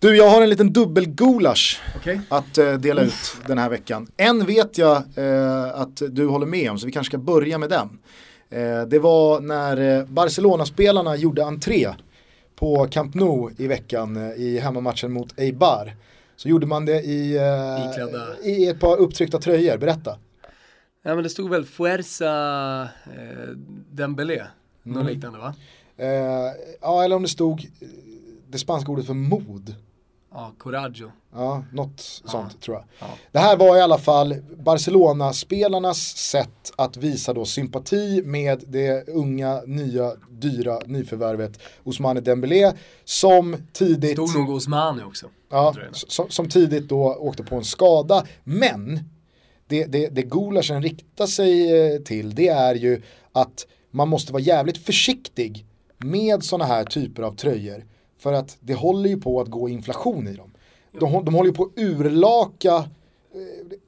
Du, 0.01 0.17
jag 0.17 0.31
har 0.31 0.43
en 0.43 0.49
liten 0.49 0.73
dubbelgulasch 0.73 1.81
Okej. 1.97 2.21
att 2.29 2.59
eh, 2.59 2.73
dela 2.73 3.03
ut 3.03 3.37
den 3.47 3.59
här 3.59 3.69
veckan. 3.71 4.07
En 4.17 4.47
vet 4.47 4.79
jag 4.79 4.97
eh, 4.97 5.81
att 5.81 6.03
du 6.11 6.27
håller 6.27 6.47
med 6.47 6.71
om, 6.71 6.79
så 6.79 6.87
vi 6.87 6.93
kanske 6.93 7.11
ska 7.11 7.19
börja 7.19 7.59
med 7.59 7.71
den. 7.71 7.99
Eh, 8.51 8.83
det 8.83 8.99
var 8.99 9.41
när 9.41 9.99
eh, 9.99 10.05
Barcelona-spelarna 10.05 11.17
gjorde 11.17 11.45
entré 11.45 11.89
på 12.57 12.87
Camp 12.91 13.15
Nou 13.15 13.51
i 13.59 13.67
veckan 13.67 14.17
eh, 14.17 14.33
i 14.33 14.59
hemmamatchen 14.59 15.13
mot 15.13 15.39
Eibar. 15.39 15.97
Så 16.37 16.49
gjorde 16.49 16.67
man 16.67 16.85
det 16.85 17.01
i, 17.03 17.37
eh, 17.37 18.49
i 18.51 18.67
ett 18.67 18.81
par 18.81 18.97
upptryckta 18.97 19.39
tröjor, 19.39 19.79
berätta. 19.79 20.19
Ja 21.03 21.15
men 21.15 21.23
det 21.23 21.31
stod 21.31 21.51
väl 21.51 21.65
Fuerza 21.65 22.83
eh, 22.83 23.49
Dembélé, 23.91 24.43
något 24.83 25.07
liknande 25.07 25.39
va? 25.39 25.55
Ja, 26.81 27.05
eller 27.05 27.17
om 27.17 27.23
det 27.23 27.29
stod 27.29 27.67
det 28.49 28.59
spanska 28.59 28.93
ordet 28.93 29.07
för 29.07 29.15
mod. 29.15 29.75
Ja, 30.33 30.53
Coraggio. 30.59 31.13
Ja, 31.35 31.65
något 31.73 32.01
sånt 32.01 32.63
tror 32.63 32.77
jag. 32.77 32.85
Ja. 32.99 33.07
Det 33.33 33.39
här 33.39 33.57
var 33.57 33.77
i 33.77 33.81
alla 33.81 33.99
fall 33.99 34.35
Barcelona-spelarnas 34.57 36.17
sätt 36.17 36.73
att 36.77 36.97
visa 36.97 37.33
då 37.33 37.45
sympati 37.45 38.23
med 38.25 38.65
det 38.67 39.09
unga, 39.09 39.61
nya, 39.67 40.13
dyra 40.31 40.79
nyförvärvet 40.87 41.61
Ousmane 41.85 42.21
Dembélé 42.21 42.73
som 43.05 43.57
tidigt, 43.73 44.13
Stod 44.13 44.35
nog 44.35 44.51
Osmani 44.51 45.03
också. 45.03 45.27
ja, 45.51 45.75
som, 45.93 46.31
som 46.31 46.49
tidigt 46.49 46.89
då 46.89 47.15
åkte 47.15 47.43
på 47.43 47.57
en 47.57 47.65
skada. 47.65 48.27
Men 48.45 49.01
det, 49.67 49.85
det, 49.85 50.09
det 50.09 50.23
gulaschen 50.23 50.83
riktar 50.83 51.27
sig 51.27 51.81
eh, 51.95 52.01
till 52.01 52.35
det 52.35 52.49
är 52.49 52.75
ju 52.75 53.03
att 53.33 53.67
man 53.91 54.09
måste 54.09 54.33
vara 54.33 54.43
jävligt 54.43 54.79
försiktig 54.79 55.67
med 55.99 56.45
sådana 56.45 56.65
här 56.65 56.85
typer 56.85 57.23
av 57.23 57.37
tröjor. 57.37 57.85
För 58.21 58.33
att 58.33 58.57
det 58.61 58.75
håller 58.75 59.11
ju 59.11 59.21
på 59.21 59.41
att 59.41 59.49
gå 59.49 59.69
inflation 59.69 60.29
i 60.29 60.33
dem. 60.33 60.51
De, 60.93 61.25
de 61.25 61.35
håller 61.35 61.51
ju 61.51 61.57
på 61.57 61.63
att 61.63 61.73
urlaka 61.77 62.75
eh, 62.75 62.85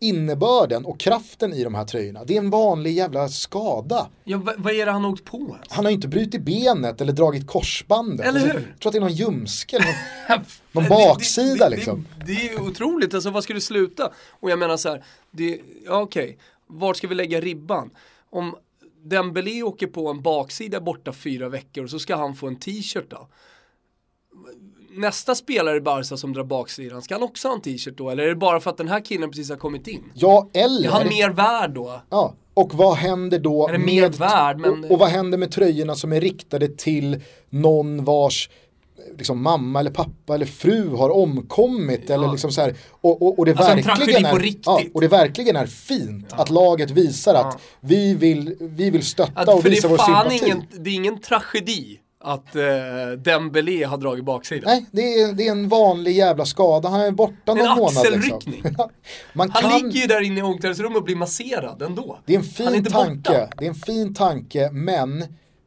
innebörden 0.00 0.84
och 0.84 1.00
kraften 1.00 1.52
i 1.52 1.64
de 1.64 1.74
här 1.74 1.84
tröjorna. 1.84 2.24
Det 2.24 2.34
är 2.34 2.38
en 2.38 2.50
vanlig 2.50 2.92
jävla 2.92 3.28
skada. 3.28 4.08
Ja, 4.24 4.40
vad, 4.58 4.74
är 4.74 4.86
det 4.86 4.92
han 4.92 5.04
har 5.04 5.10
åkt 5.10 5.24
på 5.24 5.38
ens? 5.38 5.68
Han 5.68 5.84
har 5.84 5.90
ju 5.90 5.94
inte 5.94 6.08
brutit 6.08 6.42
benet 6.42 7.00
eller 7.00 7.12
dragit 7.12 7.46
korsbandet. 7.46 8.26
Eller 8.26 8.40
Alltså, 8.40 8.58
hur? 8.58 8.68
Jag 8.70 8.80
tror 8.80 8.90
att 8.90 8.92
det 8.92 8.98
är 8.98 9.00
någon 9.00 9.12
ljumske 9.12 9.78
någon 9.78 10.44
Någon 10.72 10.88
baksida 10.88 11.54
det, 11.54 11.64
det, 11.64 11.76
liksom. 11.76 12.06
Det, 12.18 12.24
det 12.24 12.32
är 12.32 12.52
ju 12.52 12.60
otroligt, 12.68 13.14
alltså 13.14 13.30
vad 13.30 13.44
ska 13.44 13.54
det 13.54 13.60
sluta? 13.60 14.12
Och 14.30 14.50
jag 14.50 14.58
menar 14.58 14.76
så 14.76 14.88
här, 14.88 15.04
det, 15.30 15.60
ja 15.86 16.00
okej, 16.00 16.38
vart 16.66 16.96
ska 16.96 17.08
vi 17.08 17.14
lägga 17.14 17.40
ribban? 17.40 17.90
Om 18.30 18.56
Dembélé 19.04 19.62
åker 19.62 19.86
på 19.86 20.08
en 20.08 20.22
baksida 20.22 20.80
borta 20.80 21.12
fyra 21.12 21.48
veckor 21.48 21.84
och 21.84 21.90
så 21.90 21.98
ska 21.98 22.16
han 22.16 22.34
få 22.34 22.46
en 22.46 22.56
t-shirt 22.56 23.10
då? 23.10 23.28
Nästa 24.94 25.34
spelare 25.34 25.76
i 25.76 25.80
Barca 25.80 26.16
som 26.16 26.32
drar 26.32 26.44
baksidan, 26.44 27.02
ska 27.02 27.14
han 27.14 27.22
också 27.22 27.48
ha 27.48 27.54
en 27.54 27.60
t-shirt 27.60 27.96
då? 27.96 28.10
Eller 28.10 28.22
är 28.22 28.28
det 28.28 28.34
bara 28.34 28.60
för 28.60 28.70
att 28.70 28.76
den 28.76 28.88
här 28.88 29.04
killen 29.04 29.30
precis 29.30 29.50
har 29.50 29.56
kommit 29.56 29.88
in? 29.88 30.02
Ja, 30.14 30.48
eller... 30.52 30.88
Är 30.88 30.92
han 30.92 31.08
mer 31.08 31.30
värd 31.30 31.70
då? 31.70 32.02
Ja, 32.10 32.34
och 32.54 32.74
vad 32.74 32.96
händer 32.96 33.38
då 33.38 33.68
Är 33.68 33.72
det 33.72 33.78
mer 33.78 34.08
värd, 34.08 34.58
men- 34.58 34.84
och, 34.84 34.90
och 34.90 34.98
vad 34.98 35.08
händer 35.08 35.38
med 35.38 35.52
tröjorna 35.52 35.94
som 35.94 36.12
är 36.12 36.20
riktade 36.20 36.68
till 36.68 37.20
någon 37.50 38.04
vars 38.04 38.48
liksom, 39.16 39.42
mamma 39.42 39.80
eller 39.80 39.90
pappa 39.90 40.34
eller 40.34 40.46
fru 40.46 40.88
har 40.96 41.10
omkommit 41.10 42.10
eller 42.10 42.28
liksom 42.32 42.52
så 42.52 42.60
här, 42.60 42.74
och, 42.90 43.22
och, 43.22 43.38
och, 43.38 43.46
det 43.46 43.52
Alltså 43.52 43.72
en 43.72 43.82
verkligen 43.82 44.24
är. 44.24 44.54
Ja, 44.64 44.82
och 44.94 45.00
det 45.00 45.08
verkligen 45.08 45.56
är 45.56 45.66
fint 45.66 46.32
att 46.32 46.50
laget 46.50 46.90
visar 46.90 47.34
att 47.34 47.60
vi, 47.80 48.14
vill, 48.14 48.56
vi 48.60 48.90
vill 48.90 49.02
stötta 49.02 49.40
Att, 49.40 49.48
och 49.48 49.62
för 49.62 49.70
visa 49.70 49.88
vår 49.88 49.98
sympati. 49.98 50.40
ingen, 50.44 50.62
det 50.78 50.90
är 50.90 50.94
ingen 50.94 51.20
tragedi 51.20 51.98
att 52.24 52.56
eh, 52.56 52.62
Dembélé 53.18 53.84
har 53.84 53.98
dragit 53.98 54.24
baksidan. 54.24 54.70
Nej, 54.70 54.86
det 54.90 55.20
är, 55.20 55.32
det 55.32 55.46
är 55.46 55.50
en 55.50 55.68
vanlig 55.68 56.12
jävla 56.12 56.44
skada. 56.44 56.88
Han 56.88 57.00
är 57.00 57.10
borta 57.10 57.52
är 57.52 57.56
någon 57.56 57.66
en 57.66 57.78
månad. 57.78 58.12
Liksom. 58.12 58.36
axelryckning. 58.36 58.62
Man 59.32 59.50
Han 59.50 59.62
kan, 59.62 59.80
ligger 59.80 60.00
ju 60.00 60.06
där 60.06 60.20
inne 60.20 60.40
i 60.40 60.42
omklädningsrummet 60.42 60.98
och 60.98 61.04
blir 61.04 61.16
masserad 61.16 61.82
ändå. 61.82 62.18
Det 62.26 62.34
är 62.34 62.38
en 62.38 62.44
är 62.44 62.48
fin 62.48 62.74
inte 62.74 62.90
tanke, 62.90 63.16
borta. 63.16 63.48
det 63.58 63.64
är 63.64 63.68
en 63.68 63.74
fin 63.74 64.14
tanke 64.14 64.70
men 64.72 65.24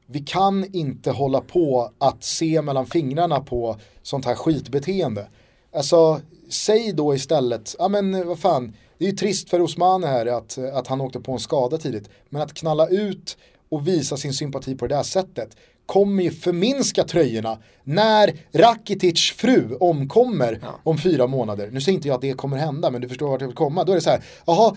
vi 0.07 0.19
kan 0.19 0.75
inte 0.75 1.11
hålla 1.11 1.41
på 1.41 1.91
att 1.97 2.23
se 2.23 2.61
mellan 2.61 2.85
fingrarna 2.85 3.39
på 3.39 3.77
sånt 4.03 4.25
här 4.25 4.35
skitbeteende. 4.35 5.27
Alltså, 5.75 6.21
säg 6.49 6.93
då 6.93 7.15
istället, 7.15 7.75
ja 7.79 7.87
men 7.87 8.27
vad 8.27 8.39
fan, 8.39 8.75
det 8.97 9.05
är 9.05 9.09
ju 9.09 9.15
trist 9.15 9.49
för 9.49 9.61
Osmane 9.61 10.07
här 10.07 10.25
att, 10.25 10.57
att 10.57 10.87
han 10.87 11.01
åkte 11.01 11.19
på 11.19 11.31
en 11.31 11.39
skada 11.39 11.77
tidigt. 11.77 12.09
Men 12.29 12.41
att 12.41 12.53
knalla 12.53 12.87
ut 12.87 13.37
och 13.69 13.87
visa 13.87 14.17
sin 14.17 14.33
sympati 14.33 14.75
på 14.75 14.87
det 14.87 14.95
där 14.95 15.03
sättet 15.03 15.57
kommer 15.85 16.23
ju 16.23 16.31
förminska 16.31 17.03
tröjorna 17.03 17.57
när 17.83 18.33
Rakitic 18.51 19.31
fru 19.37 19.75
omkommer 19.79 20.61
om 20.83 20.97
fyra 20.97 21.27
månader. 21.27 21.69
Nu 21.71 21.81
säger 21.81 21.95
inte 21.95 22.07
jag 22.07 22.15
att 22.15 22.21
det 22.21 22.33
kommer 22.33 22.57
hända 22.57 22.91
men 22.91 23.01
du 23.01 23.07
förstår 23.07 23.27
vart 23.27 23.41
jag 23.41 23.47
vill 23.47 23.55
komma. 23.55 23.83
Då 23.83 23.91
är 23.91 23.95
det 23.95 24.01
så 24.01 24.09
här, 24.09 24.23
jaha, 24.45 24.75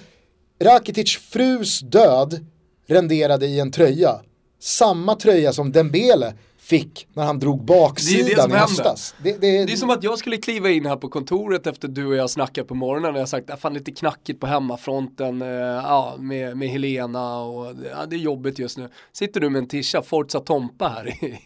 Rakitic 0.60 1.16
frus 1.16 1.80
död 1.80 2.46
renderade 2.86 3.46
i 3.46 3.60
en 3.60 3.70
tröja. 3.70 4.20
Samma 4.60 5.14
tröja 5.14 5.52
som 5.52 5.72
Dembele 5.72 6.34
fick 6.68 7.08
när 7.14 7.24
han 7.24 7.38
drog 7.38 7.58
Det 7.64 7.72
är 7.72 7.76
det 7.76 7.82
baksidan 7.84 8.50
i 8.50 8.54
höstas. 8.54 9.14
Det, 9.22 9.32
det, 9.40 9.64
Det 9.64 9.72
är 9.72 9.76
som 9.76 9.90
att 9.90 10.02
jag 10.02 10.18
skulle 10.18 10.36
kliva 10.36 10.70
in 10.70 10.86
här 10.86 10.96
på 10.96 11.08
kontoret 11.08 11.66
efter 11.66 11.88
du 11.88 12.06
och 12.06 12.16
jag 12.16 12.30
snackat 12.30 12.68
på 12.68 12.74
morgonen 12.74 13.14
och 13.14 13.20
jag 13.20 13.28
sagt 13.28 13.50
att 13.50 13.60
fan 13.60 13.74
lite 13.74 13.90
knackigt 13.92 14.40
på 14.40 14.46
hemmafronten 14.46 15.42
eh, 15.42 15.48
ja, 15.48 16.14
med, 16.18 16.56
med 16.56 16.68
Helena 16.68 17.40
och 17.40 17.66
ja, 17.66 18.06
det 18.06 18.16
är 18.16 18.20
jobbigt 18.20 18.58
just 18.58 18.78
nu. 18.78 18.88
Sitter 19.12 19.40
du 19.40 19.50
med 19.50 19.58
en 19.58 19.68
tisha, 19.68 20.02
Forza 20.02 20.40
Tompa 20.40 20.88
här 20.88 21.08
i, 21.24 21.40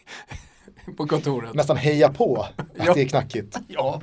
på 0.97 1.07
kontoret. 1.07 1.55
nästan 1.55 1.77
heja 1.77 2.09
på 2.13 2.47
att 2.57 2.67
Ja. 2.87 2.95
det 2.95 3.03
är 3.03 3.09
knackigt. 3.09 3.59
Ja, 3.69 4.01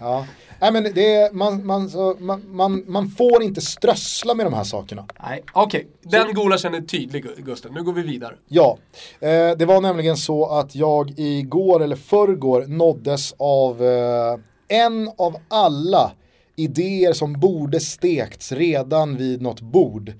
Ja. 0.00 0.26
Nej 0.64 0.72
men 0.72 0.82
det 0.94 1.14
är, 1.14 1.32
man, 1.32 1.66
man, 1.66 1.90
så, 1.90 2.16
man, 2.18 2.42
man, 2.46 2.84
man 2.86 3.08
får 3.08 3.42
inte 3.42 3.60
strössla 3.60 4.34
med 4.34 4.46
de 4.46 4.54
här 4.54 4.64
sakerna. 4.64 5.06
Nej, 5.22 5.42
okej. 5.52 5.86
Den 6.02 6.34
gulaschen 6.34 6.74
är 6.74 6.80
tydlig 6.80 7.24
Gusten. 7.36 7.74
Nu 7.74 7.82
går 7.82 7.92
vi 7.92 8.02
vidare. 8.02 8.34
Ja, 8.48 8.78
eh, 9.20 9.50
det 9.50 9.64
var 9.64 9.80
nämligen 9.80 10.16
så 10.16 10.46
att 10.46 10.74
jag 10.74 11.18
igår 11.18 11.82
eller 11.82 11.96
förrgår 11.96 12.64
nåddes 12.66 13.34
av 13.38 13.84
eh, 13.84 14.38
en 14.68 15.10
av 15.18 15.36
alla 15.48 16.12
idéer 16.56 17.12
som 17.12 17.32
borde 17.32 17.80
stekts 17.80 18.52
redan 18.52 19.16
vid 19.16 19.42
något 19.42 19.60
bord. 19.60 20.12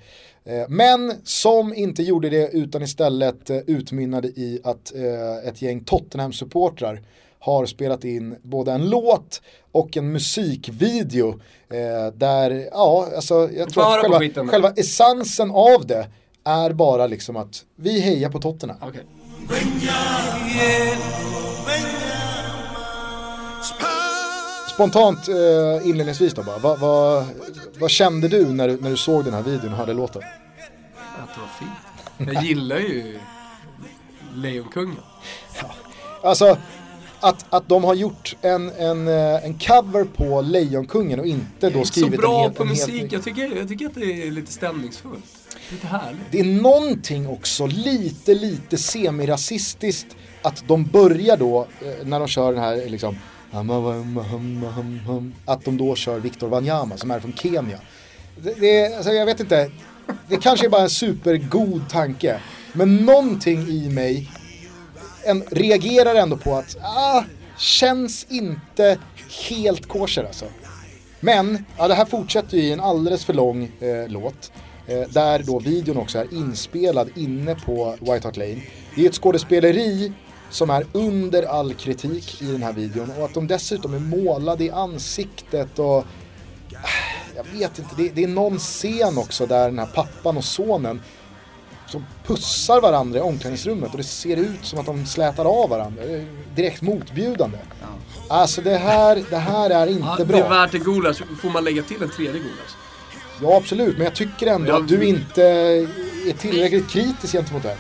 Eh, 0.45 0.69
men 0.69 1.13
som 1.25 1.75
inte 1.75 2.03
gjorde 2.03 2.31
det 2.31 2.51
utan 2.53 2.83
istället 2.83 3.51
eh, 3.51 3.59
utmynnade 3.67 4.29
i 4.29 4.61
att 4.65 4.95
eh, 4.95 5.49
ett 5.49 5.63
gäng 5.63 5.81
Tottenham-supportrar 5.81 7.01
har 7.45 7.67
spelat 7.67 8.05
in 8.05 8.37
både 8.43 8.73
en 8.73 8.91
låt 8.91 9.43
och 9.73 9.97
en 9.97 10.13
musikvideo 10.13 11.41
där, 12.15 12.69
ja, 12.73 13.09
alltså 13.17 13.51
jag 13.53 13.71
tror 13.71 13.83
att 13.83 14.01
själva, 14.01 14.51
själva 14.51 14.71
essensen 14.71 15.51
av 15.51 15.87
det 15.87 16.09
är 16.45 16.73
bara 16.73 17.07
liksom 17.07 17.37
att 17.37 17.65
vi 17.77 18.01
hejar 18.01 18.31
på 18.31 18.41
Tottenham. 18.41 18.89
Okay. 18.89 19.03
Spontant 24.75 25.29
eh, 25.29 25.89
inledningsvis 25.89 26.35
då 26.35 26.43
bara, 26.43 26.59
vad, 26.59 26.79
vad, 26.79 27.27
vad 27.79 27.91
kände 27.91 28.29
du 28.29 28.47
när, 28.47 28.69
du 28.69 28.81
när 28.81 28.91
du 28.91 28.97
såg 28.97 29.25
den 29.25 29.35
här 29.35 29.43
videon 29.43 29.73
och 29.73 29.79
hörde 29.79 29.93
låten? 29.93 30.23
Att 31.23 31.35
det 31.35 31.41
var 31.41 31.49
fint. 31.59 32.35
Jag 32.35 32.45
gillar 32.45 32.79
ju 32.79 33.19
Lejonkungen. 34.35 34.97
Ja. 35.63 35.71
Alltså, 36.29 36.59
att, 37.25 37.47
att 37.51 37.69
de 37.69 37.85
har 37.85 37.95
gjort 37.95 38.37
en, 38.43 38.71
en, 38.71 39.09
eh, 39.09 39.45
en 39.45 39.59
cover 39.59 40.05
på 40.05 40.41
Lejonkungen 40.41 41.21
och 41.21 41.27
inte 41.27 41.71
då 41.71 41.85
skrivit 41.85 42.15
Så 42.15 42.21
bra 42.21 42.37
en 42.37 42.43
helt, 42.43 42.57
på 42.57 42.65
musik, 42.65 43.13
jag 43.13 43.25
tycker, 43.25 43.57
jag 43.57 43.69
tycker 43.69 43.87
att 43.87 43.95
det 43.95 44.27
är 44.27 44.31
lite 44.31 44.53
stämningsfullt. 44.53 45.25
Lite 45.71 45.87
härligt. 45.87 46.21
Det 46.31 46.41
är 46.41 46.45
någonting 46.45 47.29
också 47.29 47.67
lite, 47.67 48.35
lite 48.35 48.79
semirasistiskt 48.79 50.07
att 50.43 50.65
de 50.69 50.85
börjar 50.85 51.37
då, 51.37 51.67
eh, 51.81 52.07
när 52.07 52.19
de 52.19 52.29
kör 52.29 52.53
den 52.53 52.63
här 52.63 52.89
liksom 52.89 53.17
att 55.45 55.65
de 55.65 55.77
då 55.77 55.95
kör 55.95 56.21
Victor 56.21 56.49
Wanyama 56.49 56.97
som 56.97 57.11
är 57.11 57.21
från 57.21 57.33
Kenya. 57.33 57.79
Det, 58.43 58.61
det, 58.61 58.97
alltså 58.97 59.13
jag 59.13 59.27
vet 59.27 59.41
inte, 59.41 59.71
det 60.29 60.37
kanske 60.37 60.67
är 60.67 60.71
bara 60.71 60.83
en 60.83 60.91
supergod 60.91 61.89
tanke. 61.91 62.41
Men 62.73 62.97
någonting 62.97 63.69
i 63.69 63.89
mig 63.89 64.31
en, 65.27 65.43
reagerar 65.51 66.15
ändå 66.15 66.37
på 66.37 66.55
att, 66.55 66.77
ah, 66.83 67.25
känns 67.59 68.27
inte 68.31 68.99
helt 69.49 69.89
kosher 69.89 70.25
alltså. 70.25 70.45
Men, 71.21 71.65
ja, 71.79 71.89
det 71.89 71.95
här 71.95 72.05
fortsätter 72.05 72.57
ju 72.57 72.63
i 72.63 72.73
en 72.73 72.81
alldeles 72.81 73.25
för 73.25 73.33
lång 73.33 73.71
eh, 73.81 74.09
låt. 74.09 74.53
Eh, 74.87 75.09
där 75.09 75.39
då 75.39 75.59
videon 75.59 75.97
också 75.97 76.19
är 76.19 76.35
inspelad 76.35 77.11
inne 77.17 77.55
på 77.55 77.97
White 78.01 78.29
Hart 78.29 78.37
Lane. 78.37 78.63
Det 78.97 79.05
är 79.05 79.09
ett 79.09 79.15
skådespeleri 79.15 80.13
som 80.51 80.71
är 80.71 80.87
under 80.93 81.43
all 81.43 81.75
kritik 81.75 82.43
i 82.43 82.47
den 82.47 82.63
här 82.63 82.73
videon 82.73 83.11
och 83.19 83.25
att 83.25 83.35
de 83.35 83.47
dessutom 83.47 83.95
är 83.95 83.99
målade 83.99 84.65
i 84.65 84.71
ansiktet 84.71 85.79
och 85.79 85.99
äh, 85.99 87.35
jag 87.37 87.45
vet 87.59 87.79
inte, 87.79 87.95
det, 87.97 88.09
det 88.09 88.25
är 88.25 88.29
någon 88.29 88.59
scen 88.59 89.19
också 89.19 89.47
där 89.47 89.65
den 89.65 89.79
här 89.79 89.87
pappan 89.87 90.37
och 90.37 90.45
sonen 90.45 91.01
som 91.87 92.07
pussar 92.27 92.81
varandra 92.81 93.19
i 93.19 93.23
omklädningsrummet 93.23 93.91
och 93.91 93.97
det 93.97 94.05
ser 94.05 94.37
ut 94.37 94.65
som 94.65 94.79
att 94.79 94.87
de 94.87 95.07
slätar 95.07 95.45
av 95.45 95.71
varandra. 95.71 96.03
Direkt 96.55 96.83
motbjudande. 96.83 97.59
Ja. 97.81 97.87
Alltså 98.29 98.61
det 98.61 98.77
här, 98.77 99.25
det 99.31 99.37
här 99.37 99.71
är 99.71 99.87
inte 99.87 100.15
ja, 100.19 100.25
bra. 100.25 100.37
Det 100.37 100.45
är 100.45 100.49
värt 100.49 100.75
en 100.75 100.81
gulasch, 100.81 101.23
får 101.41 101.51
man 101.51 101.65
lägga 101.65 101.83
till 101.83 102.03
en 102.03 102.11
tredje 102.11 102.41
gulasch? 102.41 102.77
Ja 103.43 103.57
absolut, 103.57 103.97
men 103.97 104.05
jag 104.05 104.15
tycker 104.15 104.47
ändå 104.47 104.69
jag... 104.69 104.83
att 104.83 104.89
du 104.89 105.05
inte 105.05 105.43
är 105.43 106.33
tillräckligt 106.39 106.89
kritisk 106.89 107.33
gentemot 107.33 107.63
det 107.63 107.77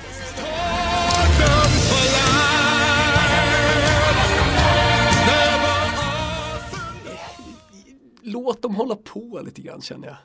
låt 8.35 8.63
dem 8.63 8.75
hålla 8.75 8.97
på 8.97 9.41
lite 9.45 9.61
grann 9.61 9.81
känner 9.81 10.09
jag. 10.09 10.17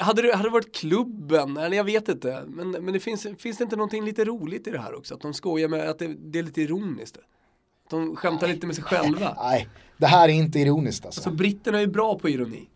Hade 0.00 0.22
det, 0.22 0.36
hade 0.36 0.48
det 0.48 0.52
varit 0.52 0.74
klubben, 0.74 1.56
eller 1.56 1.76
jag 1.76 1.84
vet 1.84 2.08
inte. 2.08 2.42
Men, 2.46 2.70
men 2.70 2.92
det 2.92 3.00
finns, 3.00 3.26
finns 3.38 3.58
det 3.58 3.64
inte 3.64 3.76
någonting 3.76 4.04
lite 4.04 4.24
roligt 4.24 4.66
i 4.66 4.70
det 4.70 4.78
här 4.78 4.94
också? 4.94 5.14
Att 5.14 5.20
de 5.20 5.34
skojar 5.34 5.68
med, 5.68 5.88
att 5.88 5.98
det, 5.98 6.14
det 6.18 6.38
är 6.38 6.42
lite 6.42 6.62
ironiskt. 6.62 7.16
Att 7.16 7.90
de 7.90 8.16
skämtar 8.16 8.46
Nej. 8.46 8.54
lite 8.54 8.66
med 8.66 8.76
sig 8.76 8.84
själva. 8.84 9.36
Nej, 9.42 9.68
det 9.96 10.06
här 10.06 10.28
är 10.28 10.32
inte 10.32 10.58
ironiskt 10.58 11.06
alltså. 11.06 11.20
Alltså 11.20 11.30
britterna 11.30 11.78
är 11.78 11.82
ju 11.82 11.86
bra 11.86 12.18
på 12.18 12.28
ironi. 12.28 12.68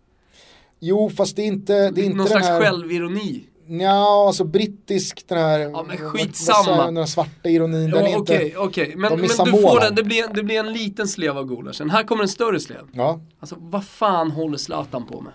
Jo, 0.80 1.10
fast 1.10 1.36
det 1.36 1.42
är 1.42 1.46
inte, 1.46 1.90
det 1.90 2.00
är 2.00 2.04
inte 2.04 2.16
Någon 2.16 2.26
slags 2.26 2.46
här... 2.46 2.60
självironi. 2.60 3.46
Ja, 3.78 4.26
alltså 4.26 4.44
brittisk 4.44 5.28
den 5.28 5.38
här, 5.38 5.58
ja, 5.58 5.84
men 5.88 5.96
skitsamma. 5.96 6.84
den 6.84 6.96
här 6.96 7.06
svarta 7.06 7.48
ironin. 7.48 7.88
Ja, 7.88 8.18
okej, 8.18 8.54
okej. 8.56 8.94
Men, 8.96 9.12
men 9.12 9.20
du 9.22 9.28
får 9.28 9.80
den, 9.80 9.94
det 9.94 10.02
blir, 10.02 10.34
det 10.34 10.42
blir 10.42 10.58
en 10.58 10.72
liten 10.72 11.08
slev 11.08 11.38
av 11.38 11.46
gulaschen. 11.46 11.90
Här 11.90 12.04
kommer 12.04 12.22
en 12.22 12.28
större 12.28 12.60
slev. 12.60 12.88
Ja. 12.92 13.20
Alltså 13.40 13.56
vad 13.58 13.84
fan 13.84 14.30
håller 14.30 14.58
Zlatan 14.58 15.06
på 15.06 15.20
med? 15.20 15.32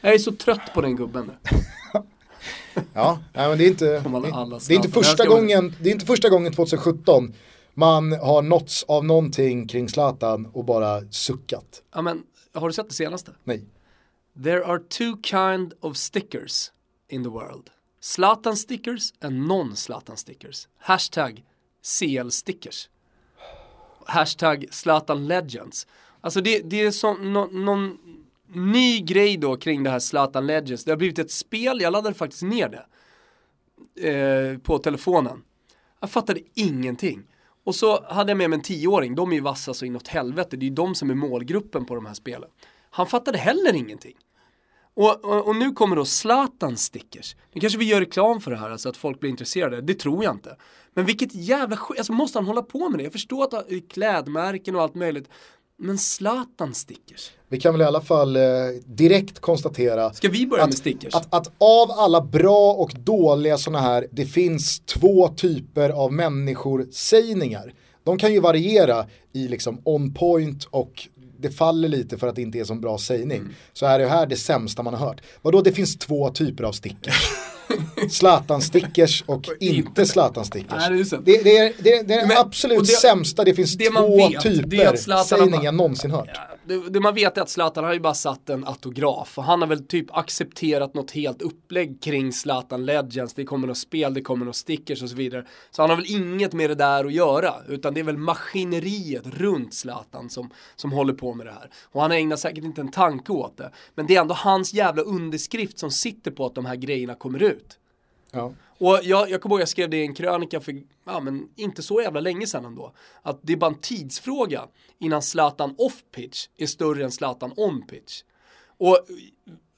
Jag 0.00 0.14
är 0.14 0.18
så 0.18 0.32
trött 0.32 0.74
på 0.74 0.80
den 0.80 0.96
gubben 0.96 1.26
nu. 1.26 1.58
ja, 2.94 3.18
nej, 3.32 3.48
men 3.48 3.58
det 3.58 3.64
är 3.64 3.68
inte, 3.68 3.84
det, 3.84 4.58
det, 4.68 4.74
är 4.74 4.76
inte 4.76 4.88
första 4.88 5.26
gången, 5.26 5.74
det 5.80 5.88
är 5.88 5.92
inte 5.92 6.06
första 6.06 6.28
gången 6.28 6.52
2017 6.52 7.32
man 7.74 8.12
har 8.12 8.42
nåtts 8.42 8.84
av 8.88 9.04
någonting 9.04 9.66
kring 9.68 9.88
Zlatan 9.88 10.46
och 10.46 10.64
bara 10.64 11.00
suckat. 11.10 11.82
Ja 11.94 12.02
men, 12.02 12.22
har 12.54 12.68
du 12.68 12.72
sett 12.72 12.88
det 12.88 12.94
senaste? 12.94 13.32
Nej. 13.44 13.64
There 14.44 14.64
are 14.64 14.78
two 14.78 15.22
kind 15.22 15.72
of 15.80 15.96
stickers 15.96 16.72
in 17.08 17.24
the 17.24 17.30
world. 17.30 17.70
Zlatan 18.00 18.56
stickers 18.56 19.12
and 19.20 19.46
non-Zlatan 19.46 20.16
stickers. 20.16 20.68
Hashtag 20.78 21.44
CL 21.82 22.30
stickers. 22.30 22.88
Hashtag 24.06 24.66
Zlatan 24.70 25.26
legends. 25.26 25.86
Alltså 26.20 26.40
det, 26.40 26.60
det 26.70 26.80
är 26.80 26.90
som 26.90 27.32
no, 27.32 27.48
någon 27.52 27.98
ny 28.52 29.00
grej 29.00 29.36
då 29.36 29.56
kring 29.56 29.82
det 29.82 29.90
här 29.90 29.98
Zlatan 29.98 30.46
legends. 30.46 30.84
Det 30.84 30.92
har 30.92 30.96
blivit 30.96 31.18
ett 31.18 31.30
spel, 31.30 31.80
jag 31.80 31.92
laddade 31.92 32.14
faktiskt 32.14 32.42
ner 32.42 32.68
det. 32.68 32.86
Eh, 33.96 34.58
på 34.58 34.78
telefonen. 34.78 35.42
Jag 36.00 36.10
fattade 36.10 36.40
ingenting. 36.54 37.22
Och 37.64 37.74
så 37.74 38.04
hade 38.04 38.30
jag 38.30 38.38
med 38.38 38.50
mig 38.50 38.56
en 38.56 38.62
tioåring, 38.62 39.14
de 39.14 39.30
är 39.30 39.34
ju 39.34 39.40
vassa 39.40 39.74
så 39.74 39.84
inåt 39.84 40.08
helvete, 40.08 40.56
det 40.56 40.64
är 40.64 40.68
ju 40.68 40.74
de 40.74 40.94
som 40.94 41.10
är 41.10 41.14
målgruppen 41.14 41.84
på 41.84 41.94
de 41.94 42.06
här 42.06 42.14
spelen. 42.14 42.50
Han 42.90 43.06
fattade 43.06 43.38
heller 43.38 43.74
ingenting. 43.74 44.16
Och, 44.94 45.24
och, 45.24 45.48
och, 45.48 45.56
nu 45.56 45.72
kommer 45.72 45.96
då 45.96 46.04
Zlatan 46.04 46.76
stickers. 46.76 47.36
Nu 47.52 47.60
kanske 47.60 47.78
vi 47.78 47.84
gör 47.84 48.00
reklam 48.00 48.40
för 48.40 48.50
det 48.50 48.56
här, 48.56 48.70
alltså 48.70 48.88
att 48.88 48.96
folk 48.96 49.20
blir 49.20 49.30
intresserade. 49.30 49.80
Det 49.80 49.94
tror 49.94 50.24
jag 50.24 50.34
inte. 50.34 50.56
Men 50.94 51.04
vilket 51.04 51.34
jävla 51.34 51.76
skit, 51.76 51.98
alltså 51.98 52.12
måste 52.12 52.38
han 52.38 52.46
hålla 52.46 52.62
på 52.62 52.88
med 52.88 52.98
det? 53.00 53.04
Jag 53.04 53.12
förstår 53.12 53.44
att 53.44 53.52
han 53.52 53.82
klädmärken 53.88 54.76
och 54.76 54.82
allt 54.82 54.94
möjligt. 54.94 55.28
Men 55.82 55.98
Zlatan 55.98 56.74
stickers. 56.74 57.30
Vi 57.48 57.60
kan 57.60 57.74
väl 57.74 57.80
i 57.80 57.84
alla 57.84 58.00
fall 58.00 58.36
eh, 58.36 58.42
direkt 58.86 59.40
konstatera. 59.40 60.12
Ska 60.12 60.28
vi 60.28 60.46
börja 60.46 60.62
att, 60.62 60.68
med 60.68 60.78
stickers? 60.78 61.14
Att, 61.14 61.34
att, 61.34 61.46
av 61.58 61.90
alla 61.90 62.20
bra 62.20 62.72
och 62.72 62.94
dåliga 62.98 63.58
sådana 63.58 63.80
här, 63.80 64.06
det 64.10 64.26
finns 64.26 64.80
två 64.80 65.28
typer 65.28 65.90
av 65.90 66.12
människor 66.12 66.86
sägningar. 66.92 67.74
De 68.04 68.18
kan 68.18 68.32
ju 68.32 68.40
variera 68.40 69.06
i 69.32 69.48
liksom 69.48 69.80
on 69.84 70.14
point 70.14 70.64
och 70.64 71.08
det 71.40 71.50
faller 71.50 71.88
lite 71.88 72.18
för 72.18 72.26
att 72.26 72.36
det 72.36 72.42
inte 72.42 72.58
är 72.58 72.64
så 72.64 72.74
bra 72.74 72.98
sägning. 72.98 73.38
Mm. 73.38 73.54
Så 73.72 73.86
är 73.86 73.98
det 73.98 74.06
här 74.06 74.26
det 74.26 74.36
sämsta 74.36 74.82
man 74.82 74.94
har 74.94 75.06
hört. 75.06 75.20
Vadå, 75.42 75.62
det 75.62 75.72
finns 75.72 75.98
två 75.98 76.30
typer 76.30 76.64
av 76.64 76.72
stickers. 76.72 77.32
Zlatan-stickers 78.10 79.24
och 79.26 79.44
inte 79.60 80.06
Zlatan-stickers. 80.06 80.82
Det, 81.24 81.42
det, 81.44 81.58
är, 81.58 81.72
det, 81.78 82.08
det 82.08 82.14
är 82.14 82.28
den 82.28 82.38
absolut 82.38 82.80
det, 82.80 82.86
sämsta, 82.86 83.44
det 83.44 83.54
finns 83.54 83.74
det 83.74 83.90
två 83.90 84.16
vet, 84.16 84.42
typer 84.42 85.24
sägning 85.24 85.62
jag 85.62 85.74
någonsin 85.74 86.10
hört. 86.10 86.49
Det, 86.70 86.90
det, 86.90 87.00
man 87.00 87.14
vet 87.14 87.38
är 87.38 87.42
att 87.42 87.50
Zlatan 87.50 87.84
har 87.84 87.92
ju 87.92 88.00
bara 88.00 88.14
satt 88.14 88.50
en 88.50 88.66
autograf 88.66 89.38
och 89.38 89.44
han 89.44 89.60
har 89.60 89.68
väl 89.68 89.86
typ 89.86 90.16
accepterat 90.16 90.94
något 90.94 91.10
helt 91.10 91.42
upplägg 91.42 92.02
kring 92.02 92.32
Zlatan 92.32 92.86
Legends. 92.86 93.34
Det 93.34 93.44
kommer 93.44 93.68
något 93.68 93.78
spel, 93.78 94.14
det 94.14 94.22
kommer 94.22 94.46
något 94.46 94.56
stickers 94.56 95.02
och 95.02 95.10
så 95.10 95.16
vidare. 95.16 95.46
Så 95.70 95.82
han 95.82 95.90
har 95.90 95.96
väl 95.96 96.06
inget 96.08 96.52
med 96.52 96.70
det 96.70 96.74
där 96.74 97.04
att 97.04 97.12
göra, 97.12 97.54
utan 97.68 97.94
det 97.94 98.00
är 98.00 98.04
väl 98.04 98.16
maskineriet 98.16 99.26
runt 99.26 99.74
Zlatan 99.74 100.30
som, 100.30 100.50
som 100.76 100.92
håller 100.92 101.14
på 101.14 101.34
med 101.34 101.46
det 101.46 101.52
här. 101.52 101.70
Och 101.84 102.02
han 102.02 102.12
ägnar 102.12 102.36
säkert 102.36 102.64
inte 102.64 102.80
en 102.80 102.90
tanke 102.90 103.32
åt 103.32 103.56
det. 103.56 103.70
Men 103.94 104.06
det 104.06 104.16
är 104.16 104.20
ändå 104.20 104.34
hans 104.34 104.74
jävla 104.74 105.02
underskrift 105.02 105.78
som 105.78 105.90
sitter 105.90 106.30
på 106.30 106.46
att 106.46 106.54
de 106.54 106.64
här 106.66 106.76
grejerna 106.76 107.14
kommer 107.14 107.42
ut. 107.42 107.78
Ja. 108.30 108.52
Och 108.80 109.00
jag, 109.02 109.30
jag 109.30 109.40
kommer 109.40 109.54
ihåg 109.54 109.60
jag 109.60 109.68
skrev 109.68 109.90
det 109.90 109.96
i 109.96 110.02
en 110.02 110.14
krönika 110.14 110.60
för, 110.60 110.82
ja 111.04 111.20
men 111.20 111.48
inte 111.56 111.82
så 111.82 112.00
jävla 112.00 112.20
länge 112.20 112.46
sedan 112.46 112.64
ändå. 112.64 112.92
Att 113.22 113.38
det 113.42 113.52
är 113.52 113.56
bara 113.56 113.70
en 113.70 113.80
tidsfråga 113.80 114.64
innan 114.98 115.22
Zlatan 115.22 115.74
off-pitch 115.78 116.48
är 116.56 116.66
större 116.66 117.04
än 117.04 117.10
Zlatan 117.10 117.52
on-pitch. 117.56 118.22
Och 118.78 118.98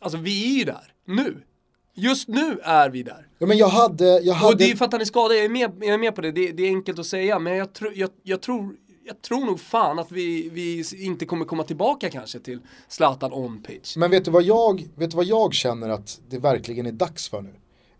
alltså 0.00 0.18
vi 0.18 0.54
är 0.54 0.58
ju 0.58 0.64
där, 0.64 0.94
nu. 1.04 1.42
Just 1.94 2.28
nu 2.28 2.58
är 2.62 2.90
vi 2.90 3.02
där. 3.02 3.28
Ja 3.38 3.46
men 3.46 3.58
jag 3.58 3.68
hade, 3.68 4.04
jag 4.04 4.34
hade... 4.34 4.52
Och 4.52 4.58
det 4.58 4.70
är 4.70 4.76
för 4.76 4.84
att 4.84 4.92
han 4.92 5.00
är 5.00 5.04
skadad, 5.04 5.36
jag 5.36 5.44
är 5.44 5.48
med, 5.48 5.72
jag 5.80 5.94
är 5.94 5.98
med 5.98 6.14
på 6.14 6.20
det. 6.20 6.32
det, 6.32 6.52
det 6.52 6.62
är 6.62 6.68
enkelt 6.68 6.98
att 6.98 7.06
säga. 7.06 7.38
Men 7.38 7.56
jag, 7.56 7.72
tro, 7.72 7.90
jag, 7.94 8.10
jag 8.22 8.40
tror, 8.42 8.76
jag 9.04 9.22
tror 9.22 9.46
nog 9.46 9.60
fan 9.60 9.98
att 9.98 10.12
vi, 10.12 10.48
vi 10.48 10.84
inte 11.04 11.26
kommer 11.26 11.44
komma 11.44 11.64
tillbaka 11.64 12.10
kanske 12.10 12.38
till 12.40 12.60
Zlatan 12.88 13.32
on 13.32 13.62
pitch. 13.62 13.96
Men 13.96 14.10
vet 14.10 14.24
du, 14.24 14.30
vad 14.30 14.42
jag, 14.42 14.88
vet 14.94 15.10
du 15.10 15.16
vad 15.16 15.26
jag 15.26 15.54
känner 15.54 15.88
att 15.88 16.20
det 16.28 16.38
verkligen 16.38 16.86
är 16.86 16.92
dags 16.92 17.28
för 17.28 17.42
nu? 17.42 17.54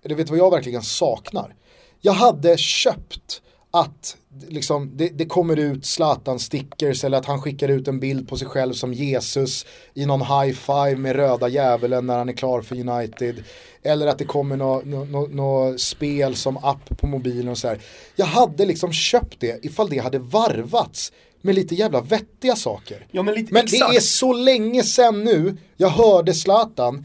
Eller 0.05 0.15
vet 0.15 0.27
du 0.27 0.31
vad 0.31 0.39
jag 0.39 0.51
verkligen 0.51 0.83
saknar? 0.83 1.55
Jag 2.01 2.13
hade 2.13 2.59
köpt 2.59 3.43
att 3.71 4.17
liksom, 4.49 4.91
det, 4.97 5.09
det, 5.09 5.27
kommer 5.27 5.57
ut 5.57 5.87
Zlatan-stickers 5.87 7.05
eller 7.05 7.19
att 7.19 7.27
han 7.27 7.43
skickar 7.43 7.69
ut 7.69 7.89
en 7.89 8.01
bild 8.01 8.29
på 8.29 8.37
sig 8.37 8.49
själv 8.49 8.73
som 8.73 8.95
Jesus 8.95 9.67
i 9.95 10.07
någon 10.07 10.21
high 10.21 10.57
five 10.57 10.97
med 10.97 11.17
röda 11.17 11.49
djävulen 11.49 12.07
när 12.07 12.19
han 12.19 12.29
är 12.29 12.33
klar 12.33 12.63
för 12.63 12.89
United. 12.89 13.45
Eller 13.83 14.07
att 14.07 14.19
det 14.19 14.25
kommer 14.25 14.57
något 14.57 14.85
nå, 14.85 15.05
nå, 15.05 15.27
nå 15.31 15.79
spel 15.79 16.37
som 16.37 16.57
app 16.57 16.99
på 16.99 17.07
mobilen 17.07 17.49
och 17.49 17.59
så 17.59 17.69
här. 17.69 17.79
Jag 18.17 18.27
hade 18.27 18.67
liksom 18.67 18.93
köpt 18.93 19.41
det 19.41 19.65
ifall 19.65 19.89
det 19.89 19.99
hade 19.99 20.19
varvats 20.19 21.13
med 21.41 21.55
lite 21.55 21.75
jävla 21.75 22.01
vettiga 22.01 22.57
saker. 22.57 23.07
Ja, 23.11 23.23
men, 23.23 23.35
lite, 23.35 23.53
men 23.53 23.67
det 23.67 23.77
är 23.77 24.01
så 24.01 24.33
länge 24.33 24.83
sedan 24.83 25.25
nu 25.25 25.57
jag 25.77 25.89
hörde 25.89 26.35
Zlatan 26.35 27.05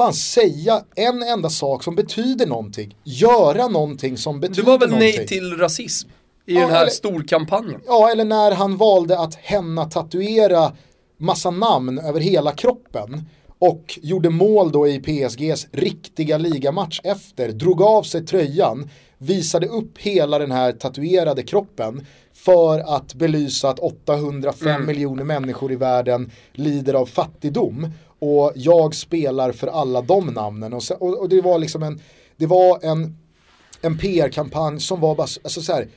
fan 0.00 0.14
säga 0.14 0.84
en 0.96 1.22
enda 1.22 1.50
sak 1.50 1.84
som 1.84 1.94
betyder 1.94 2.46
någonting. 2.46 2.96
Göra 3.04 3.68
någonting 3.68 4.16
som 4.16 4.40
betyder 4.40 4.62
någonting. 4.62 4.64
Det 4.64 4.70
var 4.70 4.78
väl 4.78 4.90
någonting. 4.90 5.18
nej 5.18 5.26
till 5.26 5.56
rasism 5.56 6.08
i 6.46 6.54
ja, 6.54 6.60
den 6.60 6.70
här 6.70 6.80
eller, 6.82 6.90
storkampanjen. 6.90 7.80
Ja, 7.86 8.10
eller 8.10 8.24
när 8.24 8.52
han 8.52 8.76
valde 8.76 9.18
att 9.18 9.34
henna 9.34 9.84
tatuera 9.84 10.72
massa 11.18 11.50
namn 11.50 11.98
över 11.98 12.20
hela 12.20 12.52
kroppen 12.52 13.24
och 13.58 13.98
gjorde 14.02 14.30
mål 14.30 14.72
då 14.72 14.88
i 14.88 15.00
PSGs 15.00 15.66
riktiga 15.72 16.38
ligamatch 16.38 17.00
efter, 17.04 17.48
drog 17.48 17.82
av 17.82 18.02
sig 18.02 18.26
tröjan, 18.26 18.90
visade 19.18 19.66
upp 19.66 19.98
hela 19.98 20.38
den 20.38 20.50
här 20.50 20.72
tatuerade 20.72 21.42
kroppen 21.42 22.06
för 22.32 22.96
att 22.96 23.14
belysa 23.14 23.68
att 23.68 23.78
805 23.78 24.68
mm. 24.68 24.86
miljoner 24.86 25.24
människor 25.24 25.72
i 25.72 25.76
världen 25.76 26.30
lider 26.52 26.94
av 26.94 27.06
fattigdom 27.06 27.92
och 28.20 28.52
jag 28.54 28.94
spelar 28.94 29.52
för 29.52 29.66
alla 29.66 30.02
de 30.02 30.26
namnen 30.26 30.72
och, 30.72 30.82
så, 30.82 30.94
och, 30.94 31.18
och 31.18 31.28
det 31.28 31.40
var 31.40 31.58
liksom 31.58 31.82
en, 31.82 32.00
det 32.36 32.46
var 32.46 32.84
en, 32.84 33.16
en 33.80 33.98
PR-kampanj 33.98 34.80
som 34.80 35.00
var 35.00 35.14
bara, 35.14 35.28
alltså 35.44 35.62
så 35.62 35.72
här, 35.72 35.88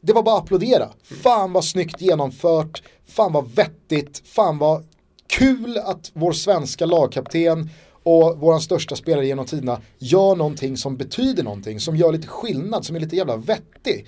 det 0.00 0.12
var 0.12 0.22
bara 0.22 0.36
att 0.36 0.42
applådera. 0.42 0.88
Fan 1.02 1.52
vad 1.52 1.64
snyggt 1.64 2.00
genomfört, 2.00 2.82
fan 3.06 3.32
vad 3.32 3.50
vettigt, 3.50 4.22
fan 4.24 4.58
vad 4.58 4.84
kul 5.26 5.78
att 5.78 6.10
vår 6.14 6.32
svenska 6.32 6.86
lagkapten 6.86 7.70
och 8.02 8.38
våran 8.38 8.60
största 8.60 8.96
spelare 8.96 9.26
genom 9.26 9.46
tiderna 9.46 9.80
gör 9.98 10.36
någonting 10.36 10.76
som 10.76 10.96
betyder 10.96 11.42
någonting, 11.42 11.80
som 11.80 11.96
gör 11.96 12.12
lite 12.12 12.28
skillnad, 12.28 12.84
som 12.84 12.96
är 12.96 13.00
lite 13.00 13.16
jävla 13.16 13.36
vettig. 13.36 14.06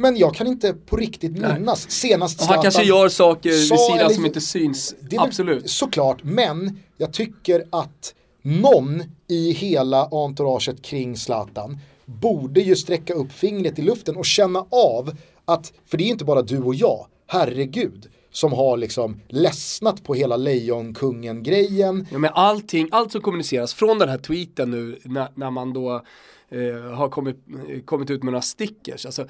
Men 0.00 0.16
jag 0.16 0.34
kan 0.34 0.46
inte 0.46 0.74
på 0.86 0.96
riktigt 0.96 1.32
minnas 1.32 1.84
Nej. 1.84 1.92
senast 1.92 2.40
Han 2.40 2.62
kanske 2.62 2.82
gör 2.82 3.08
saker 3.08 3.50
vid 3.50 3.78
sidan 3.78 4.14
som 4.14 4.26
inte 4.26 4.40
syns, 4.40 4.94
absolut. 5.18 5.70
Såklart, 5.70 6.22
men 6.22 6.78
jag 6.96 7.12
tycker 7.12 7.64
att 7.70 8.14
någon 8.42 9.02
i 9.28 9.52
hela 9.52 10.08
entouraget 10.10 10.82
kring 10.82 11.16
Zlatan 11.16 11.78
borde 12.04 12.60
ju 12.60 12.76
sträcka 12.76 13.14
upp 13.14 13.32
fingret 13.32 13.78
i 13.78 13.82
luften 13.82 14.16
och 14.16 14.24
känna 14.24 14.66
av 14.70 15.16
att, 15.44 15.72
för 15.86 15.98
det 15.98 16.04
är 16.04 16.08
inte 16.08 16.24
bara 16.24 16.42
du 16.42 16.58
och 16.58 16.74
jag, 16.74 17.06
herregud, 17.26 18.06
som 18.30 18.52
har 18.52 18.76
liksom 18.76 19.20
ledsnat 19.28 20.04
på 20.04 20.14
hela 20.14 20.36
Lejonkungen-grejen. 20.36 22.06
Ja 22.12 22.18
men 22.18 22.30
allting, 22.34 22.88
allt 22.90 23.12
som 23.12 23.20
kommuniceras 23.20 23.74
från 23.74 23.98
den 23.98 24.08
här 24.08 24.18
tweeten 24.18 24.70
nu 24.70 24.98
när, 25.04 25.28
när 25.34 25.50
man 25.50 25.72
då 25.72 26.02
eh, 26.48 26.94
har 26.94 27.08
kommit, 27.08 27.36
kommit 27.84 28.10
ut 28.10 28.22
med 28.22 28.32
några 28.32 28.42
stickers, 28.42 29.06
alltså 29.06 29.26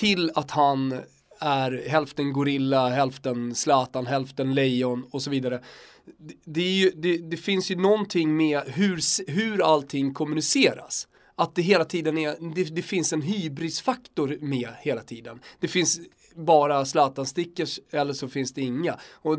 till 0.00 0.30
att 0.34 0.50
han 0.50 1.00
är 1.40 1.88
hälften 1.88 2.32
gorilla, 2.32 2.88
hälften 2.88 3.54
Zlatan, 3.54 4.06
hälften 4.06 4.54
lejon 4.54 5.04
och 5.10 5.22
så 5.22 5.30
vidare. 5.30 5.60
Det, 6.18 6.34
det, 6.44 6.62
ju, 6.62 6.90
det, 6.90 7.16
det, 7.16 7.36
finns 7.36 7.70
ju 7.70 7.76
någonting 7.76 8.36
med 8.36 8.60
hur, 8.66 9.30
hur 9.30 9.62
allting 9.72 10.14
kommuniceras 10.14 11.08
att 11.34 11.54
det 11.54 11.62
hela 11.62 11.84
tiden 11.84 12.18
är, 12.18 12.54
det, 12.54 12.64
det, 12.64 12.82
finns 12.82 13.12
en 13.12 13.22
hybrisfaktor 13.22 14.38
med 14.40 14.68
hela 14.80 15.02
tiden. 15.02 15.40
Det 15.60 15.68
finns 15.68 16.00
bara 16.34 16.84
Zlatan-stickers 16.84 17.80
eller 17.90 18.12
så 18.12 18.28
finns 18.28 18.52
det 18.52 18.60
inga. 18.60 18.98
Och 19.12 19.38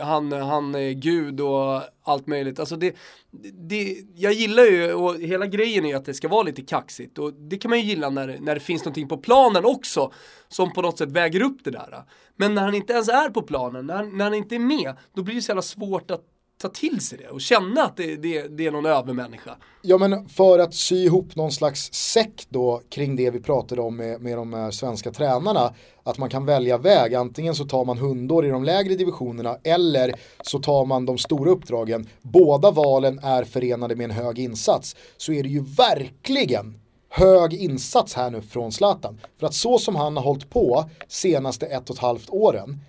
han, 0.00 0.32
han 0.32 0.74
är 0.74 0.92
gud 0.92 1.40
och 1.40 1.82
allt 2.02 2.26
möjligt. 2.26 2.60
Alltså 2.60 2.76
det, 2.76 2.96
det, 3.52 3.96
jag 4.14 4.32
gillar 4.32 4.62
ju, 4.62 4.92
och 4.92 5.20
hela 5.20 5.46
grejen 5.46 5.84
är 5.84 5.88
ju 5.88 5.94
att 5.94 6.04
det 6.04 6.14
ska 6.14 6.28
vara 6.28 6.42
lite 6.42 6.62
kaxigt. 6.62 7.18
Och 7.18 7.32
det 7.32 7.58
kan 7.58 7.68
man 7.68 7.80
ju 7.80 7.84
gilla 7.84 8.10
när, 8.10 8.38
när 8.40 8.54
det 8.54 8.60
finns 8.60 8.84
någonting 8.84 9.08
på 9.08 9.16
planen 9.16 9.64
också 9.64 10.12
som 10.48 10.72
på 10.72 10.82
något 10.82 10.98
sätt 10.98 11.10
väger 11.10 11.42
upp 11.42 11.64
det 11.64 11.70
där. 11.70 12.04
Men 12.36 12.54
när 12.54 12.62
han 12.62 12.74
inte 12.74 12.92
ens 12.92 13.08
är 13.08 13.30
på 13.30 13.42
planen, 13.42 13.86
när, 13.86 14.02
när 14.04 14.24
han 14.24 14.34
inte 14.34 14.54
är 14.54 14.58
med, 14.58 14.96
då 15.14 15.22
blir 15.22 15.34
det 15.34 15.42
så 15.42 15.50
jävla 15.50 15.62
svårt 15.62 16.10
att 16.10 16.24
ta 16.58 16.68
till 16.68 17.00
sig 17.00 17.18
det 17.18 17.28
och 17.28 17.40
känna 17.40 17.82
att 17.82 17.96
det, 17.96 18.16
det, 18.16 18.48
det 18.48 18.66
är 18.66 18.70
någon 18.70 18.86
övermänniska. 18.86 19.56
Ja 19.82 19.98
men 19.98 20.28
för 20.28 20.58
att 20.58 20.74
sy 20.74 21.04
ihop 21.04 21.36
någon 21.36 21.52
slags 21.52 21.92
säck 21.92 22.46
då 22.48 22.82
kring 22.88 23.16
det 23.16 23.30
vi 23.30 23.40
pratade 23.40 23.80
om 23.80 23.96
med, 23.96 24.20
med 24.20 24.36
de 24.36 24.52
här 24.52 24.70
svenska 24.70 25.12
tränarna. 25.12 25.74
Att 26.02 26.18
man 26.18 26.28
kan 26.28 26.46
välja 26.46 26.78
väg, 26.78 27.14
antingen 27.14 27.54
så 27.54 27.64
tar 27.64 27.84
man 27.84 27.98
hundår 27.98 28.46
i 28.46 28.48
de 28.48 28.64
lägre 28.64 28.94
divisionerna 28.94 29.56
eller 29.64 30.14
så 30.42 30.58
tar 30.58 30.84
man 30.84 31.06
de 31.06 31.18
stora 31.18 31.50
uppdragen. 31.50 32.08
Båda 32.22 32.70
valen 32.70 33.18
är 33.18 33.44
förenade 33.44 33.96
med 33.96 34.04
en 34.04 34.10
hög 34.10 34.38
insats. 34.38 34.96
Så 35.16 35.32
är 35.32 35.42
det 35.42 35.48
ju 35.48 35.64
verkligen 35.64 36.80
hög 37.08 37.54
insats 37.54 38.14
här 38.14 38.30
nu 38.30 38.42
från 38.42 38.72
Zlatan. 38.72 39.20
För 39.38 39.46
att 39.46 39.54
så 39.54 39.78
som 39.78 39.96
han 39.96 40.16
har 40.16 40.24
hållit 40.24 40.50
på 40.50 40.90
senaste 41.08 41.66
ett 41.66 41.90
och 41.90 41.96
ett 41.96 42.02
halvt 42.02 42.30
åren, 42.30 42.80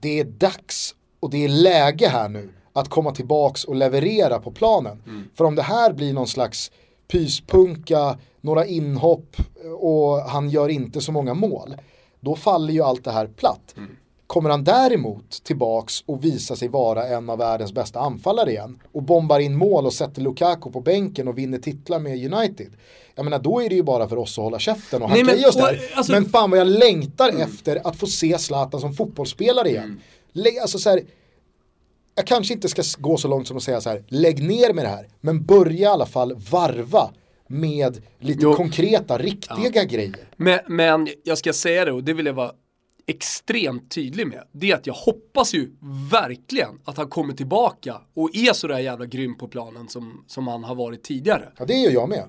det 0.00 0.20
är 0.20 0.24
dags 0.24 0.94
och 1.20 1.30
det 1.30 1.44
är 1.44 1.48
läge 1.48 2.08
här 2.08 2.28
nu 2.28 2.50
att 2.72 2.88
komma 2.88 3.12
tillbaks 3.12 3.64
och 3.64 3.76
leverera 3.76 4.38
på 4.38 4.50
planen. 4.50 5.02
Mm. 5.06 5.24
För 5.34 5.44
om 5.44 5.54
det 5.54 5.62
här 5.62 5.92
blir 5.92 6.12
någon 6.12 6.26
slags 6.26 6.70
pyspunka, 7.08 8.18
några 8.40 8.66
inhopp 8.66 9.36
och 9.80 10.20
han 10.20 10.50
gör 10.50 10.68
inte 10.68 11.00
så 11.00 11.12
många 11.12 11.34
mål, 11.34 11.76
då 12.20 12.36
faller 12.36 12.72
ju 12.72 12.82
allt 12.82 13.04
det 13.04 13.10
här 13.10 13.26
platt. 13.26 13.74
Mm. 13.76 13.90
Kommer 14.26 14.50
han 14.50 14.64
däremot 14.64 15.44
tillbaks 15.44 16.02
och 16.06 16.24
visar 16.24 16.54
sig 16.54 16.68
vara 16.68 17.06
en 17.06 17.30
av 17.30 17.38
världens 17.38 17.72
bästa 17.72 18.00
anfallare 18.00 18.50
igen 18.50 18.78
och 18.92 19.02
bombar 19.02 19.40
in 19.40 19.56
mål 19.56 19.86
och 19.86 19.92
sätter 19.92 20.22
Lukaku 20.22 20.70
på 20.70 20.80
bänken 20.80 21.28
och 21.28 21.38
vinner 21.38 21.58
titlar 21.58 21.98
med 21.98 22.32
United. 22.32 22.72
Jag 23.14 23.24
menar 23.24 23.38
då 23.38 23.62
är 23.62 23.68
det 23.68 23.74
ju 23.74 23.82
bara 23.82 24.08
för 24.08 24.18
oss 24.18 24.38
att 24.38 24.44
hålla 24.44 24.58
käften 24.58 25.02
och 25.02 25.08
hacka 25.10 25.34
i 25.34 25.44
oss 25.46 25.56
där. 25.56 25.80
Alltså, 25.94 26.12
men 26.12 26.24
fan 26.24 26.50
vad 26.50 26.60
jag 26.60 26.66
längtar 26.68 27.28
mm. 27.28 27.42
efter 27.42 27.86
att 27.86 27.96
få 27.96 28.06
se 28.06 28.38
Zlatan 28.38 28.80
som 28.80 28.94
fotbollsspelare 28.94 29.68
igen. 29.68 30.00
Mm. 30.34 30.56
Alltså 30.62 30.78
så 30.78 30.90
här, 30.90 31.02
jag 32.20 32.26
kanske 32.26 32.54
inte 32.54 32.68
ska 32.68 32.82
gå 32.98 33.16
så 33.16 33.28
långt 33.28 33.48
som 33.48 33.56
att 33.56 33.62
säga 33.62 33.80
så 33.80 33.90
här, 33.90 34.04
lägg 34.08 34.42
ner 34.42 34.72
med 34.72 34.84
det 34.84 34.88
här, 34.88 35.08
men 35.20 35.44
börja 35.44 35.80
i 35.80 35.84
alla 35.84 36.06
fall 36.06 36.34
varva 36.50 37.10
med 37.48 38.02
lite 38.18 38.40
jo. 38.42 38.54
konkreta, 38.54 39.18
riktiga 39.18 39.70
ja. 39.74 39.84
grejer. 39.84 40.28
Men, 40.36 40.58
men 40.66 41.08
jag 41.24 41.38
ska 41.38 41.52
säga 41.52 41.84
det 41.84 41.92
och 41.92 42.04
det 42.04 42.12
vill 42.12 42.26
jag 42.26 42.32
vara 42.32 42.52
extremt 43.06 43.90
tydlig 43.90 44.26
med. 44.26 44.42
Det 44.52 44.70
är 44.70 44.74
att 44.74 44.86
jag 44.86 44.94
hoppas 44.94 45.54
ju 45.54 45.70
verkligen 46.10 46.80
att 46.84 46.96
han 46.96 47.08
kommer 47.08 47.34
tillbaka 47.34 48.00
och 48.14 48.30
är 48.36 48.52
sådär 48.52 48.78
jävla 48.78 49.06
grym 49.06 49.38
på 49.38 49.48
planen 49.48 49.88
som, 49.88 50.24
som 50.26 50.48
han 50.48 50.64
har 50.64 50.74
varit 50.74 51.02
tidigare. 51.02 51.48
Ja 51.58 51.64
det 51.64 51.74
gör 51.74 51.90
jag 51.90 52.08
med. 52.08 52.24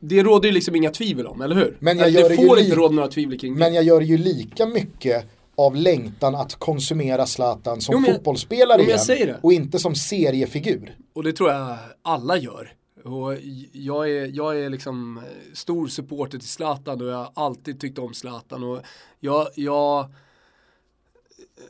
Det 0.00 0.22
råder 0.22 0.48
ju 0.48 0.54
liksom 0.54 0.76
inga 0.76 0.90
tvivel 0.90 1.26
om, 1.26 1.40
eller 1.40 1.56
hur? 1.56 1.76
Men 1.80 1.98
jag 1.98 2.12
det 2.12 2.36
får 2.36 2.58
inte 2.58 2.76
råda 2.76 2.94
några 2.94 3.08
tvivel 3.08 3.38
kring 3.38 3.54
det. 3.54 3.58
Men 3.58 3.74
jag 3.74 3.84
gör 3.84 4.00
ju 4.00 4.18
lika 4.18 4.66
mycket 4.66 5.26
av 5.66 5.76
längtan 5.76 6.34
att 6.34 6.54
konsumera 6.54 7.26
Zlatan 7.26 7.80
som 7.80 8.04
jo, 8.06 8.12
fotbollsspelare 8.12 8.82
igen 8.82 9.36
och 9.42 9.52
inte 9.52 9.78
som 9.78 9.94
seriefigur. 9.94 10.96
Och 11.12 11.22
det 11.22 11.32
tror 11.32 11.50
jag 11.50 11.76
alla 12.02 12.36
gör. 12.36 12.72
Och 13.04 13.36
jag 13.72 14.10
är, 14.10 14.30
jag 14.36 14.60
är 14.60 14.70
liksom 14.70 15.20
stor 15.54 15.86
supporter 15.88 16.38
till 16.38 16.48
Zlatan 16.48 17.00
och 17.00 17.06
jag 17.06 17.16
har 17.16 17.30
alltid 17.34 17.80
tyckt 17.80 17.98
om 17.98 18.14
Zlatan 18.14 18.64
och 18.64 18.80
jag, 19.20 19.48
jag, 19.54 20.08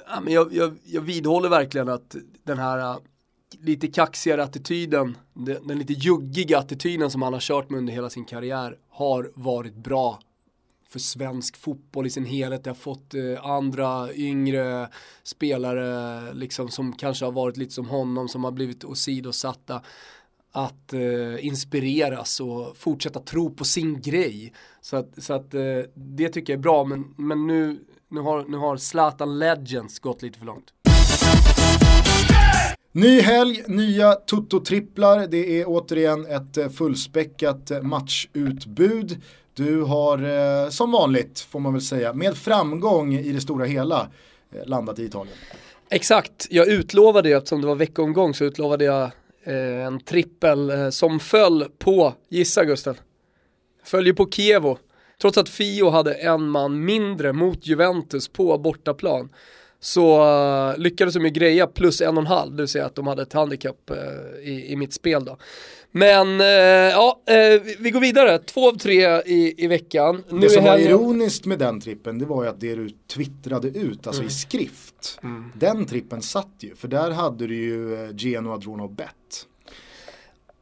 ja, 0.08 0.20
men 0.20 0.32
jag, 0.32 0.52
jag, 0.52 0.76
jag 0.84 1.00
vidhåller 1.00 1.48
verkligen 1.48 1.88
att 1.88 2.16
den 2.42 2.58
här 2.58 2.96
lite 3.58 3.86
kaxigare 3.86 4.42
attityden, 4.42 5.16
den, 5.34 5.66
den 5.66 5.78
lite 5.78 5.92
juggiga 5.92 6.58
attityden 6.58 7.10
som 7.10 7.22
han 7.22 7.32
har 7.32 7.40
kört 7.40 7.70
med 7.70 7.78
under 7.78 7.92
hela 7.92 8.10
sin 8.10 8.24
karriär 8.24 8.76
har 8.88 9.30
varit 9.34 9.74
bra 9.74 10.18
för 10.90 10.98
svensk 10.98 11.56
fotboll 11.56 12.06
i 12.06 12.10
sin 12.10 12.24
helhet. 12.24 12.64
Det 12.64 12.70
har 12.70 12.74
fått 12.74 13.14
eh, 13.14 13.46
andra 13.46 14.14
yngre 14.14 14.88
spelare 15.22 16.20
liksom, 16.34 16.68
som 16.68 16.92
kanske 16.92 17.24
har 17.24 17.32
varit 17.32 17.56
lite 17.56 17.74
som 17.74 17.88
honom 17.88 18.28
som 18.28 18.44
har 18.44 18.50
blivit 18.50 18.84
åsidosatta 18.84 19.82
att 20.52 20.92
eh, 20.92 21.46
inspireras 21.46 22.40
och 22.40 22.76
fortsätta 22.76 23.20
tro 23.20 23.50
på 23.54 23.64
sin 23.64 24.00
grej. 24.00 24.52
Så 24.80 24.96
att, 24.96 25.22
så 25.22 25.32
att 25.32 25.54
eh, 25.54 25.60
det 25.94 26.28
tycker 26.28 26.52
jag 26.52 26.58
är 26.58 26.62
bra 26.62 26.84
men, 26.84 27.14
men 27.16 27.46
nu, 27.46 27.78
nu, 28.08 28.20
har, 28.20 28.44
nu 28.48 28.56
har 28.56 28.76
Zlatan 28.76 29.38
Legends 29.38 29.98
gått 29.98 30.22
lite 30.22 30.38
för 30.38 30.46
långt. 30.46 30.72
Ny 32.92 33.20
helg, 33.20 33.62
nya 33.66 34.14
Toto-tripplar. 34.14 35.26
Det 35.26 35.60
är 35.60 35.64
återigen 35.68 36.26
ett 36.26 36.56
eh, 36.56 36.68
fullspäckat 36.68 37.70
eh, 37.70 37.82
matchutbud. 37.82 39.22
Du 39.60 39.82
har 39.82 40.18
eh, 40.18 40.68
som 40.68 40.92
vanligt, 40.92 41.40
får 41.40 41.60
man 41.60 41.72
väl 41.72 41.82
säga, 41.82 42.12
med 42.12 42.36
framgång 42.36 43.14
i 43.14 43.32
det 43.32 43.40
stora 43.40 43.64
hela 43.64 44.08
eh, 44.52 44.66
landat 44.66 44.98
i 44.98 45.04
Italien. 45.04 45.36
Exakt, 45.90 46.46
jag 46.50 46.68
utlovade 46.68 47.28
ju, 47.28 47.36
eftersom 47.36 47.60
det 47.60 47.66
var 47.66 47.74
veckomgång 47.74 48.34
så 48.34 48.44
utlovade 48.44 48.84
jag 48.84 49.02
eh, 49.44 49.86
en 49.86 50.00
trippel 50.00 50.70
eh, 50.70 50.90
som 50.90 51.20
föll 51.20 51.64
på, 51.78 52.14
gissa 52.28 52.64
Gusten, 52.64 52.94
följer 53.84 54.12
på 54.12 54.30
Kievo. 54.30 54.78
Trots 55.20 55.38
att 55.38 55.48
Fio 55.48 55.90
hade 55.90 56.14
en 56.14 56.50
man 56.50 56.84
mindre 56.84 57.32
mot 57.32 57.66
Juventus 57.66 58.28
på 58.28 58.58
bortaplan 58.58 59.28
så 59.80 60.22
uh, 60.22 60.78
lyckades 60.78 61.14
de 61.14 61.24
ju 61.24 61.30
greja 61.30 61.66
plus 61.66 62.00
en 62.00 62.16
och 62.16 62.22
en 62.22 62.26
halv, 62.26 62.50
det 62.50 62.62
vill 62.62 62.68
säga 62.68 62.86
att 62.86 62.94
de 62.94 63.06
hade 63.06 63.22
ett 63.22 63.32
handikapp 63.32 63.90
uh, 63.90 64.48
i, 64.48 64.72
i 64.72 64.76
mitt 64.76 64.92
spel 64.92 65.24
då. 65.24 65.36
Men 65.92 66.40
uh, 66.40 66.46
ja, 66.46 67.20
vi 67.78 67.90
går 67.90 68.00
vidare, 68.00 68.38
två 68.38 68.68
av 68.68 68.78
tre 68.78 69.22
i, 69.26 69.64
i 69.64 69.66
veckan. 69.66 70.24
Nu 70.28 70.40
det 70.40 70.50
som 70.50 70.64
var 70.64 70.78
ironiskt 70.78 71.46
med 71.46 71.58
den 71.58 71.80
trippen, 71.80 72.18
det 72.18 72.26
var 72.26 72.44
ju 72.44 72.50
att 72.50 72.60
det 72.60 72.74
du 72.74 72.90
twittrade 73.14 73.68
ut, 73.68 74.06
alltså 74.06 74.22
mm. 74.22 74.28
i 74.28 74.30
skrift, 74.30 75.18
mm. 75.22 75.52
den 75.54 75.86
trippen 75.86 76.22
satt 76.22 76.54
ju, 76.58 76.74
för 76.74 76.88
där 76.88 77.10
hade 77.10 77.46
du 77.46 77.56
ju 77.56 78.12
Genoa 78.16 78.56
Drono 78.56 78.88
Bet. 78.88 79.46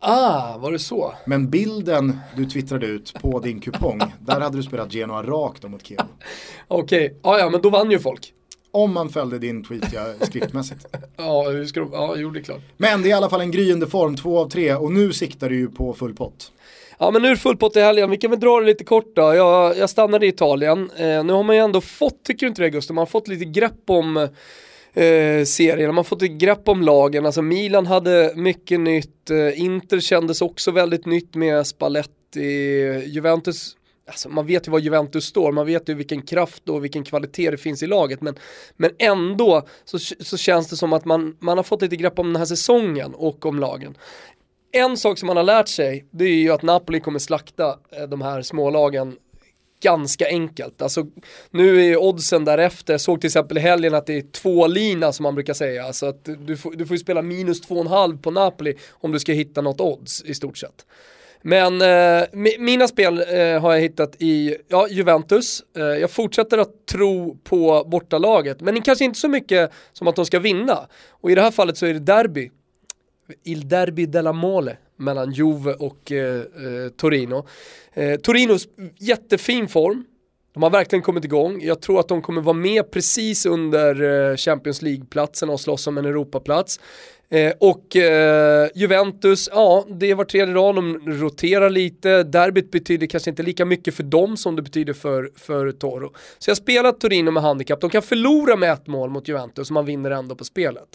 Ah, 0.01 0.59
var 0.59 0.73
det 0.73 0.79
så? 0.79 1.15
Men 1.27 1.51
bilden 1.51 2.19
du 2.37 2.45
twittrade 2.45 2.87
ut 2.87 3.15
på 3.21 3.41
din 3.41 3.61
kupong, 3.61 4.01
där 4.21 4.41
hade 4.41 4.57
du 4.57 4.63
spelat 4.63 4.93
Genoa 4.93 5.23
rakt 5.23 5.63
mot 5.63 5.87
Kiev. 5.87 6.01
Okej, 6.69 7.07
okay. 7.07 7.19
ah, 7.23 7.39
ja 7.39 7.51
men 7.51 7.63
då 7.63 7.71
vann 7.71 7.91
ju 7.91 7.99
folk. 7.99 8.35
Om 8.83 8.93
man 8.95 9.09
följde 9.09 9.39
din 9.39 9.65
tweet 9.65 9.93
ja, 9.93 10.27
skriftmässigt. 10.27 10.87
ja, 11.17 11.49
hur 11.51 11.65
ska 11.65 11.81
de, 11.81 11.91
ja, 11.93 12.15
jo 12.17 12.31
det 12.31 12.39
är 12.39 12.43
klart. 12.43 12.63
Men 12.77 13.03
det 13.03 13.09
är 13.09 13.11
i 13.11 13.13
alla 13.13 13.31
fall 13.31 13.41
en 13.41 13.51
gryende 13.51 13.87
form, 13.87 14.17
två 14.17 14.39
av 14.39 14.49
tre 14.49 14.75
och 14.75 14.93
nu 14.93 15.13
siktar 15.13 15.49
du 15.49 15.57
ju 15.57 15.69
på 15.69 15.95
full 15.95 16.15
pott. 16.15 16.53
Ja 16.99 17.11
men 17.11 17.23
nu 17.23 17.29
är 17.29 17.33
det 17.33 17.41
full 17.41 17.57
pott 17.57 17.77
i 17.77 17.81
helgen, 17.81 18.11
vi 18.11 18.17
kan 18.17 18.31
väl 18.31 18.41
dra 18.41 18.61
det 18.61 18.67
lite 18.67 18.85
kort 18.85 19.17
då. 19.17 19.23
Jag, 19.35 19.79
jag 19.79 19.91
stannade 19.91 20.27
i 20.27 20.29
Italien. 20.29 20.91
Eh, 20.97 21.25
nu 21.25 21.33
har 21.33 21.43
man 21.43 21.57
ju 21.57 21.63
ändå 21.63 21.81
fått, 21.81 22.25
tycker 22.25 22.47
du 22.47 22.49
inte 22.49 22.63
det 22.63 22.71
Gustav, 22.71 22.95
man 22.95 23.03
har 23.03 23.07
fått 23.07 23.29
lite 23.29 23.45
grepp 23.45 23.83
om 23.87 24.17
eh, 24.95 25.45
serien, 25.47 25.95
man 25.95 26.05
fått 26.05 26.23
ett 26.23 26.31
grepp 26.31 26.69
om 26.69 26.83
lagen. 26.83 27.27
Alltså 27.27 27.43
Milan 27.43 27.87
hade 27.87 28.33
mycket 28.37 28.81
nytt, 28.81 29.31
eh, 29.31 29.61
Inter 29.61 30.01
kändes 30.01 30.43
också 30.43 30.71
väldigt 30.71 31.07
nytt 31.07 31.35
med 31.35 31.67
Spalletti, 31.67 32.41
Juventus 33.07 33.78
Alltså 34.09 34.29
man 34.29 34.47
vet 34.47 34.69
ju 34.69 34.73
var 34.73 34.79
Juventus 34.79 35.25
står, 35.25 35.53
man 35.53 35.67
vet 35.67 35.89
ju 35.89 35.95
vilken 35.95 36.23
kraft 36.23 36.69
och 36.69 36.85
vilken 36.85 37.05
kvalitet 37.05 37.51
det 37.51 37.57
finns 37.57 37.83
i 37.83 37.87
laget. 37.87 38.21
Men, 38.21 38.35
men 38.77 38.91
ändå 38.99 39.67
så, 39.85 39.99
så 40.21 40.37
känns 40.37 40.69
det 40.69 40.77
som 40.77 40.93
att 40.93 41.05
man, 41.05 41.37
man 41.39 41.57
har 41.57 41.65
fått 41.65 41.83
lite 41.83 41.97
grepp 41.97 42.19
om 42.19 42.27
den 42.27 42.37
här 42.37 42.47
säsongen 42.47 43.15
och 43.15 43.47
om 43.47 43.59
lagen. 43.59 43.97
En 44.73 44.97
sak 44.97 45.19
som 45.19 45.27
man 45.27 45.37
har 45.37 45.45
lärt 45.45 45.69
sig, 45.69 46.07
det 46.11 46.25
är 46.25 46.35
ju 46.35 46.53
att 46.53 46.63
Napoli 46.63 47.01
kommer 47.01 47.19
slakta 47.19 47.79
eh, 47.91 48.03
de 48.09 48.23
här 48.23 48.43
smålagen 48.43 49.17
ganska 49.81 50.27
enkelt. 50.27 50.83
Alltså, 50.83 51.07
nu 51.51 51.85
är 51.85 51.97
oddsen 51.97 52.45
därefter, 52.45 52.93
jag 52.93 53.01
såg 53.01 53.21
till 53.21 53.29
exempel 53.29 53.59
i 53.59 53.61
helgen 53.61 53.95
att 53.95 54.07
det 54.07 54.17
är 54.17 54.23
två 54.23 54.67
lina 54.67 55.13
som 55.13 55.23
man 55.23 55.35
brukar 55.35 55.55
säga. 55.55 55.85
Alltså 55.85 56.07
att 56.07 56.29
du 56.39 56.57
får, 56.57 56.73
du 56.73 56.87
får 56.87 56.95
ju 56.95 57.01
spela 57.01 57.23
minus 57.23 57.61
två 57.61 57.75
och 57.75 57.81
en 57.81 57.87
halv 57.87 58.19
på 58.19 58.31
Napoli 58.31 58.75
om 58.91 59.13
du 59.13 59.19
ska 59.19 59.33
hitta 59.33 59.61
något 59.61 59.81
odds 59.81 60.23
i 60.25 60.35
stort 60.35 60.59
sett. 60.59 60.87
Men 61.49 61.83
eh, 61.83 62.29
mina 62.59 62.89
spel 62.89 63.19
eh, 63.19 63.61
har 63.61 63.73
jag 63.73 63.81
hittat 63.81 64.17
i 64.19 64.57
ja, 64.69 64.89
Juventus. 64.89 65.63
Eh, 65.77 65.83
jag 65.83 66.11
fortsätter 66.11 66.59
att 66.59 66.87
tro 66.87 67.39
på 67.45 67.85
bortalaget, 67.87 68.61
men 68.61 68.83
kanske 68.83 69.05
inte 69.05 69.19
så 69.19 69.29
mycket 69.29 69.73
som 69.93 70.09
att 70.09 70.17
de 70.17 70.27
ska 70.27 70.39
vinna. 70.39 70.79
Och 71.09 71.31
i 71.31 71.35
det 71.35 71.43
här 71.43 71.51
fallet 71.51 71.77
så 71.77 71.87
är 71.87 71.95
det 71.95 72.01
derby. 72.01 72.51
Il 73.45 73.69
derby 73.69 74.07
della 74.07 74.33
mole 74.33 74.77
mellan 74.97 75.33
Juve 75.33 75.75
och 75.75 76.13
eh, 76.13 76.37
eh, 76.37 76.89
Torino. 76.97 77.47
Eh, 77.93 78.17
Torinos 78.17 78.69
jättefin 78.99 79.69
form, 79.69 80.05
de 80.55 80.63
har 80.63 80.71
verkligen 80.71 81.03
kommit 81.03 81.25
igång. 81.25 81.61
Jag 81.63 81.81
tror 81.81 82.01
att 82.01 82.09
de 82.09 82.23
kommer 82.23 82.41
vara 82.41 82.57
med 82.57 82.91
precis 82.91 83.47
under 83.47 84.03
eh, 84.31 84.37
Champions 84.37 84.83
League-platsen 84.83 85.51
och 85.51 85.61
slåss 85.61 85.87
om 85.87 85.99
en 85.99 86.05
Europaplats. 86.05 86.81
Eh, 87.31 87.53
och 87.59 87.97
eh, 87.97 88.69
Juventus, 88.75 89.49
ja 89.53 89.87
det 89.91 90.15
var 90.15 90.25
tredje 90.25 90.55
dagen, 90.55 90.75
de 90.75 91.13
roterar 91.13 91.71
lite. 91.71 92.23
Derbyt 92.23 92.71
betyder 92.71 93.07
kanske 93.07 93.31
inte 93.31 93.43
lika 93.43 93.65
mycket 93.65 93.95
för 93.95 94.03
dem 94.03 94.37
som 94.37 94.57
det 94.57 94.63
betyder 94.63 94.93
för, 94.93 95.31
för 95.37 95.73
Toro. 95.73 96.13
Så 96.39 96.51
jag 96.51 96.57
spelar 96.57 96.93
Torino 96.93 97.31
med 97.31 97.43
handikapp, 97.43 97.81
de 97.81 97.91
kan 97.91 98.03
förlora 98.03 98.57
med 98.57 98.73
ett 98.73 98.87
mål 98.87 99.11
mot 99.11 99.29
Juventus, 99.29 99.71
man 99.71 99.85
vinner 99.85 100.11
ändå 100.11 100.35
på 100.35 100.45
spelet. 100.45 100.89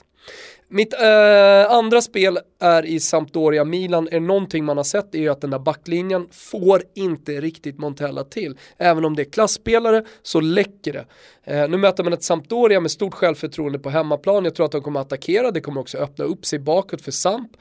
Mitt 0.67 0.93
eh, 0.93 1.71
andra 1.71 2.01
spel 2.01 2.39
är 2.59 2.85
i 2.85 2.99
Sampdoria 2.99 3.65
Milan. 3.65 4.07
Är 4.07 4.11
det 4.11 4.19
någonting 4.19 4.65
man 4.65 4.77
har 4.77 4.83
sett 4.83 5.15
är 5.15 5.19
ju 5.19 5.29
att 5.29 5.41
den 5.41 5.49
där 5.49 5.59
backlinjen 5.59 6.27
får 6.31 6.83
inte 6.95 7.41
riktigt 7.41 7.79
Montella 7.79 8.23
till. 8.23 8.57
Även 8.77 9.05
om 9.05 9.15
det 9.15 9.21
är 9.21 9.31
klassspelare 9.31 10.03
så 10.21 10.39
läcker 10.39 10.93
det. 10.93 11.05
Eh, 11.43 11.69
nu 11.69 11.77
möter 11.77 12.03
man 12.03 12.13
ett 12.13 12.23
Sampdoria 12.23 12.79
med 12.79 12.91
stort 12.91 13.13
självförtroende 13.13 13.79
på 13.79 13.89
hemmaplan. 13.89 14.45
Jag 14.45 14.55
tror 14.55 14.65
att 14.65 14.71
de 14.71 14.81
kommer 14.81 14.99
attackera. 14.99 15.51
Det 15.51 15.61
kommer 15.61 15.81
också 15.81 15.97
öppna 15.97 16.25
upp 16.25 16.45
sig 16.45 16.59
bakåt 16.59 17.01
för 17.01 17.11
Samp. 17.11 17.51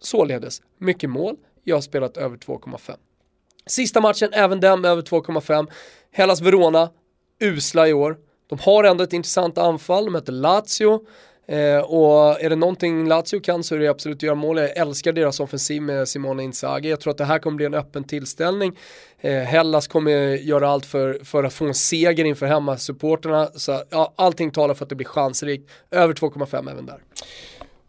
Således, 0.00 0.62
mycket 0.78 1.10
mål. 1.10 1.36
Jag 1.64 1.76
har 1.76 1.80
spelat 1.80 2.16
över 2.16 2.36
2,5. 2.36 2.94
Sista 3.66 4.00
matchen, 4.00 4.28
även 4.32 4.60
den 4.60 4.84
över 4.84 5.02
2,5. 5.02 5.66
Hellas 6.12 6.40
Verona, 6.40 6.90
usla 7.40 7.88
i 7.88 7.92
år. 7.92 8.18
De 8.46 8.58
har 8.58 8.84
ändå 8.84 9.04
ett 9.04 9.12
intressant 9.12 9.58
anfall, 9.58 10.04
de 10.04 10.10
möter 10.10 10.32
Lazio. 10.32 11.06
Eh, 11.46 11.78
och 11.78 12.40
är 12.40 12.50
det 12.50 12.56
någonting 12.56 13.08
Lazio 13.08 13.40
kan 13.40 13.64
så 13.64 13.74
är 13.74 13.78
det 13.78 13.88
absolut 13.88 14.18
att 14.18 14.22
göra 14.22 14.34
mål. 14.34 14.58
Jag 14.58 14.76
älskar 14.76 15.12
deras 15.12 15.40
offensiv 15.40 15.82
med 15.82 16.08
Simone 16.08 16.42
Inzaghi. 16.42 16.90
Jag 16.90 17.00
tror 17.00 17.10
att 17.10 17.18
det 17.18 17.24
här 17.24 17.38
kommer 17.38 17.56
bli 17.56 17.66
en 17.66 17.74
öppen 17.74 18.04
tillställning. 18.04 18.78
Eh, 19.20 19.32
Hellas 19.32 19.86
kommer 19.88 20.10
göra 20.36 20.68
allt 20.68 20.86
för, 20.86 21.24
för 21.24 21.44
att 21.44 21.52
få 21.52 21.64
en 21.64 21.74
seger 21.74 22.24
inför 22.24 22.46
hemmasupporterna. 22.46 23.46
Så 23.54 23.82
ja, 23.90 24.12
allting 24.16 24.50
talar 24.50 24.74
för 24.74 24.84
att 24.84 24.88
det 24.88 24.94
blir 24.94 25.06
chansrikt. 25.06 25.70
Över 25.90 26.14
2,5 26.14 26.70
även 26.70 26.86
där. 26.86 26.98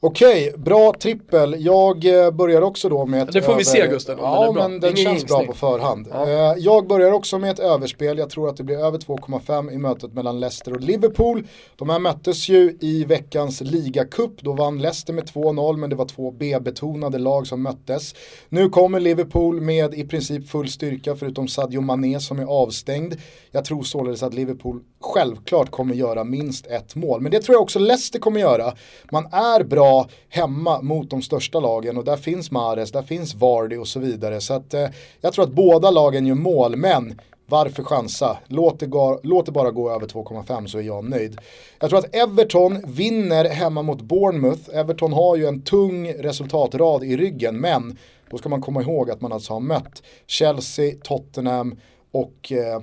Okej, 0.06 0.54
bra 0.58 0.94
trippel. 1.00 1.56
Jag 1.60 2.26
eh, 2.26 2.32
börjar 2.32 2.62
också 2.62 2.90
då 2.90 3.06
med 3.06 3.22
ett 3.22 3.34
Det 3.34 3.42
får 3.42 3.52
över... 3.52 3.60
vi 3.60 3.66
se 3.66 3.88
Gusten. 3.88 4.18
Ja, 4.22 4.52
men 4.56 4.80
den 4.80 4.96
känns 4.96 5.26
bra 5.26 5.46
på 5.46 5.54
förhand. 5.54 6.08
Ja. 6.12 6.30
Eh, 6.30 6.56
jag 6.58 6.88
börjar 6.88 7.12
också 7.12 7.40
med 7.40 7.52
ett 7.52 7.60
överspel. 7.60 8.18
Jag 8.18 8.30
tror 8.30 8.50
att 8.50 8.58
det 8.58 8.64
blir 8.64 8.78
över 8.78 8.98
2,5 8.98 9.72
i 9.72 9.78
mötet 9.78 10.14
mellan 10.14 10.40
Leicester 10.40 10.74
och 10.74 10.82
Liverpool. 10.82 11.48
De 11.76 11.90
här 11.90 12.00
möttes 12.00 12.50
ju 12.50 12.78
i 12.80 13.06
veckans 13.06 13.62
ligacup. 13.62 14.42
Då 14.42 14.54
vann 14.54 14.82
Leicester 14.82 15.14
med 15.14 15.24
2-0 15.24 15.78
men 15.78 15.90
det 15.90 15.96
var 15.96 16.06
två 16.06 16.32
B-betonade 16.32 17.18
lag 17.18 17.48
som 17.48 17.62
möttes. 17.62 18.16
Nu 18.50 18.70
kommer 18.70 19.00
Liverpool 19.00 19.62
med 19.62 19.94
i 19.94 20.04
princip 20.04 20.50
full 20.50 20.70
styrka 20.70 21.16
förutom 21.16 21.48
Sadio 21.48 21.82
Mané 21.82 22.20
som 22.20 22.40
är 22.40 22.46
avstängd. 22.46 23.16
Jag 23.52 23.66
tror 23.66 23.84
således 23.84 24.24
att 24.24 24.34
Liverpool 24.34 24.80
självklart 25.00 25.72
kommer 25.72 25.96
göra 25.96 26.24
minst 26.24 26.68
ett 26.68 26.96
mål. 26.96 27.22
Men 27.22 27.32
det 27.32 27.42
tror 27.42 27.56
jag 27.56 27.62
också 27.62 27.80
Leicester 27.80 28.20
kommer 28.20 28.40
göra. 28.40 28.74
Man 29.12 29.26
är 29.26 29.64
bra 29.64 29.93
hemma 30.30 30.82
mot 30.82 31.10
de 31.10 31.22
största 31.22 31.60
lagen 31.60 31.98
och 31.98 32.04
där 32.04 32.18
finns 32.18 32.52
Mares, 32.52 32.92
där 32.92 33.02
finns 33.02 33.36
Vardy 33.36 33.78
och 33.78 33.88
så 33.88 34.00
vidare. 34.00 34.42
Så 34.42 34.54
att, 34.54 34.74
eh, 34.74 34.88
jag 35.22 35.34
tror 35.34 35.46
att 35.46 35.52
båda 35.52 35.92
lagen 35.92 36.26
gör 36.26 36.36
mål, 36.36 36.76
men 36.76 37.20
varför 37.46 37.84
chansa? 37.84 38.38
Låt 38.48 38.80
det, 38.80 38.86
gå, 38.86 39.20
låt 39.24 39.46
det 39.46 39.52
bara 39.52 39.72
gå 39.72 39.92
över 39.92 40.08
2,5 40.08 40.68
så 40.68 40.78
är 40.78 40.82
jag 40.82 41.10
nöjd. 41.10 41.38
Jag 41.80 41.90
tror 41.90 42.00
att 42.00 42.16
Everton 42.16 42.82
vinner 42.88 43.50
hemma 43.50 43.82
mot 43.82 44.02
Bournemouth. 44.02 44.70
Everton 44.74 45.14
har 45.14 45.36
ju 45.36 45.46
en 45.46 45.62
tung 45.62 46.14
resultatrad 46.14 47.04
i 47.04 47.18
ryggen, 47.18 47.58
men 47.58 47.98
då 48.30 48.38
ska 48.38 48.50
man 48.50 48.62
komma 48.62 48.82
ihåg 48.82 49.12
att 49.12 49.22
man 49.22 49.34
alltså 49.34 49.54
har 49.54 49.60
mött 49.60 50.04
Chelsea, 50.28 50.96
Tottenham 51.04 51.80
och 52.12 52.52
eh, 52.52 52.82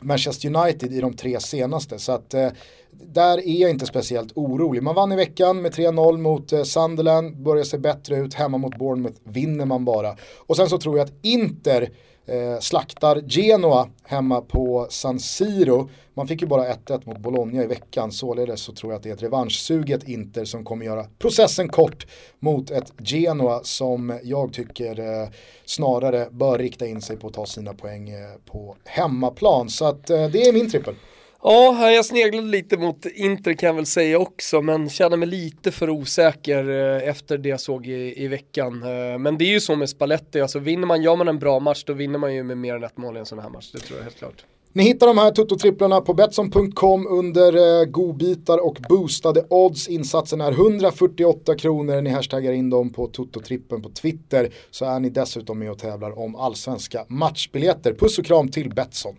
Manchester 0.00 0.56
United 0.56 0.92
i 0.92 1.00
de 1.00 1.14
tre 1.14 1.40
senaste. 1.40 1.98
Så 1.98 2.12
att 2.12 2.34
eh, 2.34 2.48
där 2.90 3.38
är 3.38 3.60
jag 3.60 3.70
inte 3.70 3.86
speciellt 3.86 4.32
orolig. 4.34 4.82
Man 4.82 4.94
vann 4.94 5.12
i 5.12 5.16
veckan 5.16 5.62
med 5.62 5.74
3-0 5.74 6.18
mot 6.18 6.52
eh, 6.52 6.62
Sunderland, 6.62 7.42
börjar 7.42 7.64
se 7.64 7.78
bättre 7.78 8.16
ut, 8.16 8.34
hemma 8.34 8.58
mot 8.58 8.78
Bournemouth 8.78 9.20
vinner 9.24 9.64
man 9.64 9.84
bara. 9.84 10.16
Och 10.36 10.56
sen 10.56 10.68
så 10.68 10.78
tror 10.78 10.98
jag 10.98 11.04
att 11.04 11.14
Inter 11.22 11.90
eh, 12.28 12.58
slaktar 12.60 13.20
Genoa 13.26 13.88
hemma 14.04 14.40
på 14.40 14.86
San 14.90 15.18
Siro. 15.18 15.88
Man 16.14 16.28
fick 16.28 16.42
ju 16.42 16.46
bara 16.46 16.72
1-1 16.72 17.00
mot 17.04 17.18
Bologna 17.18 17.62
i 17.62 17.66
veckan, 17.66 18.12
således 18.12 18.60
så 18.60 18.72
tror 18.72 18.92
jag 18.92 18.96
att 18.96 19.02
det 19.02 19.10
är 19.10 19.14
ett 19.14 19.22
revanschsuget 19.22 20.08
Inter 20.08 20.44
som 20.44 20.64
kommer 20.64 20.84
göra 20.84 21.06
processen 21.18 21.68
kort 21.68 22.06
mot 22.38 22.70
ett 22.70 22.92
Genoa 22.98 23.60
som 23.62 24.18
jag 24.22 24.52
tycker 24.52 25.00
eh, 25.00 25.28
snarare 25.64 26.28
bör 26.30 26.58
rikta 26.58 26.86
in 26.86 27.02
sig 27.02 27.16
på 27.16 27.26
att 27.26 27.34
ta 27.34 27.46
sina 27.46 27.74
poäng 27.74 28.10
eh, 28.10 28.34
på 28.44 28.76
hemmaplan. 28.84 29.68
Så 29.68 29.84
att 29.84 30.10
eh, 30.10 30.28
det 30.28 30.42
är 30.42 30.52
min 30.52 30.70
trippel. 30.70 30.94
Ja, 31.42 31.90
jag 31.90 32.04
sneglade 32.04 32.46
lite 32.46 32.76
mot 32.76 33.06
Inter 33.06 33.52
kan 33.52 33.66
jag 33.66 33.74
väl 33.74 33.86
säga 33.86 34.18
också, 34.18 34.62
men 34.62 34.88
känner 34.88 35.16
mig 35.16 35.28
lite 35.28 35.70
för 35.70 35.90
osäker 35.90 36.68
eh, 36.68 37.08
efter 37.08 37.38
det 37.38 37.48
jag 37.48 37.60
såg 37.60 37.86
i, 37.86 38.24
i 38.24 38.28
veckan. 38.28 38.82
Eh, 38.82 39.18
men 39.18 39.38
det 39.38 39.44
är 39.44 39.52
ju 39.52 39.60
så 39.60 39.76
med 39.76 39.88
Spalletti, 39.88 40.40
alltså 40.40 40.58
vinner 40.58 40.86
man, 40.86 41.02
gör 41.02 41.16
man 41.16 41.28
en 41.28 41.38
bra 41.38 41.60
match, 41.60 41.84
då 41.86 41.92
vinner 41.92 42.18
man 42.18 42.34
ju 42.34 42.42
med 42.42 42.58
mer 42.58 42.74
än 42.74 42.84
ett 42.84 42.96
mål 42.96 43.16
i 43.16 43.20
en 43.20 43.26
sån 43.26 43.38
här 43.38 43.48
match, 43.48 43.70
det 43.72 43.78
tror 43.78 43.98
jag 43.98 44.04
helt 44.04 44.18
klart. 44.18 44.44
Ni 44.72 44.82
hittar 44.82 45.06
de 45.06 45.18
här 45.18 45.30
tuttotripplarna 45.30 46.00
på 46.00 46.14
Betsson.com 46.14 47.06
under 47.06 47.80
eh, 47.80 47.84
godbitar 47.84 48.66
och 48.66 48.78
boostade 48.88 49.44
odds. 49.50 49.88
Insatsen 49.88 50.40
är 50.40 50.52
148 50.52 51.54
kronor. 51.54 52.00
Ni 52.00 52.10
hashtaggar 52.10 52.52
in 52.52 52.70
dem 52.70 52.92
på 52.92 53.06
tuttotrippen 53.06 53.82
på 53.82 53.88
Twitter 53.88 54.52
så 54.70 54.84
är 54.84 55.00
ni 55.00 55.10
dessutom 55.10 55.58
med 55.58 55.70
och 55.70 55.78
tävlar 55.78 56.18
om 56.18 56.36
allsvenska 56.36 57.04
matchbiljetter. 57.08 57.94
Puss 57.94 58.18
och 58.18 58.24
kram 58.24 58.48
till 58.48 58.70
Betsson. 58.70 59.16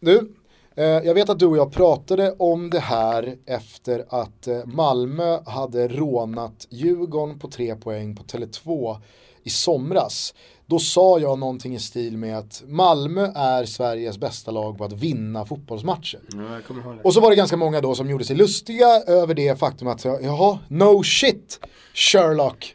Du, 0.00 0.32
eh, 0.76 0.84
jag 0.84 1.14
vet 1.14 1.28
att 1.28 1.38
du 1.38 1.46
och 1.46 1.56
jag 1.56 1.72
pratade 1.72 2.34
om 2.38 2.70
det 2.70 2.80
här 2.80 3.36
efter 3.46 4.04
att 4.08 4.48
eh, 4.48 4.64
Malmö 4.64 5.38
hade 5.46 5.88
rånat 5.88 6.66
Djurgården 6.70 7.38
på 7.38 7.48
tre 7.48 7.76
poäng 7.76 8.16
på 8.16 8.22
Tele2 8.22 8.96
i 9.42 9.50
somras. 9.50 10.34
Då 10.66 10.78
sa 10.78 11.18
jag 11.18 11.38
någonting 11.38 11.74
i 11.74 11.78
stil 11.78 12.16
med 12.16 12.38
att 12.38 12.62
Malmö 12.66 13.32
är 13.34 13.64
Sveriges 13.64 14.18
bästa 14.18 14.50
lag 14.50 14.78
på 14.78 14.84
att 14.84 14.92
vinna 14.92 15.44
fotbollsmatcher. 15.44 16.20
Ja, 16.32 16.96
och 17.02 17.14
så 17.14 17.20
var 17.20 17.30
det 17.30 17.36
ganska 17.36 17.56
många 17.56 17.80
då 17.80 17.94
som 17.94 18.10
gjorde 18.10 18.24
sig 18.24 18.36
lustiga 18.36 19.02
över 19.06 19.34
det 19.34 19.58
faktum 19.58 19.88
att, 19.88 20.04
jaha, 20.04 20.58
no 20.68 21.02
shit 21.02 21.60
Sherlock. 21.94 22.74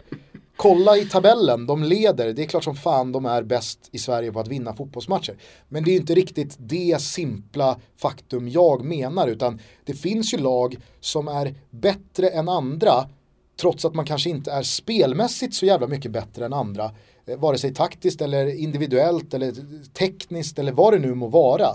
Kolla 0.56 0.97
i 0.97 1.06
tabellen, 1.06 1.66
de 1.66 1.84
leder. 1.84 2.34
Det 2.34 2.43
är 2.43 2.45
klart 2.45 2.64
som 2.64 2.76
fan 2.76 3.12
de 3.12 3.26
är 3.26 3.43
bäst 3.43 3.89
i 3.91 3.97
Sverige 3.97 4.32
på 4.32 4.39
att 4.39 4.47
vinna 4.47 4.74
fotbollsmatcher. 4.74 5.38
Men 5.70 5.84
det 5.84 5.89
är 5.89 5.93
ju 5.93 5.99
inte 5.99 6.16
riktigt 6.16 6.56
det 6.60 7.01
simpla 7.01 7.80
faktum 7.97 8.49
jag 8.49 8.86
menar, 8.86 9.28
utan 9.28 9.60
det 9.86 9.93
finns 9.93 10.34
ju 10.34 10.38
lag 10.38 10.78
som 10.99 11.28
är 11.28 11.56
bättre 11.70 12.28
än 12.28 12.49
andra, 12.49 13.10
trots 13.62 13.86
att 13.86 13.93
man 13.93 14.06
kanske 14.06 14.30
inte 14.30 14.51
är 14.51 14.64
spelmässigt 14.64 15.54
så 15.54 15.66
jävla 15.66 15.88
mycket 15.88 16.12
bättre 16.12 16.45
än 16.45 16.54
andra. 16.54 16.91
Eh, 17.26 17.38
vare 17.38 17.58
sig 17.58 17.74
taktiskt 17.74 18.22
eller 18.22 18.47
individuellt 18.47 19.34
eller 19.34 19.54
tekniskt 19.93 20.60
eller 20.60 20.72
vad 20.72 20.93
det 20.93 20.99
nu 20.99 21.14
må 21.14 21.28
vara. 21.28 21.68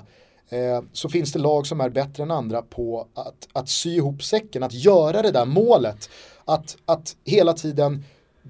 Eh, 0.49 0.83
så 0.93 1.09
finns 1.09 1.33
det 1.33 1.39
lag 1.39 1.67
som 1.67 1.81
är 1.81 1.89
bättre 1.89 2.23
än 2.23 2.31
andra 2.31 2.63
på 2.63 3.07
att, 3.15 3.49
att 3.53 3.69
sy 3.69 3.97
ihop 3.97 4.23
säcken, 4.23 4.63
att 4.63 4.75
göra 4.75 5.23
det 5.23 5.31
där 5.31 5.47
målet. 5.47 6.11
Att, 6.45 6.77
att 6.85 7.17
hela 7.25 7.53
tiden 7.53 8.05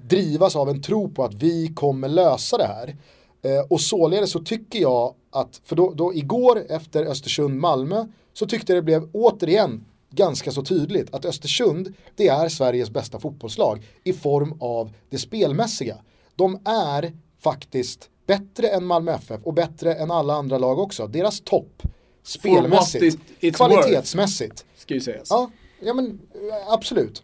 drivas 0.07 0.55
av 0.55 0.69
en 0.69 0.81
tro 0.81 1.09
på 1.09 1.23
att 1.23 1.33
vi 1.33 1.67
kommer 1.67 2.07
lösa 2.07 2.57
det 2.57 2.67
här. 2.67 2.95
Eh, 3.41 3.65
och 3.69 3.81
således 3.81 4.31
så 4.31 4.39
tycker 4.39 4.79
jag 4.79 5.13
att, 5.31 5.61
för 5.63 5.75
då, 5.75 5.93
då 5.93 6.13
igår 6.13 6.63
efter 6.69 7.05
Östersund-Malmö 7.05 8.07
så 8.33 8.45
tyckte 8.45 8.73
det 8.73 8.81
blev 8.81 9.09
återigen 9.13 9.85
ganska 10.09 10.51
så 10.51 10.63
tydligt 10.63 11.13
att 11.13 11.25
Östersund 11.25 11.93
det 12.15 12.27
är 12.27 12.49
Sveriges 12.49 12.89
bästa 12.89 13.19
fotbollslag 13.19 13.87
i 14.03 14.13
form 14.13 14.57
av 14.59 14.93
det 15.09 15.17
spelmässiga. 15.17 15.97
De 16.35 16.59
är 16.65 17.13
faktiskt 17.39 18.09
bättre 18.27 18.67
än 18.67 18.85
Malmö 18.85 19.11
FF 19.11 19.41
och 19.43 19.53
bättre 19.53 19.93
än 19.93 20.11
alla 20.11 20.33
andra 20.33 20.57
lag 20.57 20.79
också. 20.79 21.07
Deras 21.07 21.41
topp 21.41 21.83
spelmässigt, 22.23 23.19
it, 23.39 23.55
kvalitetsmässigt. 23.55 24.65
Ska 24.77 24.93
ju 24.93 25.01
sägas. 25.01 25.27
Ja, 25.29 25.51
ja 25.79 25.93
men 25.93 26.05
eh, 26.33 26.73
absolut. 26.73 27.23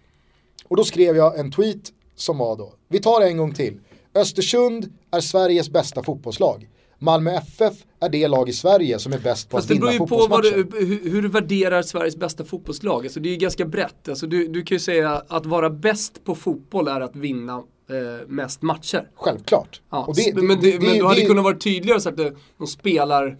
Och 0.67 0.77
då 0.77 0.83
skrev 0.83 1.17
jag 1.17 1.39
en 1.39 1.51
tweet 1.51 1.93
som 2.15 2.37
var 2.37 2.55
då, 2.55 2.73
vi 2.87 2.99
tar 2.99 3.19
det 3.19 3.27
en 3.27 3.37
gång 3.37 3.53
till. 3.53 3.79
Östersund 4.15 4.93
är 5.11 5.19
Sveriges 5.19 5.69
bästa 5.69 6.03
fotbollslag. 6.03 6.69
Malmö 6.99 7.31
FF 7.31 7.73
är 7.99 8.09
det 8.09 8.27
lag 8.27 8.49
i 8.49 8.53
Sverige 8.53 8.99
som 8.99 9.13
är 9.13 9.19
bäst 9.19 9.49
på 9.49 9.57
Fast 9.57 9.71
att 9.71 9.77
vinna 9.77 9.91
fotbollsmatcher. 9.91 10.41
det 10.41 10.49
beror 10.49 10.57
ju 10.57 10.65
på 10.65 10.77
du, 10.77 10.85
hur, 10.85 11.09
hur, 11.09 11.21
du 11.21 11.27
värderar 11.27 11.81
Sveriges 11.81 12.17
bästa 12.17 12.45
fotbollslag. 12.45 13.05
Alltså 13.05 13.19
det 13.19 13.29
är 13.29 13.31
ju 13.31 13.37
ganska 13.37 13.65
brett. 13.65 14.09
Alltså 14.09 14.27
du, 14.27 14.47
du 14.47 14.63
kan 14.63 14.75
ju 14.75 14.79
säga 14.79 15.23
att 15.27 15.45
vara 15.45 15.69
bäst 15.69 16.23
på 16.23 16.35
fotboll 16.35 16.87
är 16.87 17.01
att 17.01 17.15
vinna 17.15 17.53
eh, 17.89 18.27
mest 18.27 18.61
matcher. 18.61 19.09
Självklart. 19.15 19.81
Ja, 19.89 20.13
det, 20.15 20.31
det, 20.35 20.41
men, 20.41 20.59
det, 20.61 20.81
men 20.81 20.97
du 20.97 21.05
hade 21.05 21.21
kunnat 21.21 21.43
vara 21.43 21.57
tydligare 21.57 21.95
och 21.95 22.03
sagt 22.03 22.19
att 22.19 22.33
de 22.57 22.67
spelar 22.67 23.37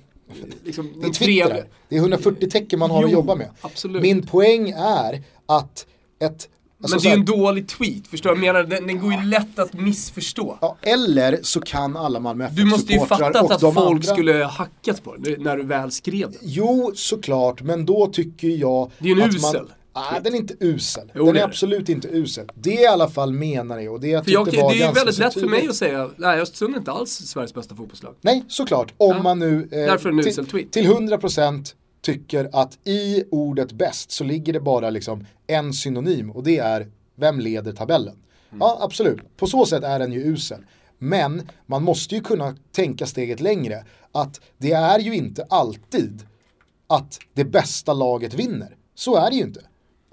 liksom, 0.64 0.94
det 1.02 1.08
är 1.08 1.12
Twitter. 1.12 1.68
Det 1.90 1.96
är 1.96 2.00
140 2.00 2.50
tecken 2.50 2.80
man 2.80 2.92
har 2.92 3.02
jo, 3.02 3.08
att 3.08 3.14
jobba 3.14 3.36
med. 3.36 3.50
Absolut. 3.62 4.02
Min 4.02 4.28
poäng 4.28 4.70
är 4.78 5.24
att 5.46 5.88
ett 6.20 6.50
Alltså, 6.82 6.96
men 6.96 7.04
det 7.04 7.10
är 7.10 7.12
ju 7.12 7.20
en 7.20 7.26
dålig 7.26 7.68
tweet, 7.68 8.08
förstår 8.08 8.36
du? 8.36 8.46
Jag 8.46 8.54
menar, 8.54 8.64
den, 8.70 8.88
den 8.88 9.00
går 9.00 9.14
ju 9.14 9.22
lätt 9.22 9.60
att 9.60 9.74
missförstå. 9.74 10.58
Ja, 10.62 10.78
eller 10.82 11.40
så 11.42 11.62
kan 11.62 11.98
alla 11.98 12.20
Malmö 12.20 12.46
FF 12.46 12.56
Du 12.56 12.66
måste 12.66 12.94
ju 12.94 13.00
fattat 13.00 13.52
att 13.52 13.62
folk 13.62 13.78
andra... 13.78 14.04
skulle 14.04 14.44
hackat 14.44 15.04
på 15.04 15.16
det 15.16 15.40
när 15.40 15.58
du 15.58 15.64
väl 15.64 15.92
skrev 15.92 16.32
det. 16.32 16.38
Jo, 16.42 16.92
såklart, 16.96 17.62
men 17.62 17.86
då 17.86 18.08
tycker 18.08 18.48
jag 18.48 18.92
Det 19.00 19.12
är 19.12 19.16
ju 19.16 19.22
en 19.22 19.30
usel. 19.30 19.62
Man... 19.62 19.72
Nej, 20.12 20.22
den 20.24 20.34
är 20.34 20.38
inte 20.38 20.56
usel. 20.60 21.12
Jo, 21.16 21.26
den 21.26 21.36
är, 21.36 21.40
är 21.40 21.44
absolut 21.44 21.90
inte 21.90 22.08
usel. 22.08 22.52
Det 22.56 22.74
i 22.74 22.88
alla 22.88 23.10
fall 23.10 23.32
menar 23.32 23.80
jag 23.80 23.94
och 23.94 24.00
det 24.00 24.08
jag 24.08 24.24
jag, 24.30 24.46
Det 24.52 24.58
är 24.58 24.74
ju 24.74 24.92
väldigt 24.92 25.18
lätt 25.18 25.34
för 25.34 25.48
mig 25.48 25.68
att 25.68 25.76
säga, 25.76 26.10
nej 26.18 26.42
Östersund 26.42 26.74
är 26.74 26.80
inte 26.80 26.92
alls 26.92 27.12
Sveriges 27.12 27.54
bästa 27.54 27.76
fotbollslag. 27.76 28.16
Nej, 28.22 28.46
såklart. 28.48 28.94
Om 28.98 29.16
ja. 29.16 29.24
man 29.24 29.40
nu 29.40 29.70
eh, 29.72 29.78
Därför 29.78 30.10
en 30.10 30.20
usel 30.20 30.46
tweet. 30.46 30.72
till 30.72 30.86
100% 30.86 31.74
tycker 32.06 32.50
att 32.54 32.88
i 32.88 33.24
ordet 33.32 33.72
bäst 33.72 34.12
så 34.12 34.24
ligger 34.24 34.54
det 34.54 34.60
bara 34.60 34.90
liksom 34.90 35.26
en 35.48 35.74
synonym 35.74 36.32
och 36.32 36.44
det 36.44 36.58
är 36.58 36.88
vem 37.16 37.40
leder 37.40 37.72
tabellen. 37.74 38.16
Mm. 38.50 38.60
Ja, 38.60 38.78
absolut. 38.82 39.38
På 39.38 39.48
så 39.48 39.66
sätt 39.66 39.84
är 39.84 40.00
den 40.00 40.14
ju 40.14 40.20
usel. 40.20 40.66
Men 40.98 41.50
man 41.66 41.84
måste 41.84 42.16
ju 42.16 42.22
kunna 42.22 42.56
tänka 42.72 43.06
steget 43.06 43.40
längre. 43.40 43.86
Att 44.12 44.42
det 44.58 44.72
är 44.72 45.00
ju 45.00 45.16
inte 45.16 45.46
alltid 45.50 46.26
att 46.88 47.20
det 47.34 47.46
bästa 47.46 47.94
laget 47.94 48.34
vinner. 48.34 48.76
Så 48.96 49.16
är 49.16 49.30
det 49.30 49.36
ju 49.36 49.44
inte. 49.44 49.62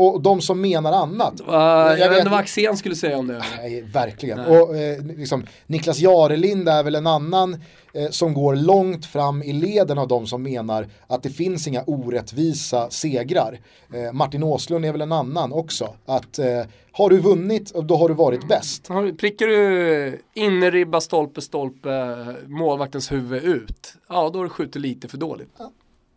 Och 0.03 0.21
de 0.21 0.41
som 0.41 0.61
menar 0.61 0.93
annat. 0.93 1.41
Uh, 1.41 1.55
jag, 1.55 1.99
jag 1.99 2.09
vet 2.09 2.19
inte 2.19 2.31
vad 2.31 2.41
Axén 2.41 2.77
skulle 2.77 2.97
säga 2.97 3.19
om 3.19 3.27
det. 3.27 3.43
Nej, 3.57 3.83
verkligen. 3.83 4.39
Nej. 4.39 4.61
Och 4.61 4.77
eh, 4.77 5.05
liksom, 5.05 5.47
Niklas 5.67 5.99
Jarelind 5.99 6.69
är 6.69 6.83
väl 6.83 6.95
en 6.95 7.07
annan 7.07 7.63
eh, 7.95 8.11
som 8.11 8.35
går 8.35 8.57
långt 8.57 9.07
fram 9.07 9.43
i 9.43 9.53
leden 9.53 9.99
av 9.99 10.09
de 10.09 10.27
som 10.27 10.43
menar 10.43 10.89
att 11.07 11.23
det 11.23 11.31
finns 11.31 11.69
inga 11.69 11.83
orättvisa 11.87 12.91
segrar. 12.91 13.61
Eh, 13.95 14.13
Martin 14.13 14.43
Åslund 14.43 14.85
är 14.85 14.93
väl 14.93 15.01
en 15.01 15.13
annan 15.13 15.53
också. 15.53 15.95
Att 16.07 16.39
eh, 16.39 16.63
har 16.93 17.11
du 17.11 17.19
vunnit, 17.19 17.75
då 17.75 17.97
har 17.97 18.09
du 18.09 18.15
varit 18.15 18.49
bäst. 18.49 18.89
Prickar 19.19 19.47
du 19.47 20.23
innerribba, 20.35 21.01
stolpe, 21.01 21.41
stolpe, 21.41 22.27
målvaktens 22.47 23.13
huvud 23.13 23.45
ut, 23.45 23.95
ja 24.09 24.31
då 24.33 24.39
har 24.39 24.45
du 24.45 24.51
skjutit 24.51 24.83
lite 24.83 25.09
för 25.09 25.19
dåligt. 25.19 25.49
Ja. 25.59 25.71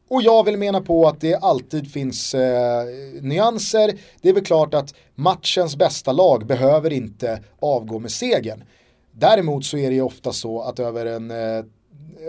Och 0.07 0.21
jag 0.21 0.43
vill 0.43 0.57
mena 0.57 0.81
på 0.81 1.07
att 1.07 1.21
det 1.21 1.35
alltid 1.35 1.91
finns 1.91 2.33
eh, 2.33 2.85
nyanser. 3.21 3.93
Det 4.21 4.29
är 4.29 4.33
väl 4.33 4.45
klart 4.45 4.73
att 4.73 4.93
matchens 5.15 5.75
bästa 5.75 6.11
lag 6.11 6.45
behöver 6.45 6.93
inte 6.93 7.43
avgå 7.59 7.99
med 7.99 8.11
segern. 8.11 8.63
Däremot 9.11 9.65
så 9.65 9.77
är 9.77 9.89
det 9.89 9.95
ju 9.95 10.01
ofta 10.01 10.33
så 10.33 10.61
att 10.61 10.79
över 10.79 11.05
en, 11.05 11.31
eh, 11.31 11.65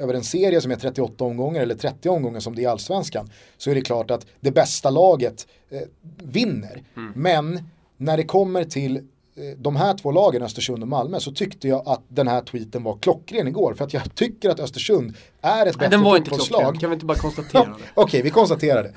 över 0.02 0.14
en 0.14 0.24
serie 0.24 0.60
som 0.60 0.70
är 0.70 0.76
38 0.76 1.24
omgångar 1.24 1.60
eller 1.60 1.74
30 1.74 2.08
omgångar 2.08 2.40
som 2.40 2.54
det 2.54 2.60
är 2.60 2.62
i 2.62 2.66
allsvenskan 2.66 3.30
så 3.56 3.70
är 3.70 3.74
det 3.74 3.80
klart 3.80 4.10
att 4.10 4.26
det 4.40 4.50
bästa 4.50 4.90
laget 4.90 5.46
eh, 5.70 5.80
vinner. 6.22 6.82
Mm. 6.96 7.12
Men 7.16 7.70
när 7.96 8.16
det 8.16 8.24
kommer 8.24 8.64
till 8.64 9.08
de 9.56 9.76
här 9.76 9.94
två 9.94 10.10
lagen, 10.10 10.42
Östersund 10.42 10.82
och 10.82 10.88
Malmö, 10.88 11.20
så 11.20 11.32
tyckte 11.32 11.68
jag 11.68 11.88
att 11.88 12.02
den 12.08 12.28
här 12.28 12.40
tweeten 12.40 12.82
var 12.82 12.98
klockren 12.98 13.48
igår. 13.48 13.74
För 13.74 13.84
att 13.84 13.94
jag 13.94 14.14
tycker 14.14 14.50
att 14.50 14.60
Östersund 14.60 15.14
är 15.40 15.66
ett 15.66 15.78
bättre 15.78 15.90
den 15.90 16.02
var 16.02 16.18
fotbollslag. 16.18 16.68
Inte 16.68 16.80
kan 16.80 16.90
vi 16.90 16.94
inte 16.94 17.06
bara 17.06 17.18
konstatera 17.18 17.64
det? 17.64 17.70
Okej, 17.70 18.02
okay, 18.04 18.22
vi 18.22 18.30
konstaterar 18.30 18.82
det. 18.82 18.92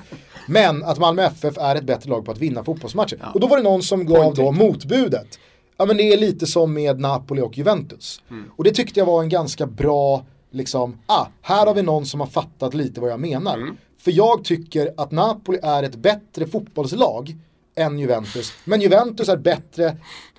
Men 0.46 0.84
att 0.84 0.98
Malmö 0.98 1.22
FF 1.22 1.58
är 1.58 1.76
ett 1.76 1.84
bättre 1.84 2.10
lag 2.10 2.24
på 2.24 2.32
att 2.32 2.38
vinna 2.38 2.64
fotbollsmatcher. 2.64 3.18
Ja. 3.20 3.30
Och 3.34 3.40
då 3.40 3.46
var 3.46 3.56
det 3.56 3.62
någon 3.62 3.82
som 3.82 4.06
gav 4.06 4.34
då 4.34 4.52
motbudet. 4.52 5.38
Ja 5.76 5.86
men 5.86 5.96
det 5.96 6.02
är 6.02 6.18
lite 6.18 6.46
som 6.46 6.74
med 6.74 7.00
Napoli 7.00 7.42
och 7.42 7.58
Juventus. 7.58 8.22
Mm. 8.30 8.50
Och 8.56 8.64
det 8.64 8.70
tyckte 8.70 9.00
jag 9.00 9.06
var 9.06 9.22
en 9.22 9.28
ganska 9.28 9.66
bra, 9.66 10.24
liksom, 10.50 10.98
ah, 11.06 11.26
här 11.42 11.66
har 11.66 11.74
vi 11.74 11.82
någon 11.82 12.06
som 12.06 12.20
har 12.20 12.26
fattat 12.26 12.74
lite 12.74 13.00
vad 13.00 13.10
jag 13.10 13.20
menar. 13.20 13.56
Mm. 13.56 13.76
För 13.98 14.10
jag 14.10 14.44
tycker 14.44 14.94
att 14.96 15.10
Napoli 15.10 15.58
är 15.62 15.82
ett 15.82 15.96
bättre 15.96 16.46
fotbollslag 16.46 17.36
än 17.80 17.98
Juventus. 17.98 18.52
Men 18.64 18.80
Juventus 18.80 19.28
är 19.28 19.36
bättre 19.36 19.96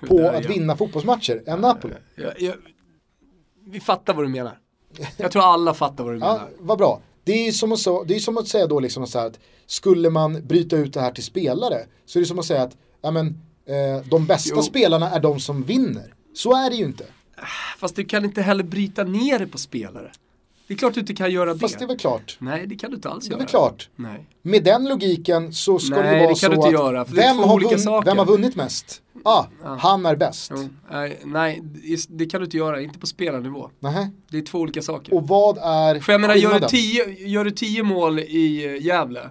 på 0.08 0.18
där, 0.18 0.32
att 0.32 0.44
ja. 0.44 0.50
vinna 0.50 0.76
fotbollsmatcher 0.76 1.42
än 1.46 1.60
Napoli. 1.60 1.94
Ja, 2.14 2.32
ja, 2.38 2.52
vi 3.66 3.80
fattar 3.80 4.14
vad 4.14 4.24
du 4.24 4.28
menar. 4.28 4.58
Jag 5.16 5.30
tror 5.32 5.42
alla 5.42 5.74
fattar 5.74 6.04
vad 6.04 6.12
du 6.12 6.18
menar. 6.18 6.34
Ja, 6.34 6.48
vad 6.58 6.78
bra. 6.78 7.00
Det 7.24 7.48
är 7.48 7.52
som 7.52 7.72
att, 7.72 8.08
det 8.08 8.14
är 8.14 8.18
som 8.18 8.38
att 8.38 8.48
säga 8.48 8.66
då 8.66 8.80
liksom 8.80 9.06
så 9.06 9.18
att 9.18 9.38
skulle 9.66 10.10
man 10.10 10.46
bryta 10.46 10.76
ut 10.76 10.94
det 10.94 11.00
här 11.00 11.12
till 11.12 11.24
spelare 11.24 11.78
så 12.06 12.18
är 12.18 12.20
det 12.20 12.26
som 12.26 12.38
att 12.38 12.44
säga 12.44 12.62
att 12.62 12.76
ja, 13.02 13.10
men, 13.10 13.26
eh, 13.66 14.06
de 14.10 14.26
bästa 14.26 14.54
jo. 14.56 14.62
spelarna 14.62 15.10
är 15.10 15.20
de 15.20 15.40
som 15.40 15.62
vinner. 15.62 16.14
Så 16.34 16.56
är 16.56 16.70
det 16.70 16.76
ju 16.76 16.84
inte. 16.84 17.04
Fast 17.78 17.96
du 17.96 18.04
kan 18.04 18.24
inte 18.24 18.42
heller 18.42 18.64
bryta 18.64 19.04
ner 19.04 19.38
det 19.38 19.46
på 19.46 19.58
spelare. 19.58 20.12
Det 20.72 20.76
är 20.76 20.78
klart 20.78 20.94
du 20.94 21.00
inte 21.00 21.14
kan 21.14 21.30
göra 21.30 21.54
det. 21.54 21.58
Fast 21.60 21.78
det 21.78 21.84
är 21.84 21.88
väl 21.88 21.98
klart. 21.98 22.36
Nej, 22.38 22.66
det 22.66 22.74
kan 22.74 22.90
du 22.90 22.96
inte 22.96 23.08
alls 23.08 23.24
göra. 23.26 23.36
Det 23.36 23.42
är 23.42 23.44
väl 23.44 23.48
klart. 23.50 23.88
Nej. 23.96 24.26
Med 24.42 24.64
den 24.64 24.88
logiken 24.88 25.52
så 25.52 25.78
ska 25.78 25.96
Nej, 25.96 26.14
det 26.14 26.20
vara 26.20 26.28
det 26.28 26.36
så 26.36 26.66
att 26.66 26.72
göra, 26.72 27.04
vem, 27.04 27.38
har 27.38 27.60
vunn, 27.60 28.02
vem 28.04 28.18
har 28.18 28.26
vunnit 28.26 28.56
mest? 28.56 29.02
Ah, 29.24 29.44
ja. 29.62 29.76
han 29.80 30.06
är 30.06 30.16
bäst. 30.16 30.52
Jo. 30.56 30.68
Nej, 31.24 31.62
det 32.08 32.26
kan 32.26 32.40
du 32.40 32.44
inte 32.44 32.56
göra, 32.56 32.80
inte 32.80 32.98
på 32.98 33.06
spelarnivå. 33.06 33.70
Nej. 33.80 34.10
Det 34.30 34.38
är 34.38 34.42
två 34.42 34.58
olika 34.58 34.82
saker. 34.82 35.14
Och 35.14 35.28
vad 35.28 35.58
är 35.58 36.00
För 36.00 36.12
jag 36.12 36.20
menar, 36.20 36.34
gör 36.34 36.60
du, 36.60 36.66
tio, 36.66 37.28
gör 37.28 37.44
du 37.44 37.50
tio 37.50 37.82
mål 37.82 38.18
i 38.18 38.78
Gävle 38.82 39.30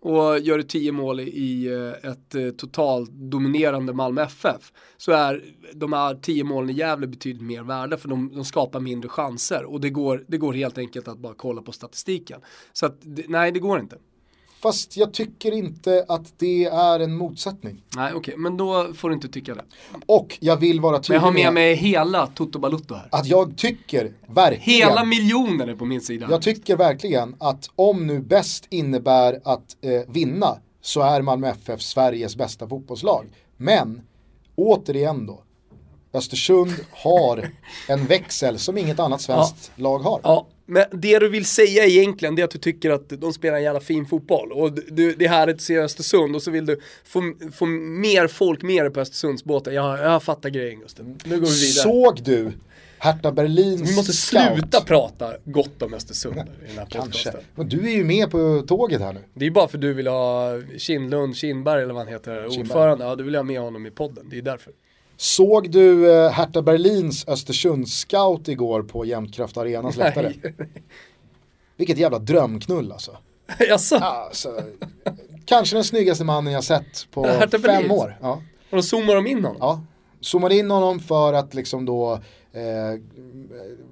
och 0.00 0.38
gör 0.38 0.56
du 0.56 0.62
10 0.62 0.92
mål 0.92 1.20
i 1.20 1.66
eh, 1.66 2.10
ett 2.10 2.34
eh, 2.34 2.50
totalt 2.50 3.10
dominerande 3.10 3.92
Malmö 3.92 4.22
FF 4.22 4.72
så 4.96 5.12
är 5.12 5.44
de 5.74 5.92
här 5.92 6.14
10 6.14 6.44
målen 6.44 6.70
i 6.70 6.72
Gävle 6.72 7.06
betydligt 7.06 7.42
mer 7.42 7.62
värda 7.62 7.96
för 7.96 8.08
de, 8.08 8.34
de, 8.34 8.44
skapar 8.44 8.80
mindre 8.80 9.08
chanser 9.08 9.64
och 9.64 9.80
det 9.80 9.90
går, 9.90 10.24
det 10.28 10.38
går 10.38 10.52
helt 10.52 10.78
enkelt 10.78 11.08
att 11.08 11.18
bara 11.18 11.34
kolla 11.34 11.62
på 11.62 11.72
statistiken. 11.72 12.40
Så 12.72 12.86
att, 12.86 12.98
nej 13.28 13.52
det 13.52 13.60
går 13.60 13.80
inte. 13.80 13.96
Fast 14.62 14.96
jag 14.96 15.12
tycker 15.12 15.52
inte 15.52 16.04
att 16.08 16.38
det 16.38 16.64
är 16.64 17.00
en 17.00 17.14
motsättning. 17.14 17.82
Nej 17.96 18.12
okej, 18.14 18.18
okay. 18.18 18.36
men 18.36 18.56
då 18.56 18.92
får 18.94 19.08
du 19.08 19.14
inte 19.14 19.28
tycka 19.28 19.54
det. 19.54 19.64
Och 20.06 20.38
jag 20.40 20.56
vill 20.56 20.80
vara 20.80 20.98
tydlig 20.98 21.10
med. 21.10 21.16
jag 21.16 21.26
har 21.26 21.32
med 21.32 21.54
mig 21.54 21.74
hela 21.74 22.26
Toto 22.26 22.58
Balutto 22.58 22.94
här. 22.94 23.08
Att 23.12 23.26
jag 23.26 23.56
tycker 23.56 24.12
verkligen. 24.26 24.88
Hela 24.88 25.04
miljoner 25.04 25.66
är 25.66 25.74
på 25.74 25.84
min 25.84 26.00
sida. 26.00 26.26
Jag 26.30 26.42
tycker 26.42 26.76
verkligen 26.76 27.36
att 27.38 27.70
om 27.76 28.06
nu 28.06 28.20
bäst 28.20 28.66
innebär 28.70 29.40
att 29.44 29.76
eh, 29.80 30.12
vinna 30.12 30.56
så 30.80 31.00
är 31.00 31.22
Malmö 31.22 31.48
FF 31.48 31.80
Sveriges 31.82 32.36
bästa 32.36 32.68
fotbollslag. 32.68 33.26
Men 33.56 34.02
återigen 34.56 35.26
då. 35.26 35.42
Östersund 36.12 36.74
har 36.90 37.50
en 37.88 38.06
växel 38.06 38.58
som 38.58 38.78
inget 38.78 39.00
annat 39.00 39.20
svenskt 39.20 39.72
ja. 39.76 39.82
lag 39.82 39.98
har. 39.98 40.20
Ja, 40.22 40.46
men 40.70 40.84
det 40.92 41.18
du 41.18 41.28
vill 41.28 41.44
säga 41.44 41.84
egentligen 41.84 42.34
det 42.34 42.42
är 42.42 42.44
att 42.44 42.50
du 42.50 42.58
tycker 42.58 42.90
att 42.90 43.08
de 43.08 43.32
spelar 43.32 43.56
en 43.56 43.62
jävla 43.62 43.80
fin 43.80 44.06
fotboll 44.06 44.52
och 44.52 44.72
du, 44.72 45.14
det 45.14 45.24
är 45.24 45.28
härligt 45.28 45.56
att 45.56 45.62
se 45.62 45.78
Östersund 45.78 46.36
och 46.36 46.42
så 46.42 46.50
vill 46.50 46.66
du 46.66 46.80
få, 47.04 47.32
få 47.52 47.66
mer 47.66 48.26
folk 48.28 48.62
med 48.62 48.94
på 48.94 49.00
Östersundsbåten. 49.00 49.74
Jag, 49.74 49.98
jag 49.98 50.22
fattar 50.22 50.50
grejen 50.50 50.80
Gusten. 50.80 51.18
Nu 51.24 51.40
går 51.40 51.46
vi 51.46 51.66
vidare. 51.66 51.82
Såg 51.82 52.22
du 52.22 52.52
Hertha 52.98 53.32
Berlins 53.32 53.90
Vi 53.90 53.96
måste 53.96 54.12
scout. 54.12 54.42
sluta 54.52 54.80
prata 54.80 55.32
gott 55.44 55.82
om 55.82 55.94
Östersund 55.94 56.36
i 56.36 56.66
den 56.68 56.78
här 56.78 56.86
Kanske. 56.90 57.32
Men 57.54 57.68
du 57.68 57.88
är 57.88 57.96
ju 57.96 58.04
med 58.04 58.30
på 58.30 58.64
tåget 58.68 59.00
här 59.00 59.12
nu. 59.12 59.20
Det 59.34 59.46
är 59.46 59.50
bara 59.50 59.68
för 59.68 59.78
att 59.78 59.82
du 59.82 59.92
vill 59.92 60.06
ha 60.06 60.52
Kindlund, 60.78 61.36
Kindberg 61.36 61.82
eller 61.82 61.94
vad 61.94 62.04
han 62.04 62.12
heter, 62.12 62.34
Kindberg. 62.40 62.60
ordförande. 62.60 63.04
Ja, 63.04 63.16
du 63.16 63.24
vill 63.24 63.34
ha 63.34 63.42
med 63.42 63.60
honom 63.60 63.86
i 63.86 63.90
podden. 63.90 64.28
Det 64.30 64.38
är 64.38 64.42
därför. 64.42 64.72
Såg 65.20 65.70
du 65.70 66.12
eh, 66.12 66.30
Hertha 66.30 66.62
Berlins 66.62 67.26
Östersund-scout 67.28 68.48
igår 68.48 68.82
på 68.82 69.04
Jämtkraft 69.04 69.56
Arenas 69.56 69.96
läktare? 69.96 70.32
Vilket 71.76 71.98
jävla 71.98 72.18
drömknull 72.18 72.92
alltså. 72.92 73.16
Jaså? 73.58 73.96
Alltså, 73.96 74.62
kanske 75.44 75.76
den 75.76 75.84
snyggaste 75.84 76.24
mannen 76.24 76.52
jag 76.52 76.64
sett 76.64 77.10
på 77.10 77.26
Hertha 77.26 77.50
fem 77.50 77.62
Berlin. 77.62 77.90
år. 77.90 78.18
Ja. 78.20 78.42
Och 78.70 78.76
då 78.76 78.82
zoomar 78.82 79.14
de 79.14 79.26
in 79.26 79.44
honom? 79.44 79.56
Ja, 79.60 79.82
zoomar 80.20 80.50
in 80.50 80.70
honom 80.70 81.00
för 81.00 81.32
att 81.32 81.54
liksom 81.54 81.84
då 81.86 82.12
eh, 82.52 83.00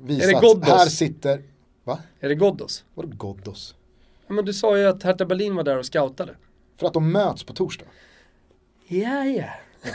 visa 0.02 0.38
att 0.38 0.68
här 0.68 0.86
sitter, 0.86 1.42
va? 1.84 1.98
Är 2.20 2.28
det 2.28 2.34
Ghoddos? 2.34 2.84
Vadå 2.94 3.08
Ghoddos? 3.08 3.74
Ja, 4.26 4.34
men 4.34 4.44
du 4.44 4.52
sa 4.52 4.78
ju 4.78 4.84
att 4.86 5.02
Hertha 5.02 5.24
Berlin 5.24 5.56
var 5.56 5.64
där 5.64 5.78
och 5.78 5.86
scoutade. 5.86 6.34
För 6.76 6.86
att 6.86 6.94
de 6.94 7.12
möts 7.12 7.44
på 7.44 7.52
torsdag. 7.52 7.86
Ja, 8.86 9.24
ja. 9.24 9.44
ja. 9.82 9.90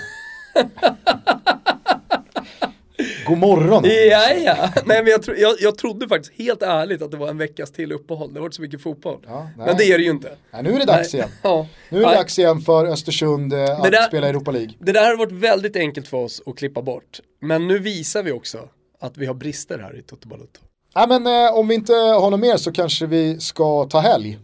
God 3.25 3.37
morgon. 3.37 3.83
Ja, 3.85 4.33
ja. 4.33 4.69
Nej, 4.85 5.03
men 5.03 5.11
jag, 5.11 5.23
tro, 5.23 5.35
jag, 5.35 5.55
jag 5.59 5.77
trodde 5.77 6.07
faktiskt 6.07 6.33
helt 6.33 6.61
ärligt 6.61 7.01
att 7.01 7.11
det 7.11 7.17
var 7.17 7.29
en 7.29 7.37
veckas 7.37 7.71
till 7.71 7.91
uppehåll. 7.91 8.33
Det 8.33 8.39
har 8.39 8.41
varit 8.43 8.53
så 8.53 8.61
mycket 8.61 8.81
fotboll. 8.81 9.19
Ja, 9.27 9.49
men 9.57 9.77
det 9.77 9.83
är 9.83 9.97
det 9.97 10.03
ju 10.03 10.09
inte. 10.09 10.31
Nej, 10.51 10.63
nu 10.63 10.73
är 10.73 10.79
det 10.79 10.85
dags 10.85 11.13
nej. 11.13 11.19
igen. 11.21 11.31
Ja. 11.43 11.67
Nu 11.89 11.97
är 11.97 12.01
det 12.01 12.07
nej. 12.07 12.15
dags 12.15 12.39
igen 12.39 12.61
för 12.61 12.85
Östersund 12.85 13.53
eh, 13.53 13.79
att 13.79 13.91
där, 13.91 14.07
spela 14.07 14.29
Europa 14.29 14.51
League. 14.51 14.73
Det 14.79 14.91
där 14.91 15.09
har 15.09 15.17
varit 15.17 15.31
väldigt 15.31 15.75
enkelt 15.75 16.07
för 16.07 16.17
oss 16.17 16.41
att 16.45 16.57
klippa 16.57 16.81
bort. 16.81 17.19
Men 17.41 17.67
nu 17.67 17.79
visar 17.79 18.23
vi 18.23 18.31
också 18.31 18.69
att 18.99 19.17
vi 19.17 19.25
har 19.25 19.33
brister 19.33 19.79
här 19.79 19.99
i 19.99 20.01
Toto 20.01 20.27
Balotto. 20.27 20.59
Ja, 20.93 21.05
men 21.07 21.27
eh, 21.27 21.53
om 21.53 21.67
vi 21.67 21.75
inte 21.75 21.93
har 21.93 22.31
något 22.31 22.39
mer 22.39 22.57
så 22.57 22.71
kanske 22.71 23.05
vi 23.05 23.39
ska 23.39 23.85
ta 23.85 23.99
helg. 23.99 24.39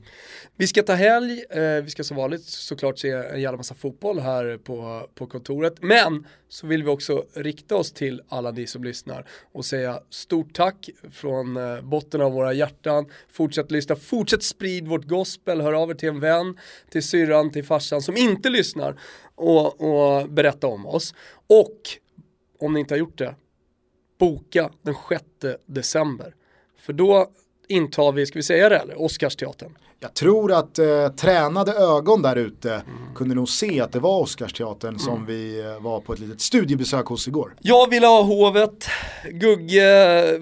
Vi 0.59 0.67
ska 0.67 0.83
ta 0.83 0.93
helg, 0.93 1.43
eh, 1.49 1.83
vi 1.83 1.89
ska 1.89 2.03
som 2.03 2.17
vanligt 2.17 2.43
såklart 2.43 2.99
se 2.99 3.09
en 3.09 3.41
jävla 3.41 3.57
massa 3.57 3.75
fotboll 3.75 4.19
här 4.19 4.57
på, 4.57 5.07
på 5.15 5.27
kontoret. 5.27 5.73
Men 5.81 6.27
så 6.49 6.67
vill 6.67 6.83
vi 6.83 6.89
också 6.89 7.25
rikta 7.33 7.75
oss 7.75 7.91
till 7.91 8.21
alla 8.27 8.51
ni 8.51 8.67
som 8.67 8.83
lyssnar 8.83 9.27
och 9.51 9.65
säga 9.65 9.99
stort 10.09 10.53
tack 10.53 10.89
från 11.11 11.57
eh, 11.57 11.81
botten 11.81 12.21
av 12.21 12.31
våra 12.31 12.53
hjärtan. 12.53 13.05
Fortsätt 13.29 13.71
lyssna, 13.71 13.95
fortsätt 13.95 14.43
sprid 14.43 14.87
vårt 14.87 15.05
gospel, 15.05 15.61
hör 15.61 15.73
av 15.73 15.89
er 15.89 15.93
till 15.93 16.09
en 16.09 16.19
vän, 16.19 16.57
till 16.89 17.03
syrran, 17.03 17.51
till 17.51 17.65
farsan 17.65 18.01
som 18.01 18.17
inte 18.17 18.49
lyssnar 18.49 18.99
och, 19.35 19.81
och 19.81 20.29
berätta 20.29 20.67
om 20.67 20.85
oss. 20.85 21.13
Och 21.47 21.79
om 22.59 22.73
ni 22.73 22.79
inte 22.79 22.93
har 22.93 22.99
gjort 22.99 23.17
det, 23.17 23.35
boka 24.17 24.71
den 24.81 24.95
6 25.09 25.23
december. 25.65 26.35
För 26.77 26.93
då 26.93 27.31
intar 27.69 28.11
vi, 28.11 28.25
ska 28.25 28.39
vi 28.39 28.43
säga 28.43 28.69
det 28.69 28.77
eller, 28.77 29.01
Oscarsteatern. 29.01 29.77
Jag 29.99 30.13
tror 30.13 30.51
att 30.53 30.79
eh, 30.79 31.07
tränade 31.07 31.71
ögon 31.73 32.21
där 32.21 32.35
ute 32.35 32.73
mm. 32.73 32.85
kunde 33.15 33.35
nog 33.35 33.49
se 33.49 33.81
att 33.81 33.91
det 33.91 33.99
var 33.99 34.19
Oscarsteatern 34.19 34.89
mm. 34.89 34.99
som 34.99 35.25
vi 35.25 35.59
eh, 35.59 35.83
var 35.83 35.99
på 35.99 36.13
ett 36.13 36.19
litet 36.19 36.41
studiebesök 36.41 37.05
hos 37.05 37.27
igår. 37.27 37.55
Jag 37.59 37.89
ville 37.89 38.07
ha 38.07 38.21
Hovet, 38.21 38.87
Gugge 39.31 40.39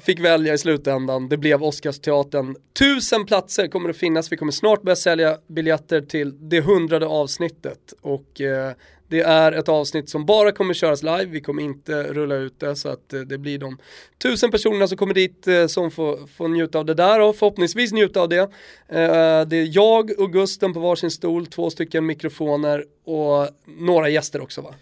fick 0.00 0.20
välja 0.20 0.54
i 0.54 0.58
slutändan, 0.58 1.28
det 1.28 1.36
blev 1.36 1.62
Oscarsteatern. 1.62 2.56
Tusen 2.78 3.26
platser 3.26 3.68
kommer 3.68 3.88
att 3.90 3.96
finnas, 3.96 4.32
vi 4.32 4.36
kommer 4.36 4.52
snart 4.52 4.82
börja 4.82 4.96
sälja 4.96 5.38
biljetter 5.46 6.00
till 6.00 6.48
det 6.48 6.60
hundrade 6.60 7.06
avsnittet 7.06 7.94
och 8.00 8.40
eh, 8.40 8.72
det 9.10 9.20
är 9.20 9.52
ett 9.52 9.68
avsnitt 9.68 10.08
som 10.08 10.26
bara 10.26 10.52
kommer 10.52 10.74
köras 10.74 11.02
live, 11.02 11.24
vi 11.24 11.40
kommer 11.40 11.62
inte 11.62 12.02
rulla 12.02 12.34
ut 12.34 12.60
det 12.60 12.76
så 12.76 12.88
att 12.88 13.12
eh, 13.12 13.20
det 13.20 13.38
blir 13.38 13.58
de 13.58 13.78
tusen 14.22 14.50
personerna 14.50 14.88
som 14.88 14.96
kommer 14.98 15.14
dit 15.14 15.46
eh, 15.46 15.66
som 15.66 15.90
får, 15.90 16.26
får 16.26 16.48
njuta 16.48 16.78
av 16.78 16.84
det 16.84 16.94
där 16.94 17.20
och 17.20 17.36
förhoppningsvis 17.36 17.92
njuta 17.92 18.20
av 18.20 18.28
det. 18.28 18.50
Eh, 18.88 19.46
det 19.46 19.56
är 19.56 19.76
jag 19.76 20.10
och 20.18 20.32
Gusten 20.32 20.74
på 20.74 20.80
varsin 20.80 21.10
stol, 21.10 21.46
två 21.46 21.70
stycken 21.70 22.06
mikrofoner 22.06 22.84
och 23.04 23.48
några 23.78 24.08
gäster 24.08 24.40
också 24.40 24.60
va? 24.60 24.74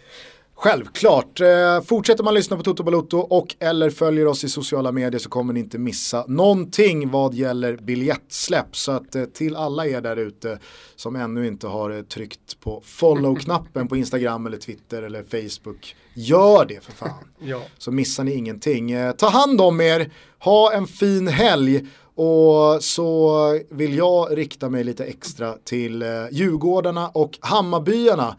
Självklart. 0.61 1.41
Eh, 1.41 1.81
fortsätter 1.81 2.23
man 2.23 2.33
lyssna 2.33 2.57
på 2.57 2.63
Toto 2.63 2.83
Balotto 2.83 3.17
och 3.17 3.55
eller 3.59 3.89
följer 3.89 4.27
oss 4.27 4.43
i 4.43 4.49
sociala 4.49 4.91
medier 4.91 5.19
så 5.19 5.29
kommer 5.29 5.53
ni 5.53 5.59
inte 5.59 5.77
missa 5.77 6.25
någonting 6.27 7.09
vad 7.09 7.33
gäller 7.33 7.77
biljettsläpp. 7.77 8.75
Så 8.75 8.91
att 8.91 9.15
eh, 9.15 9.23
till 9.23 9.55
alla 9.55 9.87
er 9.87 10.01
där 10.01 10.17
ute 10.17 10.59
som 10.95 11.15
ännu 11.15 11.47
inte 11.47 11.67
har 11.67 11.89
eh, 11.89 12.01
tryckt 12.01 12.59
på 12.59 12.81
follow-knappen 12.85 13.87
på 13.87 13.97
Instagram 13.97 14.45
eller 14.45 14.57
Twitter 14.57 15.03
eller 15.03 15.23
Facebook. 15.23 15.95
Gör 16.13 16.65
det 16.65 16.83
för 16.83 16.91
fan. 16.91 17.23
ja. 17.39 17.61
Så 17.77 17.91
missar 17.91 18.23
ni 18.23 18.33
ingenting. 18.33 18.93
Ta 19.17 19.29
hand 19.29 19.61
om 19.61 19.81
er, 19.81 20.11
ha 20.39 20.73
en 20.73 20.87
fin 20.87 21.27
helg 21.27 21.85
och 22.15 22.83
så 22.83 23.59
vill 23.69 23.97
jag 23.97 24.37
rikta 24.37 24.69
mig 24.69 24.83
lite 24.83 25.05
extra 25.05 25.53
till 25.63 26.01
eh, 26.01 26.07
Djurgårdarna 26.31 27.07
och 27.07 27.37
Hammarbyarna 27.41 28.35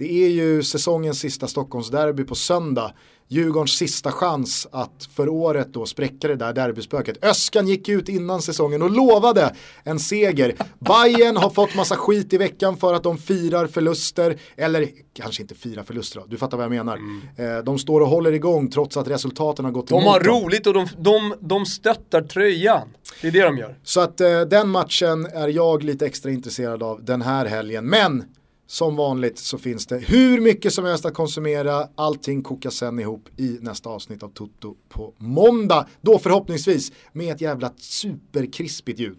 det 0.00 0.24
är 0.24 0.28
ju 0.28 0.62
säsongens 0.62 1.18
sista 1.18 1.46
Stockholmsderby 1.46 2.24
på 2.24 2.34
söndag. 2.34 2.92
Djurgårdens 3.28 3.76
sista 3.76 4.12
chans 4.12 4.66
att 4.72 5.08
för 5.14 5.28
året 5.28 5.72
då 5.72 5.86
spräcka 5.86 6.28
det 6.28 6.36
där 6.36 6.52
derbyspöket. 6.52 7.24
Öskan 7.24 7.68
gick 7.68 7.88
ut 7.88 8.08
innan 8.08 8.42
säsongen 8.42 8.82
och 8.82 8.90
lovade 8.90 9.54
en 9.84 9.98
seger. 9.98 10.54
Bayern 10.78 11.36
har 11.36 11.50
fått 11.50 11.74
massa 11.74 11.96
skit 11.96 12.32
i 12.32 12.38
veckan 12.38 12.76
för 12.76 12.94
att 12.94 13.02
de 13.02 13.18
firar 13.18 13.66
förluster, 13.66 14.36
eller 14.56 14.88
kanske 15.12 15.42
inte 15.42 15.54
firar 15.54 15.82
förluster 15.82 16.20
då, 16.20 16.26
du 16.26 16.36
fattar 16.36 16.56
vad 16.56 16.64
jag 16.64 16.70
menar. 16.70 16.96
Mm. 16.96 17.56
Eh, 17.56 17.64
de 17.64 17.78
står 17.78 18.00
och 18.00 18.08
håller 18.08 18.32
igång 18.32 18.70
trots 18.70 18.96
att 18.96 19.08
resultaten 19.08 19.64
har 19.64 19.72
gått 19.72 19.90
emot 19.90 20.02
De 20.02 20.08
har 20.08 20.20
roligt 20.20 20.66
och 20.66 20.74
de, 20.74 20.88
de, 20.98 21.34
de 21.40 21.66
stöttar 21.66 22.22
tröjan. 22.22 22.88
Det 23.22 23.28
är 23.28 23.32
det 23.32 23.42
de 23.42 23.58
gör. 23.58 23.78
Så 23.82 24.00
att 24.00 24.20
eh, 24.20 24.40
den 24.40 24.68
matchen 24.68 25.26
är 25.26 25.48
jag 25.48 25.82
lite 25.82 26.06
extra 26.06 26.30
intresserad 26.30 26.82
av 26.82 27.04
den 27.04 27.22
här 27.22 27.46
helgen. 27.46 27.86
Men 27.86 28.24
som 28.70 28.96
vanligt 28.96 29.38
så 29.38 29.58
finns 29.58 29.86
det 29.86 29.98
hur 29.98 30.40
mycket 30.40 30.72
som 30.72 30.84
helst 30.84 31.04
att 31.04 31.14
konsumera. 31.14 31.88
Allting 31.94 32.42
kokas 32.42 32.74
sen 32.74 32.98
ihop 32.98 33.28
i 33.36 33.58
nästa 33.60 33.90
avsnitt 33.90 34.22
av 34.22 34.28
Toto 34.28 34.76
på 34.88 35.14
måndag. 35.18 35.86
Då 36.00 36.18
förhoppningsvis 36.18 36.92
med 37.12 37.34
ett 37.34 37.40
jävla 37.40 37.72
superkrispigt 37.76 39.00
ljud. 39.00 39.18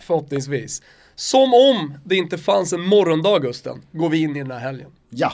Förhoppningsvis. 0.00 0.82
Som 1.14 1.54
om 1.54 1.94
det 2.04 2.16
inte 2.16 2.38
fanns 2.38 2.72
en 2.72 2.80
morgondag 2.80 3.38
Gusten, 3.38 3.82
går 3.92 4.08
vi 4.08 4.18
in 4.22 4.36
i 4.36 4.38
den 4.38 4.50
här 4.50 4.58
helgen. 4.58 4.90
Ja. 5.10 5.32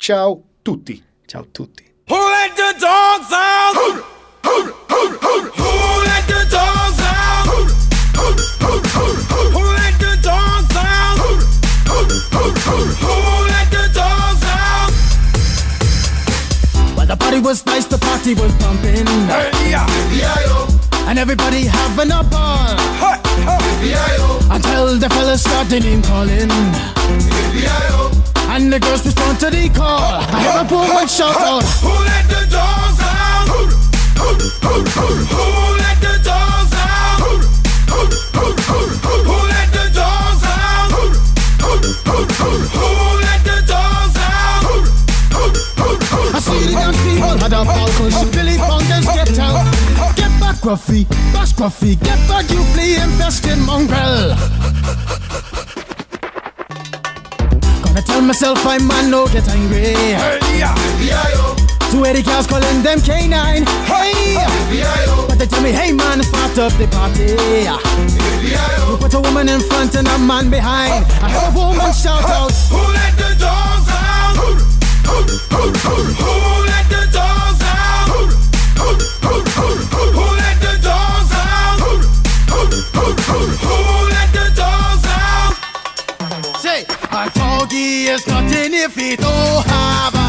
Ciao 0.00 0.42
tutti. 0.64 1.02
Ciao 1.30 1.44
tutti. 1.44 1.84
Who 2.08 2.16
let 2.16 2.56
the 2.56 2.72
dogs 2.80 3.32
out? 3.32 4.04
Who 12.48 13.14
let 13.48 13.70
the 13.70 13.84
dogs 13.92 14.42
out? 14.44 14.92
Well, 16.96 17.06
the 17.06 17.16
party 17.16 17.40
was 17.40 17.64
nice, 17.66 17.86
the 17.86 17.98
party 17.98 18.34
was 18.34 18.52
pumping. 18.56 19.06
Hey, 19.28 19.70
yeah. 19.70 19.86
And 21.08 21.18
everybody 21.18 21.64
having 21.64 22.10
a 22.10 22.22
ball. 22.22 22.76
Hey, 23.00 23.18
hey. 23.44 24.16
Until 24.50 24.98
the 24.98 25.08
fellas 25.10 25.42
started 25.42 25.84
name 25.84 26.02
calling. 26.02 26.50
And 28.50 28.72
the 28.72 28.78
girls 28.80 29.04
respond 29.04 29.38
to 29.40 29.50
the 29.50 29.68
call. 29.68 30.20
I 30.20 30.40
hear 30.40 30.60
a 30.60 30.64
boom 30.64 30.96
and 30.96 31.10
shout 31.10 31.36
out. 31.36 31.62
Who 31.84 31.88
let 31.88 32.28
the 32.28 32.46
dogs 32.50 33.00
out? 33.00 33.48
Who 33.48 33.66
let 35.78 36.00
the 36.00 36.18
dogs 36.24 36.72
out? 36.74 37.20
Who, 37.20 37.38
let 41.88 43.44
the? 43.44 43.58
I 46.34 46.40
see 46.40 46.66
the 46.66 46.72
dance 46.72 47.00
people 47.02 47.36
had 47.38 47.52
a 47.52 47.64
balcony. 47.64 48.10
She 48.10 48.24
Billy 48.30 48.56
Bond 48.58 48.92
and 48.92 49.04
stepped. 49.04 49.36
Get 50.16 50.32
back, 50.40 50.56
Gruffy. 50.56 51.06
Bash, 51.32 51.52
Gruffy. 51.54 51.96
Get 52.02 52.18
back, 52.28 52.50
you 52.50 52.62
flea 52.72 52.96
infested 52.96 53.58
mongrel. 53.58 54.36
Gonna 57.82 58.02
tell 58.02 58.20
myself 58.20 58.66
I 58.66 58.78
man, 58.78 59.10
no 59.10 59.26
get 59.28 59.48
angry. 59.48 59.94
Hey, 59.94 60.38
yeah, 60.58 60.74
yeah, 61.00 61.28
yo. 61.34 61.57
Two 61.90 62.04
Eddie 62.04 62.22
cows 62.22 62.46
calling 62.46 62.82
them 62.82 62.98
K9. 62.98 63.64
Hey, 63.86 64.36
but 65.26 65.38
they 65.38 65.46
tell 65.46 65.62
me, 65.62 65.72
hey 65.72 65.90
man, 65.92 66.22
start 66.22 66.58
up 66.58 66.72
the 66.78 66.86
party. 66.88 67.34
You 68.90 68.96
put 68.98 69.14
a 69.14 69.20
woman 69.20 69.48
in 69.48 69.60
front 69.60 69.94
and 69.94 70.06
a 70.06 70.18
man 70.18 70.50
behind. 70.50 71.06
I 71.22 71.30
heard 71.30 71.54
a 71.54 71.58
woman 71.58 71.92
shout 71.94 72.22
out, 72.24 72.52
Who 72.68 72.76
let 72.92 73.16
the 73.16 73.34
dogs 73.40 73.88
out? 73.88 74.36
Who 74.36 74.48
let 76.68 76.84
the 76.92 77.08
dogs 77.10 77.62
out? 77.64 78.08
Who 78.08 78.20
let 80.36 80.60
the 80.60 80.76
dogs 80.84 81.32
out? 81.32 81.80
Who 81.80 81.88
let 84.12 84.28
the 84.36 84.44
dogs 84.60 85.04
out? 85.06 85.56
say, 86.60 86.84
a 87.12 87.30
doggy 87.34 88.08
is 88.12 88.26
nothing 88.26 88.74
if 88.74 88.94
he 88.94 89.16
don't 89.16 89.64
have 89.66 90.14
a 90.14 90.27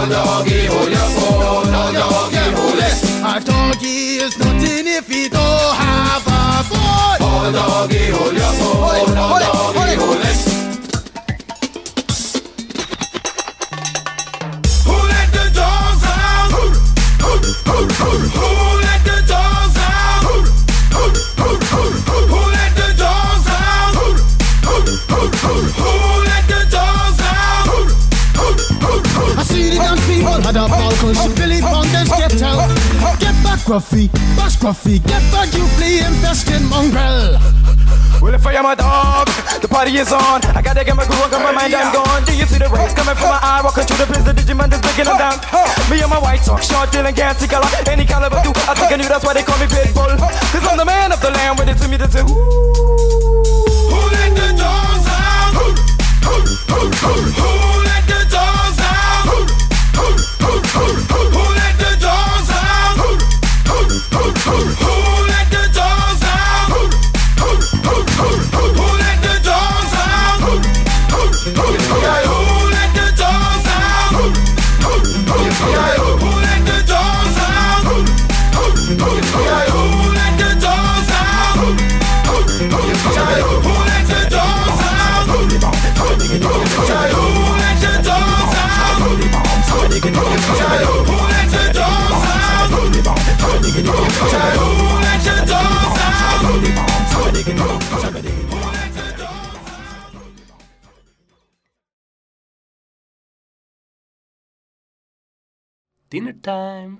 Oh, 0.00 0.06
doggy, 0.08 0.66
hold 0.66 0.90
your 0.90 1.08
bone. 1.18 1.74
Oh, 1.74 1.90
doggy, 1.92 2.38
hold 2.54 2.78
it. 2.78 3.44
Doggy 3.44 3.96
is 4.22 4.38
nothing 4.38 4.86
if 4.86 5.08
he 5.08 5.28
don't 5.28 5.74
have 5.74 6.24
a 6.24 6.62
bone. 6.70 7.18
Oh, 7.20 7.50
doggy, 7.52 8.10
hold 8.10 8.32
your. 8.32 8.46
Oh, 8.46 9.06
doggy, 9.12 9.96
hold 9.98 10.22
it. 10.22 10.38
Who 14.86 14.94
let 15.08 15.28
the 15.32 15.50
dogs 15.52 16.04
out? 16.06 16.50
Who 16.52 16.62
let 16.62 17.50
the 17.64 18.67
people 30.68 30.84
had 30.84 30.92
a 30.92 30.96
balcony. 30.96 31.34
Billy 31.34 31.60
Fountains 31.60 32.10
get 32.12 32.42
out. 32.42 32.68
Get 33.20 33.34
back, 33.42 33.60
Gruffy. 33.64 34.12
Bash 34.36 34.56
Gruffy. 34.58 35.00
Get 35.06 35.22
back, 35.32 35.52
you 35.54 35.66
flea 35.76 36.00
infested 36.04 36.62
mongrel. 36.62 37.38
Well, 38.20 38.34
if 38.34 38.44
I 38.46 38.54
am 38.54 38.66
a 38.66 38.74
dog, 38.74 39.28
the 39.62 39.68
party 39.68 39.96
is 39.96 40.12
on. 40.12 40.42
I 40.52 40.60
gotta 40.60 40.84
get 40.84 40.96
my 40.96 41.06
groove 41.06 41.22
on, 41.22 41.30
got 41.30 41.42
my 41.42 41.52
mind, 41.52 41.74
I'm 41.74 41.92
gone. 41.94 42.24
Do 42.24 42.34
you 42.34 42.46
see 42.46 42.58
the 42.58 42.68
rays 42.68 42.92
coming 42.92 43.14
from 43.14 43.30
my 43.30 43.38
eye? 43.40 43.62
Walking 43.62 43.84
through 43.84 44.04
the 44.04 44.06
prison, 44.10 44.34
Digimon 44.34 44.72
is 44.72 44.80
breaking 44.82 45.06
them 45.06 45.18
down. 45.18 45.38
Me 45.88 46.02
and 46.02 46.10
my 46.10 46.18
white 46.18 46.42
talk, 46.42 46.62
short, 46.62 46.90
dealing, 46.90 47.14
gassy 47.14 47.46
color. 47.46 47.68
Any 47.86 48.04
caliber, 48.04 48.42
do 48.42 48.50
I 48.66 48.74
think 48.74 48.92
I 48.92 48.96
knew 48.96 49.08
that's 49.08 49.24
why 49.24 49.34
they 49.34 49.42
call 49.42 49.58
me 49.58 49.66
Pitbull. 49.66 50.18
Cause 50.18 50.66
I'm 50.66 50.76
the 50.76 50.84
man 50.84 51.12
of 51.12 51.20
the 51.20 51.30
land, 51.30 51.58
with 51.58 51.68
it 51.68 51.78
to 51.78 51.86
me, 51.86 51.94
a 51.94 52.08
ooh. 52.26 52.34
Who 53.86 54.00
let 54.10 54.34
the 54.34 54.48
dogs 54.58 55.06
out? 55.06 55.54
Who 55.54 55.66
let 56.26 56.58
the 56.66 56.90
dogs 56.98 57.38
out? 57.38 57.77
Who 60.70 60.84
let 61.54 61.78
the 61.78 61.96
dogs 61.98 62.50
out? 62.50 62.96
Who 62.98 63.78
let 63.78 64.34
the 64.34 64.40
dogs 64.44 65.17
Dinner 106.08 106.32
time. 106.32 106.96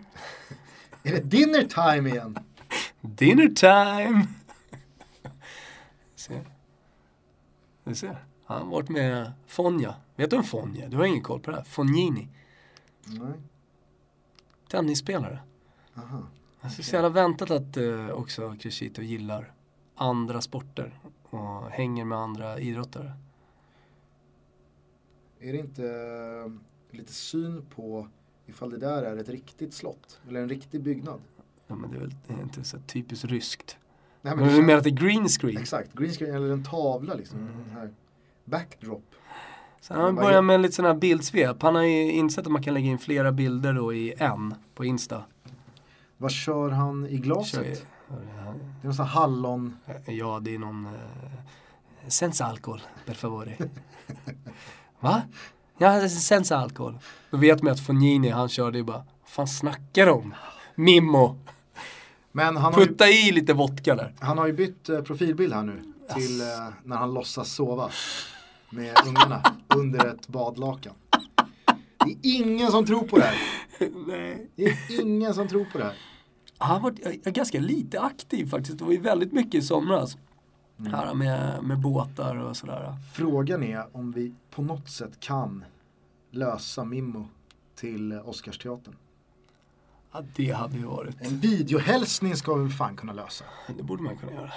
Är 1.02 1.12
det 1.12 1.20
dinner 1.20 1.62
time 1.62 2.11
igen? 2.11 2.38
Dinner 3.00 3.48
time! 3.48 4.26
Se. 6.14 6.40
Du 7.84 7.94
ser. 7.94 8.24
Han 8.44 8.62
har 8.62 8.70
varit 8.70 8.88
med 8.88 9.32
Fonja. 9.46 9.94
Vet 10.16 10.30
du 10.30 10.36
en 10.36 10.44
Fonja? 10.44 10.88
Du 10.88 10.96
har 10.96 11.04
ingen 11.04 11.22
koll 11.22 11.40
på 11.40 11.50
det 11.50 11.56
här. 11.56 11.64
Fognini. 11.64 12.28
Nej. 13.04 13.32
Tennisspelare. 14.68 15.38
Aha. 15.94 16.22
Alltså 16.61 16.82
så 16.82 16.94
jävla 16.96 17.09
väntat 17.09 17.50
att 17.50 17.76
uh, 17.76 18.11
också 18.11 18.56
Crescito 18.61 19.02
gillar 19.02 19.52
andra 19.94 20.40
sporter 20.40 21.00
och 21.30 21.70
hänger 21.70 22.04
med 22.04 22.18
andra 22.18 22.59
idrottare. 22.61 23.12
Är 25.40 25.52
det 25.52 25.59
inte 25.59 25.84
eh, 25.86 26.52
lite 26.96 27.12
syn 27.12 27.66
på 27.74 28.09
ifall 28.49 28.70
det 28.70 28.78
där 28.78 29.03
är 29.03 29.16
ett 29.16 29.28
riktigt 29.28 29.74
slott? 29.74 30.20
Eller 30.28 30.40
en 30.42 30.49
riktig 30.49 30.82
byggnad? 30.82 31.20
Ja 31.66 31.74
men 31.74 31.90
det 31.90 31.96
är 31.96 32.01
väl 32.01 32.14
det 32.26 32.34
är 32.34 32.40
inte 32.42 32.64
så 32.64 32.78
typiskt 32.86 33.24
ryskt. 33.24 33.76
Nej, 34.22 34.36
Men 34.36 34.49
du 34.49 34.62
menar 34.62 34.78
att 34.78 34.84
det 34.84 34.90
är 34.90 34.94
green 35.09 35.28
screen? 35.28 35.57
Exakt, 35.59 35.92
green 35.94 36.12
screen 36.12 36.34
eller 36.34 36.51
en 36.53 36.64
tavla 36.64 37.14
liksom. 37.14 37.38
Den 37.38 37.70
här 37.76 37.90
backdrop. 38.44 39.05
Har 39.88 39.96
han 39.96 40.18
är- 40.18 40.42
med 40.42 40.61
lite 40.61 40.74
sådana 40.74 40.94
här 40.94 41.01
bildsvep. 41.01 41.62
Han 41.62 41.74
har 41.74 41.82
ju 41.82 42.12
insett 42.12 42.46
att 42.46 42.53
man 42.53 42.62
kan 42.62 42.74
lägga 42.74 42.86
in 42.86 42.99
flera 42.99 43.32
bilder 43.32 43.72
då 43.74 43.94
i 43.94 44.14
en 44.18 44.55
på 44.74 44.84
Insta. 44.84 45.24
Vad 46.16 46.30
kör 46.30 46.70
han 46.70 47.07
i 47.07 47.16
glaset? 47.18 47.55
Kör 47.55 47.64
ju- 47.64 47.76
Det 48.09 48.14
är 48.82 48.84
någon 48.86 48.94
sån 48.94 49.07
här 49.07 49.12
hallon... 49.20 49.76
Ja, 50.07 50.40
det 50.42 50.55
är 50.55 50.59
någon... 50.59 50.86
Uh, 50.86 50.92
senza 52.09 52.44
alcohol, 52.44 52.80
per 53.07 53.14
favore. 53.14 53.57
Va? 55.01 55.22
Ja, 55.78 56.08
senza 56.08 56.56
alcohol. 56.56 56.98
Då 57.30 57.36
vet 57.36 57.62
man 57.62 57.72
att 57.72 57.80
Fognini, 57.80 58.28
han 58.28 58.48
körde 58.48 58.78
ju 58.78 58.84
bara, 58.84 58.96
vad 58.96 59.30
fan 59.30 59.48
snackar 59.48 60.06
de 60.06 60.12
om? 60.18 60.34
Mimmo, 60.74 61.38
Men 62.32 62.56
han 62.56 62.74
har, 62.74 62.80
ju, 62.80 62.86
putta 62.86 63.08
i 63.08 63.32
lite 63.32 63.52
vodka 63.52 63.94
där. 63.94 64.14
han 64.20 64.38
har 64.38 64.46
ju 64.46 64.52
bytt 64.52 64.88
eh, 64.88 65.00
profilbild 65.00 65.52
här 65.52 65.62
nu. 65.62 65.82
Till 66.14 66.40
eh, 66.40 66.46
när 66.84 66.96
han 66.96 67.14
låtsas 67.14 67.52
sova. 67.52 67.90
Med 68.70 68.94
ungarna 69.06 69.42
under 69.76 70.06
ett 70.06 70.28
badlakan. 70.28 70.94
Det 72.04 72.10
är 72.10 72.16
ingen 72.22 72.70
som 72.70 72.86
tror 72.86 73.02
på 73.02 73.16
det 73.18 73.24
här. 73.24 73.36
Nej. 74.06 74.50
Det 74.56 74.64
är 74.64 75.00
ingen 75.00 75.34
som 75.34 75.48
tror 75.48 75.64
på 75.64 75.78
det 75.78 75.84
här. 75.84 75.96
Han 76.58 76.82
var 76.82 76.94
eh, 77.02 77.32
ganska 77.32 77.60
lite 77.60 78.00
aktiv 78.00 78.46
faktiskt. 78.50 78.78
Det 78.78 78.84
var 78.84 78.92
ju 78.92 79.00
väldigt 79.00 79.32
mycket 79.32 79.54
i 79.54 79.62
somras. 79.62 80.16
Mm. 80.78 80.92
Här 80.92 81.14
med, 81.14 81.64
med 81.64 81.78
båtar 81.78 82.36
och 82.36 82.56
sådär. 82.56 82.96
Frågan 83.14 83.62
är 83.62 83.96
om 83.96 84.12
vi 84.12 84.34
på 84.50 84.62
något 84.62 84.88
sätt 84.88 85.20
kan 85.20 85.64
lösa 86.30 86.84
Mimmo 86.84 87.28
till 87.74 88.12
Oscarsteatern. 88.12 88.94
Ja, 90.12 90.22
det 90.36 90.50
hade 90.50 90.76
ju 90.76 90.84
varit. 90.84 91.16
En 91.20 91.38
videohälsning 91.38 92.36
ska 92.36 92.54
vi 92.54 92.70
fan 92.70 92.96
kunna 92.96 93.12
lösa. 93.12 93.44
Det 93.76 93.82
borde 93.82 94.02
man 94.02 94.16
kunna 94.16 94.32
göra. 94.32 94.52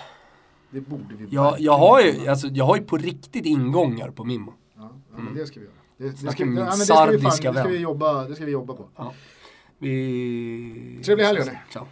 Det 0.69 0.81
borde 0.81 1.15
vi 1.15 1.27
Jag, 1.29 1.59
jag, 1.59 1.77
har 1.77 2.01
ju, 2.01 2.27
alltså, 2.27 2.47
jag 2.47 2.65
har 2.65 2.75
ju 2.75 2.83
på 2.83 2.97
riktigt 2.97 3.45
ingångar 3.45 4.11
på 4.11 4.23
Mimmo. 4.23 4.53
Ja, 4.75 4.89
ja 5.11 5.17
men 5.17 5.35
det 5.35 5.45
ska 5.45 5.59
vi 5.59 5.65
göra. 5.65 5.75
Det, 5.97 6.09
det, 6.09 6.31
ska, 6.31 6.43
ja, 6.43 6.45
min 6.45 6.55
men 6.55 6.65
det, 6.65 6.71
ska 6.71 7.05
vi 7.05 7.19
fan, 7.19 7.31
sardiska 7.31 7.51
det, 7.51 7.59
ska 7.59 7.69
vi 7.69 7.77
jobba, 7.77 8.23
det 8.27 8.35
ska 8.35 8.45
vi 8.45 8.51
jobba 8.51 8.73
på. 8.73 8.89
Ja. 8.95 9.13
Vi... 9.77 11.01
Trevlig 11.05 11.25
helg, 11.25 11.39
hörni. 11.39 11.57
Ciao. 11.69 11.87